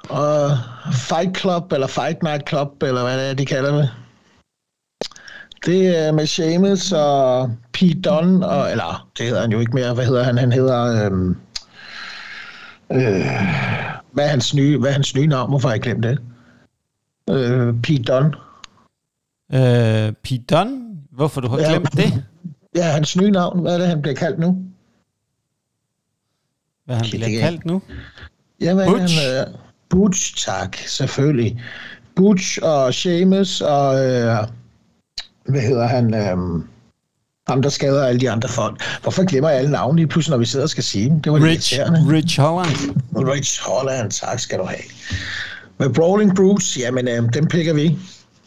Og 0.09 0.51
Fight 0.93 1.39
Club, 1.39 1.73
eller 1.73 1.87
Fight 1.87 2.23
Night 2.23 2.49
Club, 2.49 2.83
eller 2.83 3.03
hvad 3.03 3.19
det 3.19 3.31
er, 3.31 3.35
de 3.35 3.47
kalder 3.47 3.77
det. 3.77 3.91
Det 5.67 5.99
er 5.99 6.13
med 6.13 6.27
Seamus 6.27 6.93
og 6.93 7.51
Pete 7.73 8.01
Dunne, 8.01 8.49
og, 8.49 8.71
eller 8.71 9.09
det 9.19 9.27
hedder 9.27 9.41
han 9.41 9.53
jo 9.53 9.61
ikke 9.61 9.73
mere, 9.75 9.95
hvad 9.95 10.07
hedder 10.07 10.23
han? 10.23 10.39
Han 10.39 10.53
hedder... 10.53 11.07
Øhm, 11.07 11.37
øh, 12.93 13.27
hvad, 14.13 14.25
er 14.25 14.29
hans 14.29 14.55
nye, 14.55 14.79
hvad 14.79 14.89
er 14.91 14.93
hans 14.95 15.15
nye 15.15 15.27
navn? 15.27 15.51
Hvorfor 15.51 15.69
har 15.69 15.75
jeg 15.75 15.83
glemt 15.83 16.03
det? 16.03 16.19
Øh, 17.31 17.75
Pete 17.83 18.03
Dunne. 18.03 18.33
Øh, 19.53 20.13
Pete 20.13 20.43
Dunne? 20.57 20.85
Hvorfor 21.13 21.41
du 21.41 21.49
har 21.49 21.59
Ja. 21.59 21.69
glemt 21.71 21.93
det? 21.93 22.25
Ja, 22.75 22.83
hans 22.83 23.17
nye 23.17 23.31
navn. 23.31 23.61
Hvad 23.61 23.75
er 23.75 23.79
det, 23.79 23.87
han 23.89 24.03
bliver 24.03 24.15
kaldt 24.15 24.39
nu? 24.39 24.65
Hvad 26.85 26.97
han 26.97 27.07
bliver 27.11 27.41
kaldt 27.41 27.65
nu? 27.67 27.83
Jamen, 28.61 28.87
Butch. 28.89 29.19
Han, 29.27 29.49
øh, 29.49 29.55
Butch, 29.91 30.47
tak, 30.47 30.77
selvfølgelig. 30.77 31.63
Butch 32.17 32.59
og 32.63 32.95
Seamus 32.95 33.61
og, 33.61 34.07
øh, 34.07 34.37
hvad 35.49 35.61
hedder 35.61 35.87
han, 35.87 36.15
øh, 36.15 36.63
ham 37.49 37.63
der 37.63 37.69
skader 37.69 38.07
alle 38.07 38.21
de 38.21 38.31
andre 38.31 38.49
folk. 38.49 38.83
Hvorfor 39.03 39.25
glemmer 39.25 39.51
jeg 39.51 39.59
alle 39.59 39.71
navne 39.71 39.97
lige 39.97 40.07
pludselig, 40.07 40.31
når 40.31 40.39
vi 40.39 40.45
sidder 40.45 40.65
og 40.65 40.71
skal 40.71 40.85
sige 40.85 41.11
dem? 41.11 41.21
Det 41.21 41.33
var 41.33 41.39
Rich. 41.43 41.81
Rich 42.13 42.41
Holland. 42.41 42.77
Rich 43.33 43.61
Holland, 43.63 44.11
tak 44.11 44.41
skal 44.41 44.59
du 44.59 44.65
have. 44.65 44.83
Med 45.79 45.95
Brawling 45.95 46.37
Brutes, 46.37 46.79
jamen 46.79 47.09
øh, 47.09 47.35
dem 47.35 47.47
picker 47.47 47.75
vi 47.75 47.99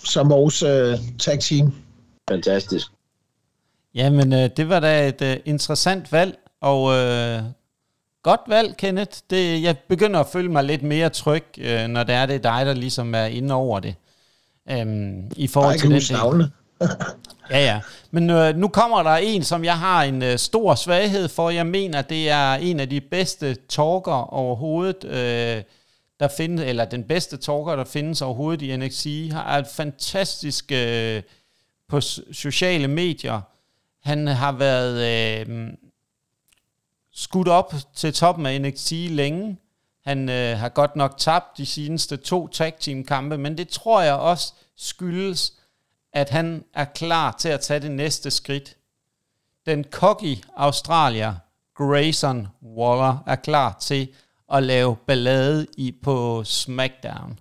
som 0.03 0.29
vores 0.29 0.63
øh, 0.63 0.97
tag 1.19 1.39
team. 1.39 1.73
Fantastisk. 2.31 2.87
Jamen, 3.95 4.33
øh, 4.33 4.49
det 4.57 4.69
var 4.69 4.79
da 4.79 5.07
et 5.07 5.21
øh, 5.21 5.37
interessant 5.45 6.11
valg, 6.11 6.37
og 6.61 6.93
øh, 6.93 7.41
godt 8.23 8.41
valg, 8.47 8.77
Kenneth. 8.77 9.19
Det, 9.29 9.63
jeg 9.63 9.77
begynder 9.77 10.19
at 10.19 10.27
føle 10.27 10.51
mig 10.51 10.63
lidt 10.63 10.83
mere 10.83 11.09
tryg, 11.09 11.45
øh, 11.57 11.87
når 11.87 12.03
det 12.03 12.15
er 12.15 12.25
det 12.25 12.43
dig, 12.43 12.65
der 12.65 12.73
ligesom 12.73 13.15
er 13.15 13.25
inde 13.25 13.53
over 13.53 13.79
det. 13.79 13.95
Øhm, 14.69 15.31
I 15.35 15.47
forhold 15.47 15.79
til 15.79 15.89
den. 15.89 16.43
Ja, 17.51 17.65
ja. 17.65 17.81
Men 18.11 18.29
øh, 18.29 18.55
nu 18.55 18.67
kommer 18.67 19.03
der 19.03 19.15
en, 19.15 19.43
som 19.43 19.63
jeg 19.63 19.79
har 19.79 20.03
en 20.03 20.23
øh, 20.23 20.37
stor 20.37 20.75
svaghed 20.75 21.27
for. 21.27 21.49
Jeg 21.49 21.67
mener, 21.67 22.01
det 22.01 22.29
er 22.29 22.53
en 22.53 22.79
af 22.79 22.89
de 22.89 23.01
bedste 23.01 23.57
talker 23.69 24.33
overhovedet, 24.33 25.03
øh, 25.03 25.63
der 26.19 26.27
findes, 26.37 26.65
eller 26.65 26.85
den 26.85 27.03
bedste 27.03 27.37
talker, 27.37 27.75
der 27.75 27.83
findes 27.83 28.21
overhovedet 28.21 28.61
i 28.61 28.77
NXT. 28.77 29.33
Har 29.33 29.57
et 29.57 29.67
fantastisk 29.67 30.71
øh, 30.71 31.21
på 31.89 32.01
sociale 32.31 32.87
medier. 32.87 33.41
Han 34.03 34.27
har 34.27 34.51
været 34.51 34.95
øh, 35.47 35.67
skudt 37.13 37.47
op 37.47 37.73
til 37.95 38.13
toppen 38.13 38.45
af 38.45 38.61
NXT 38.61 38.91
længe. 38.91 39.57
Han 40.03 40.29
øh, 40.29 40.57
har 40.57 40.69
godt 40.69 40.95
nok 40.95 41.17
tabt 41.17 41.57
de 41.57 41.65
seneste 41.65 42.17
to 42.17 42.47
tag 42.47 42.73
team 42.79 43.03
kampe, 43.03 43.37
men 43.37 43.57
det 43.57 43.69
tror 43.69 44.01
jeg 44.01 44.13
også 44.13 44.53
skyldes, 44.77 45.53
at 46.13 46.29
han 46.29 46.63
er 46.73 46.85
klar 46.85 47.35
til 47.39 47.49
at 47.49 47.61
tage 47.61 47.79
det 47.79 47.91
næste 47.91 48.31
skridt. 48.31 48.77
Den 49.65 49.83
cocky 49.83 50.37
Australier, 50.55 51.35
Grayson 51.75 52.47
Waller, 52.63 53.23
er 53.27 53.35
klar 53.35 53.77
til 53.81 54.09
at 54.53 54.63
lave 54.63 54.95
ballade 54.95 55.67
i 55.77 55.91
på 56.03 56.43
SmackDown. 56.43 57.39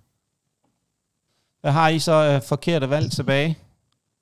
Hvad 1.61 1.71
har 1.71 1.89
I 1.89 1.99
så 1.99 2.11
øh, 2.11 2.41
forkerte 2.41 2.89
valg 2.89 3.11
tilbage? 3.11 3.57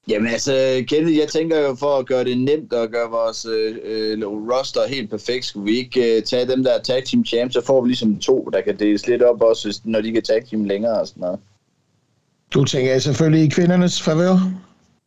Jamen 0.09 0.27
altså, 0.27 0.83
Kenneth, 0.87 1.17
jeg 1.17 1.27
tænker 1.27 1.59
jo 1.59 1.75
for 1.75 1.97
at 1.97 2.05
gøre 2.05 2.23
det 2.23 2.37
nemt 2.37 2.73
og 2.73 2.87
gøre 2.87 3.09
vores 3.09 3.45
øh, 3.45 3.75
øh, 3.83 4.27
roster 4.27 4.87
helt 4.87 5.09
perfekt, 5.09 5.45
skulle 5.45 5.71
vi 5.71 5.77
ikke 5.77 6.17
øh, 6.17 6.23
tage 6.23 6.47
dem 6.47 6.63
der 6.63 6.79
tag 6.81 7.03
team 7.05 7.25
champs, 7.25 7.53
så 7.53 7.61
får 7.65 7.81
vi 7.81 7.89
ligesom 7.89 8.19
to, 8.19 8.49
der 8.53 8.61
kan 8.61 8.79
deles 8.79 9.07
lidt 9.07 9.21
op 9.21 9.41
også, 9.41 9.67
hvis, 9.67 9.85
når 9.85 10.01
de 10.01 10.11
kan 10.11 10.21
tag 10.23 10.45
team 10.49 10.63
længere 10.63 10.99
og 10.99 11.07
sådan 11.07 11.21
noget. 11.21 11.39
Du 12.53 12.63
tænker 12.65 12.99
selvfølgelig 12.99 13.45
i 13.45 13.49
kvindernes 13.49 14.01
favør. 14.01 14.37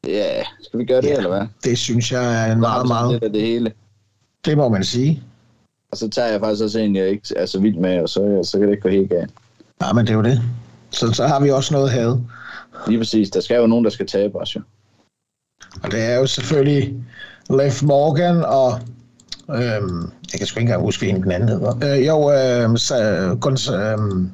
Ja, 0.07 0.43
skal 0.63 0.79
vi 0.79 0.85
gøre 0.85 1.01
det, 1.01 1.09
Ja. 1.09 1.17
eller 1.17 1.29
hvad? 1.29 1.47
Det 1.65 1.79
synes 1.79 2.13
jeg 2.13 2.49
er 2.49 2.53
en 2.53 2.61
meget, 2.61 2.89
meget... 2.89 3.23
Af 3.23 3.33
det 3.33 3.43
hele. 3.43 3.73
Det 4.45 4.57
må 4.57 4.69
man 4.69 4.85
sige. 4.85 5.23
Og 5.93 5.99
så 5.99 6.09
tager 6.09 6.29
jeg 6.29 6.41
faktisk 6.41 6.65
også 6.65 6.79
en, 6.79 6.97
jeg 6.97 7.09
ikke 7.09 7.23
er 7.37 7.47
så 7.47 7.61
vild 7.61 7.77
med, 7.77 8.01
og 8.01 8.09
så, 8.09 8.41
så 8.43 8.59
kan 8.59 8.67
det 8.69 8.73
ikke 8.73 8.83
gå 8.83 8.89
helt 8.89 9.11
galt. 9.11 9.31
Ja, 9.83 9.93
men 9.93 10.07
det 10.07 10.13
er 10.13 10.17
jo 10.17 10.23
det. 10.23 10.43
Så, 10.91 11.13
så 11.13 11.27
har 11.27 11.41
vi 11.41 11.51
også 11.51 11.75
noget 11.75 11.91
had. 11.91 12.17
Lige 12.87 12.99
præcis. 12.99 13.31
Der 13.31 13.41
skal 13.41 13.57
jo 13.57 13.67
nogen, 13.67 13.85
der 13.85 13.91
skal 13.91 14.07
tabe 14.07 14.39
os, 14.41 14.57
jo. 14.57 14.61
Og 15.83 15.91
det 15.91 16.03
er 16.03 16.15
jo 16.15 16.27
selvfølgelig 16.27 16.95
Leif 17.51 17.83
Morgan 17.83 18.45
og... 18.45 18.81
Øhm, 19.51 20.13
jeg 20.33 20.39
kan 20.39 20.47
sgu 20.47 20.59
ikke 20.59 20.61
engang 20.61 20.83
huske, 20.83 21.07
hende 21.07 21.23
den 21.23 21.33
anden 21.33 21.49
hedder. 21.49 21.85
Øh, 21.85 22.07
jo, 22.07 22.33
øhm, 22.33 22.77
så, 22.77 23.37
Guns, 23.41 23.69
øhm, 23.69 24.31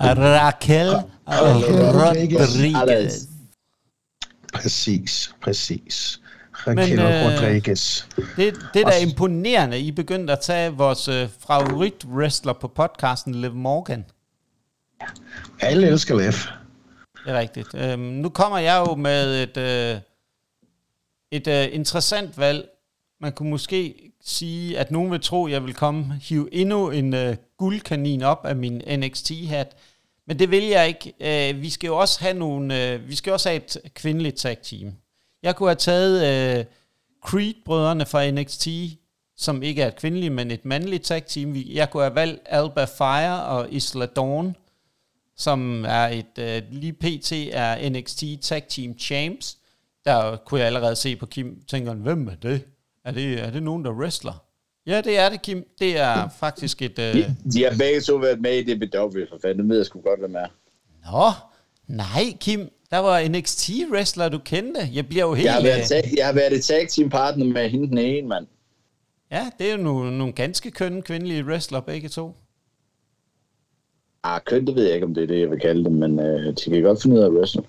Raquel 0.00 0.90
Rodriguez. 1.26 3.26
Præcis, 4.54 5.34
præcis. 5.42 6.20
Raquel 6.52 6.96
Men, 6.96 6.98
øh, 6.98 7.24
øh, 7.24 7.26
Rodriguez. 7.26 8.04
Det, 8.16 8.54
det 8.74 8.74
der 8.74 8.92
er 8.92 8.96
imponerende, 8.96 9.78
I 9.78 9.92
begyndte 9.92 10.32
at 10.32 10.40
tage 10.40 10.72
vores 10.72 11.08
øh, 11.08 11.28
favorit 11.46 12.04
wrestler 12.14 12.52
på 12.52 12.68
podcasten, 12.68 13.34
Liv 13.34 13.54
Morgan. 13.54 14.04
Alle 15.60 15.86
elsker 15.86 16.16
Leif. 16.16 16.46
Det 17.24 17.32
er 17.32 17.38
rigtigt. 17.38 17.74
Øhm, 17.74 18.00
nu 18.00 18.28
kommer 18.28 18.58
jeg 18.58 18.84
jo 18.88 18.94
med 18.94 19.42
et, 19.42 19.56
øh, 19.56 20.00
et 21.36 21.46
uh, 21.46 21.74
interessant 21.74 22.38
valg. 22.38 22.68
Man 23.20 23.32
kunne 23.32 23.50
måske 23.50 24.12
sige, 24.24 24.78
at 24.78 24.90
nogen 24.90 25.10
vil 25.10 25.20
tro, 25.20 25.46
at 25.46 25.52
jeg 25.52 25.64
vil 25.64 25.74
komme 25.74 26.20
hive 26.22 26.54
endnu 26.54 26.90
en 26.90 27.14
uh, 27.14 27.34
guldkanin 27.58 28.22
op 28.22 28.46
af 28.46 28.56
min 28.56 28.82
NXT-hat. 28.98 29.76
Men 30.26 30.38
det 30.38 30.50
vil 30.50 30.64
jeg 30.64 30.88
ikke. 30.88 31.52
Uh, 31.54 31.62
vi 31.62 31.70
skal 31.70 31.86
jo 31.86 31.96
også 31.96 32.20
have 32.20 32.34
nogle, 32.34 32.94
uh, 32.94 33.08
vi 33.08 33.14
skal 33.14 33.32
også 33.32 33.48
have 33.48 33.62
et 33.62 33.76
kvindeligt 33.94 34.36
tag 34.36 34.58
team. 34.62 34.92
Jeg 35.42 35.56
kunne 35.56 35.68
have 35.68 35.76
taget 35.76 36.58
uh, 36.58 36.64
Creed-brødrene 37.26 38.06
fra 38.06 38.30
NXT, 38.30 38.68
som 39.36 39.62
ikke 39.62 39.82
er 39.82 39.88
et 39.88 39.96
kvindeligt, 39.96 40.32
men 40.32 40.50
et 40.50 40.64
mandligt 40.64 41.04
tag 41.04 41.26
team. 41.26 41.56
Jeg 41.56 41.90
kunne 41.90 42.02
have 42.02 42.14
valgt 42.14 42.42
Alba 42.46 42.84
Fire 42.84 43.44
og 43.44 43.72
Isla 43.72 44.06
Dawn 44.06 44.56
som 45.36 45.84
er 45.84 46.08
et, 46.08 46.38
uh, 46.38 46.72
lige 46.72 46.92
pt. 46.92 47.32
er 47.32 47.90
NXT 47.90 48.24
Tag 48.42 48.62
Team 48.68 48.98
Champs. 48.98 49.58
Der 50.04 50.36
kunne 50.36 50.60
jeg 50.60 50.66
allerede 50.66 50.96
se 50.96 51.16
på 51.16 51.26
Kim, 51.26 51.62
tænker 51.68 51.94
hvem 51.94 52.28
er 52.28 52.34
det? 52.42 52.62
Er 53.04 53.12
det, 53.12 53.40
er 53.40 53.50
det 53.50 53.62
nogen, 53.62 53.84
der 53.84 53.90
wrestler? 53.92 54.44
Ja, 54.86 55.00
det 55.00 55.18
er 55.18 55.28
det, 55.28 55.42
Kim. 55.42 55.64
Det 55.78 55.98
er 55.98 56.28
faktisk 56.28 56.82
et... 56.82 56.98
Øh... 56.98 57.14
De, 57.14 57.36
de 57.52 57.62
har 57.64 57.74
begge 57.78 58.00
to 58.00 58.16
været 58.16 58.40
med 58.40 58.52
i 58.52 58.74
DBW, 58.74 59.18
for 59.30 59.38
fanden. 59.42 59.58
Det 59.58 59.68
ved 59.68 59.76
jeg 59.76 59.86
sgu 59.86 60.00
godt, 60.00 60.20
hvem 60.20 60.34
er. 60.34 60.46
Nå, 61.10 61.30
nej, 61.96 62.24
Kim. 62.40 62.68
Der 62.90 62.98
var 62.98 63.20
NXT-wrestler, 63.28 64.28
du 64.28 64.38
kendte. 64.38 64.80
Jeg 64.92 65.08
bliver 65.08 65.24
jo 65.24 65.34
helt... 65.34 65.46
Jeg 65.46 65.54
har 65.54 65.62
været, 65.62 65.80
øh, 65.80 65.86
tag, 65.86 66.12
jeg 66.16 66.26
har 66.26 66.32
været 66.32 66.52
et 66.52 66.64
tag 66.64 66.88
team 66.88 67.10
partner 67.10 67.44
med 67.44 67.68
hende 67.68 67.88
den 67.88 67.98
ene, 67.98 68.28
mand. 68.28 68.46
ja, 69.30 69.50
det 69.58 69.68
er 69.68 69.76
jo 69.76 69.82
nogle, 69.82 70.18
nogle 70.18 70.32
ganske 70.32 70.70
kønne 70.70 71.02
kvindelige 71.02 71.44
wrestler, 71.44 71.80
begge 71.80 72.08
to. 72.08 72.36
Ah, 74.22 74.40
køn, 74.46 74.66
det 74.66 74.74
ved 74.74 74.84
jeg 74.84 74.94
ikke, 74.94 75.06
om 75.06 75.14
det 75.14 75.22
er 75.22 75.26
det, 75.26 75.40
jeg 75.40 75.50
vil 75.50 75.60
kalde 75.60 75.84
dem, 75.84 75.92
men 75.92 76.20
øh, 76.20 76.46
de 76.46 76.70
kan 76.70 76.82
godt 76.82 77.02
finde 77.02 77.16
ud 77.16 77.20
af 77.20 77.26
at 77.26 77.32
wrestle. 77.32 77.62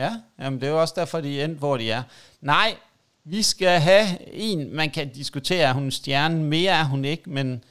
Ja, 0.00 0.12
jamen 0.38 0.60
det 0.60 0.66
er 0.66 0.70
jo 0.70 0.80
også 0.80 0.94
derfor, 0.96 1.20
de 1.20 1.40
er 1.40 1.44
endt, 1.44 1.58
hvor 1.58 1.76
de 1.76 1.90
er. 1.90 2.02
Nej, 2.40 2.76
vi 3.24 3.42
skal 3.42 3.80
have 3.80 4.32
en, 4.32 4.74
man 4.74 4.90
kan 4.90 5.12
diskutere, 5.12 5.58
er 5.58 5.72
hun 5.72 5.82
en 5.82 5.90
stjerne, 5.90 6.44
mere 6.44 6.72
er 6.72 6.84
hun 6.84 7.04
ikke, 7.04 7.30
men 7.30 7.64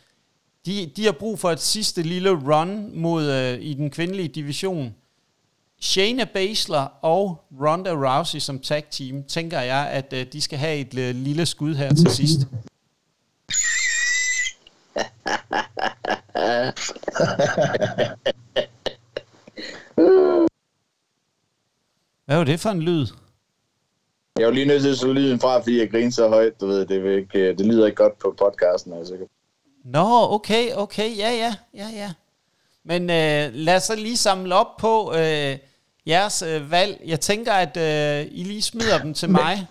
de, 0.66 0.92
de 0.96 1.06
har 1.06 1.12
brug 1.12 1.40
for 1.40 1.52
et 1.52 1.60
sidste 1.60 2.02
lille 2.02 2.30
run 2.30 3.00
mod 3.00 3.32
øh, 3.32 3.62
i 3.62 3.74
den 3.74 3.90
kvindelige 3.90 4.28
division. 4.28 4.96
Shayna 5.82 6.24
Baszler 6.24 6.88
og 7.02 7.44
Ronda 7.62 7.92
Rousey 7.92 8.40
som 8.40 8.60
tag 8.60 8.84
team, 8.92 9.24
tænker 9.24 9.60
jeg, 9.60 9.90
at 9.92 10.14
øh, 10.14 10.26
de 10.34 10.42
skal 10.42 10.60
have 10.60 10.78
et 10.78 10.98
øh, 10.98 11.16
lille 11.16 11.46
skud 11.46 11.76
her 11.76 11.94
til 11.94 12.10
sidst. 12.10 12.40
Hvad 22.30 22.38
var 22.38 22.44
det 22.44 22.60
for 22.60 22.70
en 22.70 22.82
lyd? 22.82 23.08
Jeg 24.40 24.48
var 24.48 24.54
lige 24.54 24.66
nødt 24.66 24.82
til 24.82 24.90
at 24.90 24.98
slå 24.98 25.14
lyden 25.14 25.40
fra, 25.40 25.58
fordi 25.60 25.80
jeg 25.80 25.92
griner 25.92 26.12
så 26.12 26.28
højt, 26.28 26.62
du 26.62 26.68
ved, 26.68 26.86
det, 26.86 27.18
ikke, 27.18 27.40
øh, 27.40 27.58
det 27.58 27.66
lyder 27.66 27.86
ikke 27.86 27.96
godt 27.96 28.20
på 28.20 28.36
podcasten, 28.40 28.94
altså. 28.94 29.14
Nå, 29.86 30.34
okay, 30.34 30.74
okay, 30.76 31.18
ja, 31.18 31.32
ja, 31.32 31.56
ja, 31.74 31.88
ja. 31.94 32.12
Men 32.86 33.02
øh, 33.02 33.54
lad 33.54 33.76
os 33.76 33.84
så 33.84 33.96
lige 33.96 34.18
samle 34.18 34.56
op 34.56 34.78
på 34.80 35.14
øh, 35.16 35.58
jeres 36.08 36.42
øh, 36.42 36.72
valg. 36.72 37.02
Jeg 37.06 37.20
tænker, 37.20 37.54
at 37.54 37.78
øh, 37.78 38.28
I 38.32 38.44
lige 38.44 38.62
smider 38.62 39.00
dem 39.02 39.14
til 39.14 39.30
mig. 39.30 39.68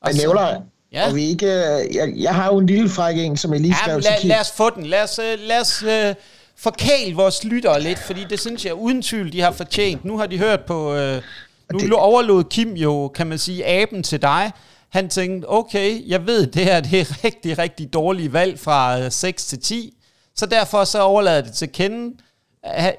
Og 0.00 0.12
så- 0.12 0.18
nævler, 0.18 0.62
Ja. 0.92 1.08
og 1.08 1.14
vi 1.14 1.22
ikke, 1.24 1.46
øh, 1.46 1.94
jeg, 1.94 2.12
jeg 2.16 2.34
har 2.34 2.52
jo 2.52 2.58
en 2.58 2.66
lille 2.66 2.88
fræk 2.88 3.16
en, 3.18 3.36
som 3.36 3.52
jeg 3.52 3.60
lige 3.60 3.74
Ja, 3.80 3.84
skrev 3.84 4.00
til 4.02 4.10
lad, 4.10 4.20
Kim. 4.20 4.28
lad 4.28 4.40
os 4.40 4.50
få 4.52 4.70
den. 4.70 4.86
Lad 4.86 5.02
os, 5.02 5.18
øh, 5.18 5.38
lad 5.38 5.60
os 5.60 5.82
øh, 5.82 6.14
forkæle 6.56 7.14
vores 7.16 7.44
lyttere 7.44 7.82
lidt, 7.82 7.98
fordi 7.98 8.24
det 8.30 8.40
synes 8.40 8.64
jeg 8.66 8.74
uden 8.74 9.02
tvivl, 9.02 9.32
de 9.32 9.40
har 9.40 9.52
fortjent. 9.52 10.04
Nu 10.04 10.18
har 10.18 10.26
de 10.26 10.38
hørt 10.38 10.60
på... 10.60 10.94
Øh, 10.94 11.22
nu 11.72 11.78
det- 11.78 11.92
overlod 11.92 12.44
Kim 12.44 12.72
jo, 12.74 13.08
kan 13.08 13.26
man 13.26 13.38
sige, 13.38 13.66
aben 13.66 14.02
til 14.02 14.22
dig. 14.22 14.50
Han 14.88 15.08
tænkte, 15.08 15.46
okay, 15.50 16.08
jeg 16.08 16.26
ved, 16.26 16.46
det 16.46 16.64
her 16.64 16.80
det 16.80 17.00
er 17.00 17.24
rigtig, 17.24 17.58
rigtig 17.58 17.92
dårlige 17.92 18.32
valg 18.32 18.58
fra 18.58 19.00
øh, 19.00 19.10
6 19.12 19.46
til 19.46 19.60
10. 19.60 19.94
Så 20.36 20.46
derfor 20.46 20.84
så 20.84 21.00
overlader 21.02 21.40
det 21.42 21.52
til 21.52 21.68
Kenneth. 21.72 22.16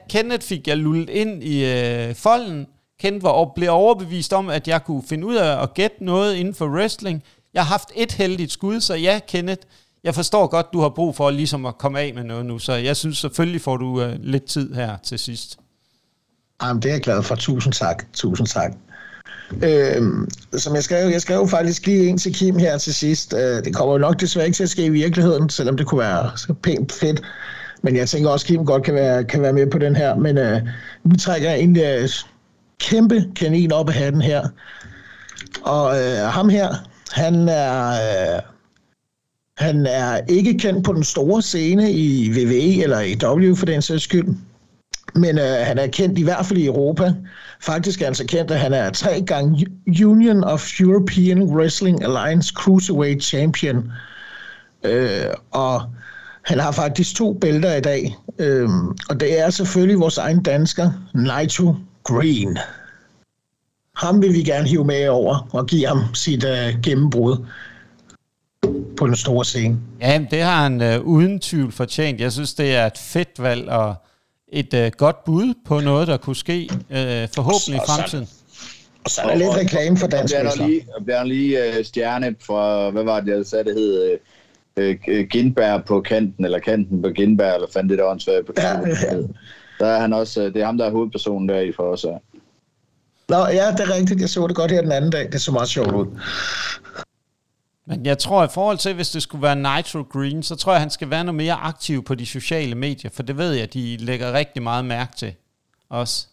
Kenneth 0.09 0.45
fik 0.45 0.67
jeg 0.67 0.77
lullet 0.77 1.09
ind 1.09 1.43
i 1.43 1.65
øh, 1.65 2.15
folden. 2.15 2.65
Kenneth 2.99 3.23
var, 3.23 3.51
blev 3.55 3.69
overbevist 3.71 4.33
om, 4.33 4.49
at 4.49 4.67
jeg 4.67 4.83
kunne 4.83 5.03
finde 5.09 5.27
ud 5.27 5.35
af 5.35 5.61
at 5.63 5.73
gætte 5.73 6.03
noget 6.05 6.35
inden 6.35 6.53
for 6.55 6.67
wrestling. 6.67 7.23
Jeg 7.53 7.63
har 7.63 7.69
haft 7.69 7.89
et 7.95 8.11
heldigt 8.11 8.51
skud, 8.51 8.81
så 8.81 8.93
ja, 8.95 9.19
Kenneth, 9.27 9.61
jeg 10.05 10.15
forstår 10.15 10.47
godt, 10.47 10.73
du 10.73 10.81
har 10.81 10.89
brug 10.89 11.15
for 11.15 11.29
ligesom 11.29 11.65
at 11.65 11.77
komme 11.77 11.99
af 11.99 12.11
med 12.15 12.23
noget 12.23 12.45
nu, 12.45 12.59
så 12.59 12.73
jeg 12.73 12.95
synes 12.95 13.17
selvfølgelig 13.17 13.61
får 13.61 13.77
du 13.77 14.03
uh, 14.03 14.09
lidt 14.19 14.45
tid 14.45 14.73
her 14.73 14.97
til 15.03 15.19
sidst. 15.19 15.57
Jamen, 16.63 16.81
det 16.81 16.89
er 16.89 16.93
jeg 16.93 17.01
glad 17.01 17.23
for. 17.23 17.35
Tusind 17.35 17.73
tak. 17.73 18.03
Tusind 18.13 18.47
tak. 18.47 18.71
Øhm, 19.63 20.29
som 20.57 20.75
jeg 20.75 20.83
skrev, 20.83 21.09
jeg 21.09 21.21
skrev 21.21 21.47
faktisk 21.47 21.85
lige 21.85 22.07
en 22.07 22.17
til 22.17 22.33
Kim 22.33 22.57
her 22.57 22.77
til 22.77 22.93
sidst. 22.93 23.33
Øh, 23.33 23.63
det 23.63 23.75
kommer 23.75 23.93
jo 23.93 23.97
nok 23.97 24.19
desværre 24.19 24.45
ikke 24.45 24.55
til 24.55 24.63
at 24.63 24.69
ske 24.69 24.85
i 24.85 24.89
virkeligheden, 24.89 25.49
selvom 25.49 25.77
det 25.77 25.87
kunne 25.87 25.99
være 25.99 26.31
så 26.37 26.53
pænt 26.63 26.91
fedt. 26.91 27.21
Men 27.81 27.95
jeg 27.95 28.09
tænker 28.09 28.29
også, 28.29 28.43
at 28.43 28.47
Kim 28.47 28.65
godt 28.65 28.83
kan 28.83 28.93
være, 28.93 29.23
kan 29.23 29.41
være 29.41 29.53
med 29.53 29.67
på 29.67 29.77
den 29.77 29.95
her. 29.95 30.15
Men 30.15 30.37
øh, 30.37 30.61
vi 31.03 31.17
trækker 31.17 31.51
en 31.51 31.79
øh, 31.79 32.09
kæmpe 32.79 33.25
kanin 33.35 33.71
op 33.71 33.89
af 33.89 33.95
hatten 33.95 34.21
her. 34.21 34.47
Og 35.63 36.01
øh, 36.01 36.17
ham 36.17 36.49
her, 36.49 36.75
han 37.11 37.49
er... 37.49 37.89
Øh, 38.35 38.54
han 39.57 39.85
er 39.85 40.21
ikke 40.27 40.57
kendt 40.57 40.85
på 40.85 40.93
den 40.93 41.03
store 41.03 41.41
scene 41.41 41.91
i 41.91 42.29
WWE 42.29 42.83
eller 42.83 42.99
i 42.99 43.15
W 43.23 43.55
for 43.55 43.65
den 43.65 43.81
sags 43.81 44.03
skyld. 44.03 44.27
Men 45.15 45.37
øh, 45.37 45.55
han 45.61 45.77
er 45.77 45.87
kendt 45.87 46.19
i 46.19 46.23
hvert 46.23 46.45
fald 46.45 46.59
i 46.59 46.65
Europa. 46.65 47.13
Faktisk 47.61 48.01
er 48.01 48.05
han 48.05 48.15
så 48.15 48.25
kendt, 48.25 48.51
at 48.51 48.59
han 48.59 48.73
er 48.73 48.89
tre 48.89 49.21
gange 49.21 49.67
Union 50.05 50.43
of 50.43 50.79
European 50.79 51.43
Wrestling 51.43 52.03
Alliance 52.03 52.53
Cruiserweight 52.55 53.23
Champion. 53.23 53.91
Øh, 54.83 55.25
og 55.51 55.81
han 56.45 56.59
har 56.59 56.71
faktisk 56.71 57.15
to 57.15 57.33
bælter 57.33 57.75
i 57.75 57.81
dag. 57.81 58.15
Øh, 58.39 58.69
og 59.09 59.19
det 59.19 59.39
er 59.39 59.49
selvfølgelig 59.49 59.99
vores 59.99 60.17
egen 60.17 60.43
dansker, 60.43 60.91
Nigel 61.13 61.75
Green. 62.03 62.57
Ham 63.95 64.21
vil 64.21 64.33
vi 64.33 64.43
gerne 64.43 64.67
hive 64.67 64.85
med 64.85 65.07
over 65.07 65.47
og 65.51 65.65
give 65.65 65.87
ham 65.87 65.99
sit 66.13 66.45
øh, 66.45 66.81
gennembrud 66.83 67.45
på 68.97 69.07
den 69.07 69.15
store 69.15 69.45
scene. 69.45 69.77
Ja, 70.01 70.25
det 70.31 70.41
har 70.41 70.63
han 70.63 70.81
øh, 70.81 71.01
uden 71.01 71.39
tvivl 71.39 71.71
fortjent. 71.71 72.21
Jeg 72.21 72.31
synes, 72.31 72.53
det 72.53 72.75
er 72.75 72.85
et 72.85 72.97
fedt 72.97 73.29
valg 73.43 73.69
og 73.69 73.95
et 74.47 74.73
øh, 74.73 74.91
godt 74.97 75.23
bud 75.23 75.53
på 75.65 75.79
noget, 75.79 76.07
der 76.07 76.17
kunne 76.17 76.35
ske 76.35 76.63
øh, 76.89 77.27
forhåbentlig 77.35 77.75
i 77.75 77.85
fremtiden. 77.87 78.27
Og 79.03 79.11
så 79.11 79.21
er 79.21 79.27
der 79.27 79.35
lidt 79.35 79.55
reklame 79.55 79.97
for 79.97 80.07
dansk 80.07 80.35
Og 80.35 80.67
lige, 80.67 80.87
bliver 81.03 81.23
lige 81.23 81.59
uh, 81.59 81.85
stjerne 81.85 82.35
fra, 82.41 82.89
hvad 82.89 83.03
var 83.03 83.19
det, 83.19 83.37
jeg 83.37 83.45
sagde, 83.45 83.63
det 83.63 83.73
hed, 83.75 84.17
uh, 84.77 85.25
Gindberg 85.29 85.85
på 85.85 86.01
kanten, 86.01 86.45
eller 86.45 86.59
kanten 86.59 87.01
på 87.01 87.09
Gindberg, 87.09 87.55
eller 87.55 87.67
fandt 87.73 87.89
det 87.89 87.97
der 87.97 88.05
åndssvagt 88.05 88.45
på 88.45 88.53
kanten. 88.53 88.91
Ja, 89.03 89.15
ja. 89.15 89.21
Der 89.79 89.87
er 89.87 89.99
han 89.99 90.13
også, 90.13 90.41
det 90.41 90.57
er 90.57 90.65
ham, 90.65 90.77
der 90.77 90.85
er 90.85 90.91
hovedpersonen 90.91 91.49
der 91.49 91.59
i 91.59 91.71
for 91.75 91.83
os. 91.83 92.05
Nå, 93.29 93.37
ja, 93.37 93.71
det 93.71 93.79
er 93.79 93.95
rigtigt. 93.95 94.21
Jeg 94.21 94.29
så 94.29 94.47
det 94.47 94.55
godt 94.55 94.71
her 94.71 94.81
den 94.81 94.91
anden 94.91 95.11
dag. 95.11 95.31
Det 95.31 95.41
så 95.41 95.51
meget 95.51 95.69
sjovt 95.69 95.91
ud. 95.91 96.05
Men 97.87 98.05
jeg 98.05 98.17
tror, 98.17 98.43
i 98.43 98.47
forhold 98.53 98.77
til, 98.77 98.93
hvis 98.93 99.09
det 99.09 99.21
skulle 99.21 99.41
være 99.41 99.55
Nitro 99.55 100.01
Green, 100.01 100.43
så 100.43 100.55
tror 100.55 100.71
jeg, 100.71 100.81
han 100.81 100.89
skal 100.89 101.09
være 101.09 101.23
noget 101.23 101.35
mere 101.35 101.53
aktiv 101.53 102.03
på 102.03 102.15
de 102.15 102.25
sociale 102.25 102.75
medier, 102.75 103.11
for 103.13 103.23
det 103.23 103.37
ved 103.37 103.53
jeg, 103.53 103.73
de 103.73 103.97
lægger 103.97 104.33
rigtig 104.33 104.63
meget 104.63 104.85
mærke 104.85 105.15
til 105.17 105.33
også. 105.89 106.27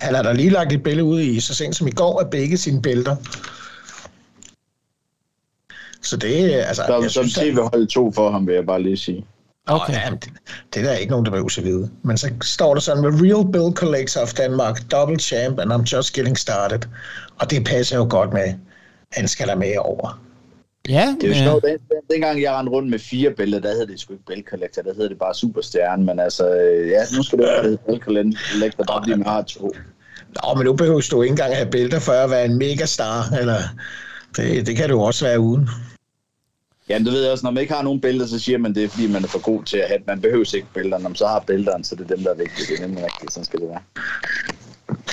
Han 0.00 0.14
har 0.14 0.22
da 0.22 0.32
lige 0.32 0.50
lagt 0.50 0.72
et 0.72 0.82
billede 0.82 1.04
ud 1.04 1.20
i, 1.20 1.40
så 1.40 1.54
sent 1.54 1.76
som 1.76 1.86
i 1.86 1.90
går, 1.90 2.20
af 2.20 2.30
begge 2.30 2.56
sine 2.56 2.82
bælter. 2.82 3.16
Så 6.02 6.16
det 6.16 6.54
er, 6.54 6.64
altså... 6.64 7.08
Som, 7.08 7.08
som 7.08 7.42
tv-hold 7.42 7.86
to 7.86 8.12
for 8.12 8.30
ham, 8.30 8.46
vil 8.46 8.54
jeg 8.54 8.66
bare 8.66 8.82
lige 8.82 8.96
sige. 8.96 9.26
Okay. 9.66 9.92
ja, 9.92 10.10
det, 10.10 10.28
det 10.74 10.80
er 10.80 10.86
der 10.86 10.92
ikke 10.92 11.10
nogen, 11.10 11.24
der 11.24 11.30
behøver 11.30 11.58
at 11.58 11.64
vide. 11.64 11.90
Men 12.02 12.18
så 12.18 12.30
står 12.42 12.74
der 12.74 12.80
sådan, 12.80 13.02
med 13.02 13.10
Real 13.10 13.52
Bill 13.52 13.76
Collector 13.76 14.20
of 14.20 14.32
Denmark, 14.32 14.90
double 14.90 15.18
champ, 15.18 15.58
and 15.58 15.72
I'm 15.72 15.96
just 15.96 16.12
getting 16.14 16.38
started. 16.38 16.80
Og 17.38 17.50
det 17.50 17.64
passer 17.64 17.96
jo 17.96 18.06
godt 18.10 18.32
med 18.32 18.54
han 19.12 19.28
skal 19.28 19.46
der 19.48 19.54
med 19.54 19.74
over. 19.78 20.22
Ja, 20.88 21.14
det 21.20 21.24
er 21.24 21.28
jo 21.28 21.44
sjovt. 21.44 21.64
Den, 21.64 21.72
den, 21.72 22.02
dengang 22.10 22.42
jeg 22.42 22.52
rendte 22.52 22.72
rundt 22.72 22.90
med 22.90 22.98
fire 22.98 23.30
billeder, 23.30 23.62
der 23.62 23.74
hed 23.74 23.86
det 23.86 24.00
sgu 24.00 24.12
ikke 24.12 24.24
Bell 24.24 24.44
Collector, 24.50 24.82
der 24.82 24.94
hed 24.94 25.08
det 25.08 25.18
bare 25.18 25.34
Superstjerne, 25.34 26.04
men 26.04 26.20
altså, 26.20 26.54
øh, 26.54 26.88
ja, 26.88 27.02
nu 27.16 27.22
skal 27.22 27.38
det 27.38 27.46
være 27.46 27.76
Bell 27.86 28.00
Collector, 28.00 28.84
bare 28.84 29.00
fordi 29.00 29.10
man 29.10 29.26
har 29.26 29.42
to. 29.42 29.72
Nå, 30.28 30.54
men 30.56 30.64
nu 30.64 30.72
behøver 30.72 31.08
du 31.10 31.22
ikke 31.22 31.32
engang 31.32 31.56
have 31.56 31.70
billeder 31.70 31.98
for 31.98 32.12
at 32.12 32.30
være 32.30 32.44
en 32.44 32.58
megastar, 32.58 33.24
eller 33.40 33.58
det, 34.36 34.66
det 34.66 34.76
kan 34.76 34.88
du 34.88 35.00
også 35.00 35.24
være 35.24 35.40
uden. 35.40 35.68
Ja, 36.88 36.98
det 36.98 37.12
ved 37.12 37.22
jeg 37.22 37.32
også, 37.32 37.46
når 37.46 37.50
man 37.50 37.60
ikke 37.60 37.74
har 37.74 37.82
nogen 37.82 38.00
billeder, 38.00 38.26
så 38.26 38.38
siger 38.38 38.58
man 38.58 38.74
det, 38.74 38.90
fordi 38.90 39.06
man 39.06 39.24
er 39.24 39.28
for 39.28 39.38
god 39.38 39.64
til 39.64 39.76
at 39.76 39.88
have 39.88 40.00
Man 40.06 40.20
behøver 40.20 40.54
ikke 40.54 40.66
billeder, 40.74 40.98
når 40.98 41.08
man 41.08 41.16
så 41.16 41.26
har 41.26 41.40
billederne, 41.46 41.84
så 41.84 41.94
det 41.94 42.10
er 42.10 42.14
dem, 42.14 42.24
der 42.24 42.30
er 42.30 42.34
vigtige. 42.34 42.66
Det 42.66 42.82
er 42.82 42.86
nemlig 42.86 43.04
rigtigt, 43.04 43.32
sådan 43.32 43.44
skal 43.44 43.60
det 43.60 43.68
være. 43.68 43.82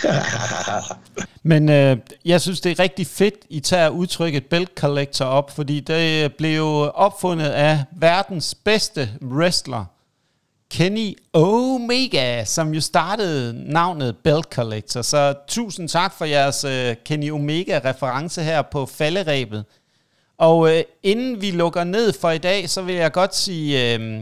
Men 1.43 1.69
øh, 1.69 1.97
jeg 2.25 2.41
synes, 2.41 2.61
det 2.61 2.71
er 2.71 2.79
rigtig 2.79 3.07
fedt, 3.07 3.35
I 3.49 3.59
tager 3.59 3.89
udtrykket 3.89 4.45
belt 4.45 4.71
collector 4.77 5.25
op, 5.25 5.55
fordi 5.55 5.79
det 5.79 6.23
øh, 6.23 6.29
blev 6.29 6.91
opfundet 6.93 7.49
af 7.49 7.83
verdens 7.91 8.55
bedste 8.55 9.09
wrestler, 9.21 9.85
Kenny 10.71 11.17
Omega, 11.33 12.45
som 12.45 12.73
jo 12.73 12.81
startede 12.81 13.71
navnet 13.71 14.17
Belt 14.23 14.45
Collector. 14.45 15.01
Så 15.01 15.33
tusind 15.47 15.89
tak 15.89 16.13
for 16.17 16.25
jeres 16.25 16.63
øh, 16.63 16.95
Kenny 17.05 17.31
Omega-reference 17.31 18.41
her 18.41 18.61
på 18.61 18.85
falderæbet. 18.85 19.65
Og 20.37 20.75
øh, 20.75 20.83
inden 21.03 21.41
vi 21.41 21.51
lukker 21.51 21.83
ned 21.83 22.13
for 22.13 22.31
i 22.31 22.37
dag, 22.37 22.69
så 22.69 22.81
vil 22.81 22.95
jeg 22.95 23.11
godt 23.11 23.35
sige... 23.35 23.95
Øh, 23.95 24.21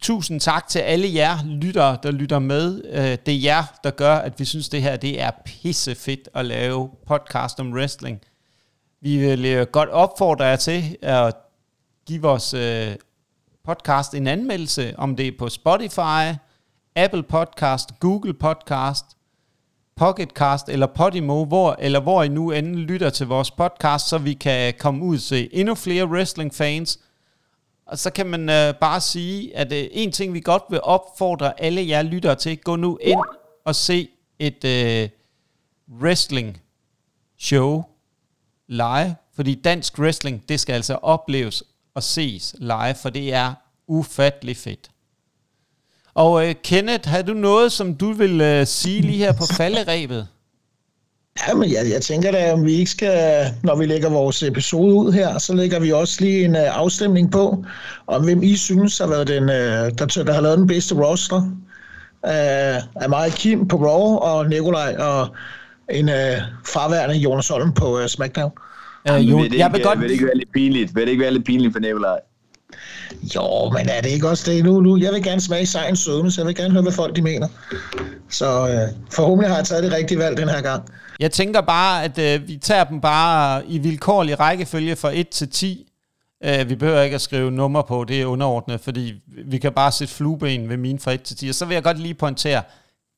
Tusind 0.00 0.40
tak 0.40 0.68
til 0.68 0.78
alle 0.78 1.14
jer 1.14 1.38
lyttere, 1.44 1.98
der 2.02 2.10
lytter 2.10 2.38
med. 2.38 2.82
Øh, 2.84 3.18
det 3.26 3.34
er 3.34 3.40
jer, 3.42 3.62
der 3.84 3.90
gør, 3.90 4.14
at 4.14 4.40
vi 4.40 4.44
synes, 4.44 4.68
det 4.68 4.82
her 4.82 4.96
det 4.96 5.20
er 5.20 5.30
pisse 5.44 5.94
fedt 5.94 6.28
at 6.34 6.44
lave 6.44 6.90
podcast 7.06 7.60
om 7.60 7.72
wrestling. 7.72 8.20
Vi 9.00 9.18
vil 9.18 9.44
øh, 9.44 9.66
godt 9.66 9.88
opfordre 9.88 10.44
jer 10.44 10.56
til 10.56 10.96
at 11.02 11.34
give 12.06 12.22
vores 12.22 12.54
øh, 12.54 12.94
podcast 13.64 14.14
en 14.14 14.26
anmeldelse, 14.26 14.94
om 14.98 15.16
det 15.16 15.26
er 15.26 15.32
på 15.38 15.48
Spotify, 15.48 16.38
Apple 16.96 17.22
Podcast, 17.22 17.88
Google 18.00 18.34
Podcast, 18.34 19.04
Pocketcast 19.96 20.68
eller 20.68 20.86
Podimo, 20.86 21.44
hvor, 21.44 21.76
eller 21.78 22.00
hvor 22.00 22.22
I 22.22 22.28
nu 22.28 22.50
end 22.50 22.76
lytter 22.76 23.10
til 23.10 23.26
vores 23.26 23.50
podcast, 23.50 24.08
så 24.08 24.18
vi 24.18 24.32
kan 24.32 24.74
komme 24.78 25.04
ud 25.04 25.18
til 25.18 25.48
endnu 25.52 25.74
flere 25.74 26.06
wrestling 26.06 26.54
fans– 26.54 26.98
og 27.90 27.98
så 27.98 28.10
kan 28.10 28.26
man 28.26 28.48
øh, 28.48 28.74
bare 28.74 29.00
sige, 29.00 29.56
at 29.56 29.72
øh, 29.72 29.88
en 29.92 30.12
ting, 30.12 30.34
vi 30.34 30.40
godt 30.40 30.62
vil 30.70 30.80
opfordre 30.82 31.60
alle 31.60 31.88
jer 31.88 32.02
lyttere 32.02 32.34
til, 32.34 32.58
gå 32.58 32.76
nu 32.76 32.98
ind 33.02 33.20
og 33.64 33.74
se 33.74 34.08
et 34.38 34.64
øh, 34.64 35.08
wrestling 36.00 36.60
show 37.38 37.84
live. 38.68 39.16
Fordi 39.34 39.54
dansk 39.54 39.98
wrestling, 39.98 40.48
det 40.48 40.60
skal 40.60 40.72
altså 40.72 40.94
opleves 40.94 41.62
og 41.94 42.02
ses 42.02 42.54
live, 42.58 42.94
for 42.94 43.10
det 43.10 43.32
er 43.32 43.54
ufattelig 43.86 44.56
fedt. 44.56 44.90
Og 46.14 46.48
øh, 46.48 46.54
Kenneth, 46.64 47.08
har 47.08 47.22
du 47.22 47.34
noget, 47.34 47.72
som 47.72 47.94
du 47.94 48.12
vil 48.12 48.40
øh, 48.40 48.66
sige 48.66 49.00
lige 49.00 49.18
her 49.18 49.32
på 49.32 49.44
falderæbet? 49.56 50.28
Ja, 51.48 51.54
men 51.54 51.72
jeg, 51.72 51.90
jeg 51.90 52.02
tænker 52.02 52.30
da, 52.30 52.52
om 52.52 52.64
vi 52.64 52.72
ikke 52.72 52.90
skal, 52.90 53.46
når 53.62 53.76
vi 53.76 53.86
lægger 53.86 54.10
vores 54.10 54.42
episode 54.42 54.94
ud 54.94 55.12
her, 55.12 55.38
så 55.38 55.54
lægger 55.54 55.80
vi 55.80 55.92
også 55.92 56.16
lige 56.20 56.44
en 56.44 56.54
uh, 56.54 56.78
afstemning 56.78 57.32
på, 57.32 57.64
om 58.06 58.24
hvem 58.24 58.42
I 58.42 58.56
synes 58.56 58.98
har 58.98 59.06
været 59.06 59.28
den, 59.28 59.42
uh, 59.42 59.48
der, 59.98 60.22
der 60.26 60.32
har 60.32 60.40
lavet 60.40 60.58
den 60.58 60.66
bedste 60.66 60.94
roster. 60.94 61.36
Uh, 62.22 63.02
af 63.02 63.08
mig 63.08 63.32
Kim 63.32 63.68
på 63.68 63.76
Raw 63.76 64.16
og 64.16 64.48
Nikolaj 64.48 64.96
og 64.98 65.28
en 65.90 66.08
uh, 66.08 66.14
fraværende 66.66 67.16
Jonas 67.16 67.48
Holm 67.48 67.72
på 67.72 68.00
uh, 68.00 68.06
SmackDown. 68.06 68.52
Uh, 69.10 69.30
jo, 69.30 69.36
vil 69.36 69.50
det 69.50 69.58
jeg 69.58 69.72
vil 69.72 69.82
godt... 69.82 70.00
Vil 70.00 70.08
det 70.08 70.12
ikke 70.12 70.26
være 70.26 70.36
lidt 70.36 70.52
pinligt? 70.52 70.94
Vil 70.94 71.02
det 71.02 71.10
ikke 71.10 71.22
være 71.22 71.32
lidt 71.32 71.44
pinligt 71.44 71.72
for 71.72 71.80
Nikolaj? 71.80 72.18
Jo, 73.34 73.70
men 73.70 73.88
er 73.88 74.00
det 74.00 74.10
ikke 74.10 74.28
også 74.28 74.50
det 74.50 74.64
nu? 74.64 74.80
nu 74.80 74.96
jeg 74.96 75.12
vil 75.12 75.22
gerne 75.22 75.40
smage 75.40 75.66
sejren 75.66 75.96
sødme, 75.96 76.30
så 76.30 76.40
jeg 76.40 76.46
vil 76.46 76.54
gerne 76.54 76.72
høre, 76.72 76.82
hvad 76.82 76.92
folk 76.92 77.16
de 77.16 77.22
mener. 77.22 77.48
Så 78.30 78.62
uh, 78.62 79.12
forhåbentlig 79.12 79.48
har 79.50 79.56
jeg 79.56 79.64
taget 79.64 79.84
det 79.84 79.92
rigtige 79.92 80.18
valg 80.18 80.36
den 80.36 80.48
her 80.48 80.60
gang. 80.60 80.82
Jeg 81.20 81.32
tænker 81.32 81.60
bare, 81.60 82.04
at 82.04 82.18
øh, 82.18 82.48
vi 82.48 82.56
tager 82.56 82.84
dem 82.84 83.00
bare 83.00 83.66
i 83.66 83.78
vilkårlig 83.78 84.40
rækkefølge 84.40 84.96
fra 84.96 85.10
1 85.14 85.28
til 85.28 85.50
10. 85.50 85.92
Øh, 86.44 86.68
vi 86.68 86.74
behøver 86.74 87.00
ikke 87.00 87.14
at 87.14 87.20
skrive 87.20 87.50
nummer 87.50 87.82
på, 87.82 88.04
det 88.04 88.22
er 88.22 88.26
underordnet, 88.26 88.80
fordi 88.80 89.14
vi 89.26 89.58
kan 89.58 89.72
bare 89.72 89.92
sætte 89.92 90.14
flueben 90.14 90.68
ved 90.68 90.76
mine 90.76 90.98
fra 90.98 91.12
1 91.12 91.22
til 91.22 91.36
10. 91.36 91.48
Og 91.48 91.54
så 91.54 91.64
vil 91.64 91.74
jeg 91.74 91.82
godt 91.82 91.98
lige 91.98 92.14
pointere, 92.14 92.62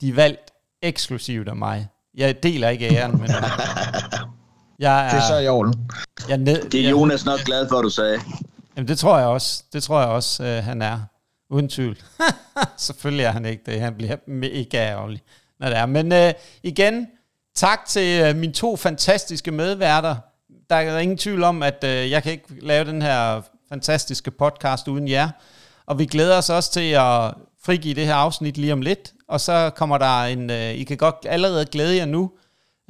de 0.01 0.09
er 0.09 0.15
valgt 0.15 0.51
eksklusivt 0.83 1.49
af 1.49 1.57
mig. 1.57 1.89
Jeg 2.15 2.43
deler 2.43 2.69
ikke 2.69 2.97
æren, 2.97 3.21
men... 3.21 3.31
jeg 4.79 5.07
er, 5.07 5.11
det 5.11 5.19
er 5.19 5.29
så 5.29 5.39
i 5.39 5.49
orden. 5.49 5.91
Jeg 6.29 6.39
ned, 6.39 6.71
det 6.71 6.87
er 6.87 6.91
Jonas 6.91 7.25
nok 7.25 7.41
glad 7.41 7.69
for, 7.69 7.77
at 7.79 7.83
du 7.83 7.91
sagde. 7.91 8.21
Jamen, 8.77 8.89
det 8.89 8.99
tror 8.99 9.19
jeg 9.19 9.27
også. 9.27 9.63
Det 9.73 9.83
tror 9.83 10.01
jeg 10.01 10.09
også, 10.09 10.45
øh, 10.45 10.65
han 10.65 10.83
er. 10.83 11.01
Uden 11.51 11.69
tvivl. 11.69 11.97
Selvfølgelig 12.77 13.25
er 13.25 13.31
han 13.31 13.45
ikke 13.45 13.63
det. 13.67 13.81
Han 13.81 13.95
bliver 13.95 14.17
mega 14.27 14.79
ærgerlig, 14.79 15.23
når 15.61 15.69
det 15.69 15.79
er. 15.79 15.87
Men 15.87 16.13
øh, 16.13 16.33
igen, 16.63 17.07
Tak 17.55 17.87
til 17.87 18.23
øh, 18.23 18.37
mine 18.37 18.53
to 18.53 18.77
fantastiske 18.77 19.51
medværter. 19.51 20.17
Der 20.71 20.77
er 20.77 20.99
ingen 20.99 21.19
tvivl 21.19 21.43
om, 21.43 21.63
at 21.63 21.85
øh, 21.85 22.11
jeg 22.11 22.23
kan 22.23 22.33
ikke 22.33 22.45
lave 22.61 22.85
den 22.85 23.03
her 23.03 23.43
fantastiske 23.69 24.31
podcast 24.31 24.89
uden 24.89 25.09
jer. 25.09 25.31
Og 25.87 25.99
vi 25.99 26.07
glæder 26.07 26.39
os 26.39 26.51
også 26.51 26.73
til 26.73 26.91
at 26.91 27.35
frigive 27.65 27.95
det 27.95 28.07
her 28.07 28.15
afsnit 28.15 28.59
lige 28.59 28.73
om 28.73 28.83
lidt. 28.83 29.13
Og 29.29 29.41
så 29.41 29.71
kommer 29.77 29.99
der 29.99 30.25
en, 30.25 30.51
uh, 30.51 30.57
I 30.57 30.85
kan 30.85 30.97
godt 30.97 31.17
allerede 31.29 31.67
glæde 31.67 31.97
jer 31.97 32.05
nu, 32.05 32.31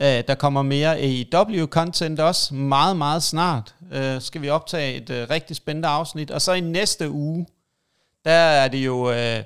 øh, 0.00 0.22
der 0.28 0.34
kommer 0.34 0.62
mere 0.62 0.98
AEW-content 0.98 2.20
også 2.20 2.54
meget, 2.54 2.96
meget 2.96 3.22
snart. 3.22 3.74
Uh, 3.80 4.20
skal 4.20 4.42
vi 4.42 4.48
optage 4.48 4.96
et 4.96 5.30
rigtig 5.30 5.56
spændende 5.56 5.88
afsnit. 5.88 6.30
Og 6.30 6.42
så 6.42 6.52
i 6.52 6.60
næste 6.60 7.10
uge, 7.10 7.46
der 8.24 8.32
er 8.32 8.68
det 8.68 8.78
jo 8.78 9.10
uh, 9.10 9.44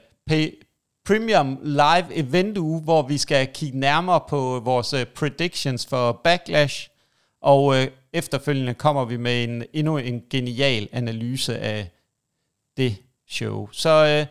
Premium 1.07 1.59
Live 1.63 2.15
Event 2.15 2.59
uge, 2.59 2.81
hvor 2.81 3.03
vi 3.03 3.19
skal 3.19 3.49
kigge 3.55 3.79
nærmere 3.79 4.21
på 4.29 4.61
vores 4.65 4.93
øh, 4.93 5.07
predictions 5.07 5.87
for 5.87 6.21
Backlash. 6.25 6.89
Og 7.43 7.77
øh, 7.77 7.89
efterfølgende 8.13 8.75
kommer 8.75 9.05
vi 9.05 9.17
med 9.17 9.45
en 9.45 9.65
endnu 9.73 9.97
en 9.97 10.23
genial 10.31 10.89
analyse 10.93 11.59
af 11.59 11.91
det 12.77 12.97
show. 13.29 13.69
Så 13.73 14.07
øh, 14.07 14.27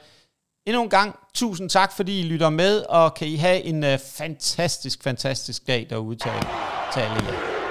endnu 0.65 0.83
en 0.83 0.89
gang, 0.89 1.15
tusind 1.33 1.69
tak, 1.69 1.95
fordi 1.95 2.19
I 2.19 2.23
lytter 2.23 2.49
med, 2.49 2.79
og 2.89 3.13
kan 3.13 3.27
I 3.27 3.35
have 3.35 3.61
en 3.61 3.83
øh, 3.83 3.99
fantastisk, 3.99 5.03
fantastisk 5.03 5.67
dag 5.67 5.87
derude 5.89 6.15
til, 6.15 6.31
til 6.93 6.99
alle 6.99 7.15
jer. 7.15 7.64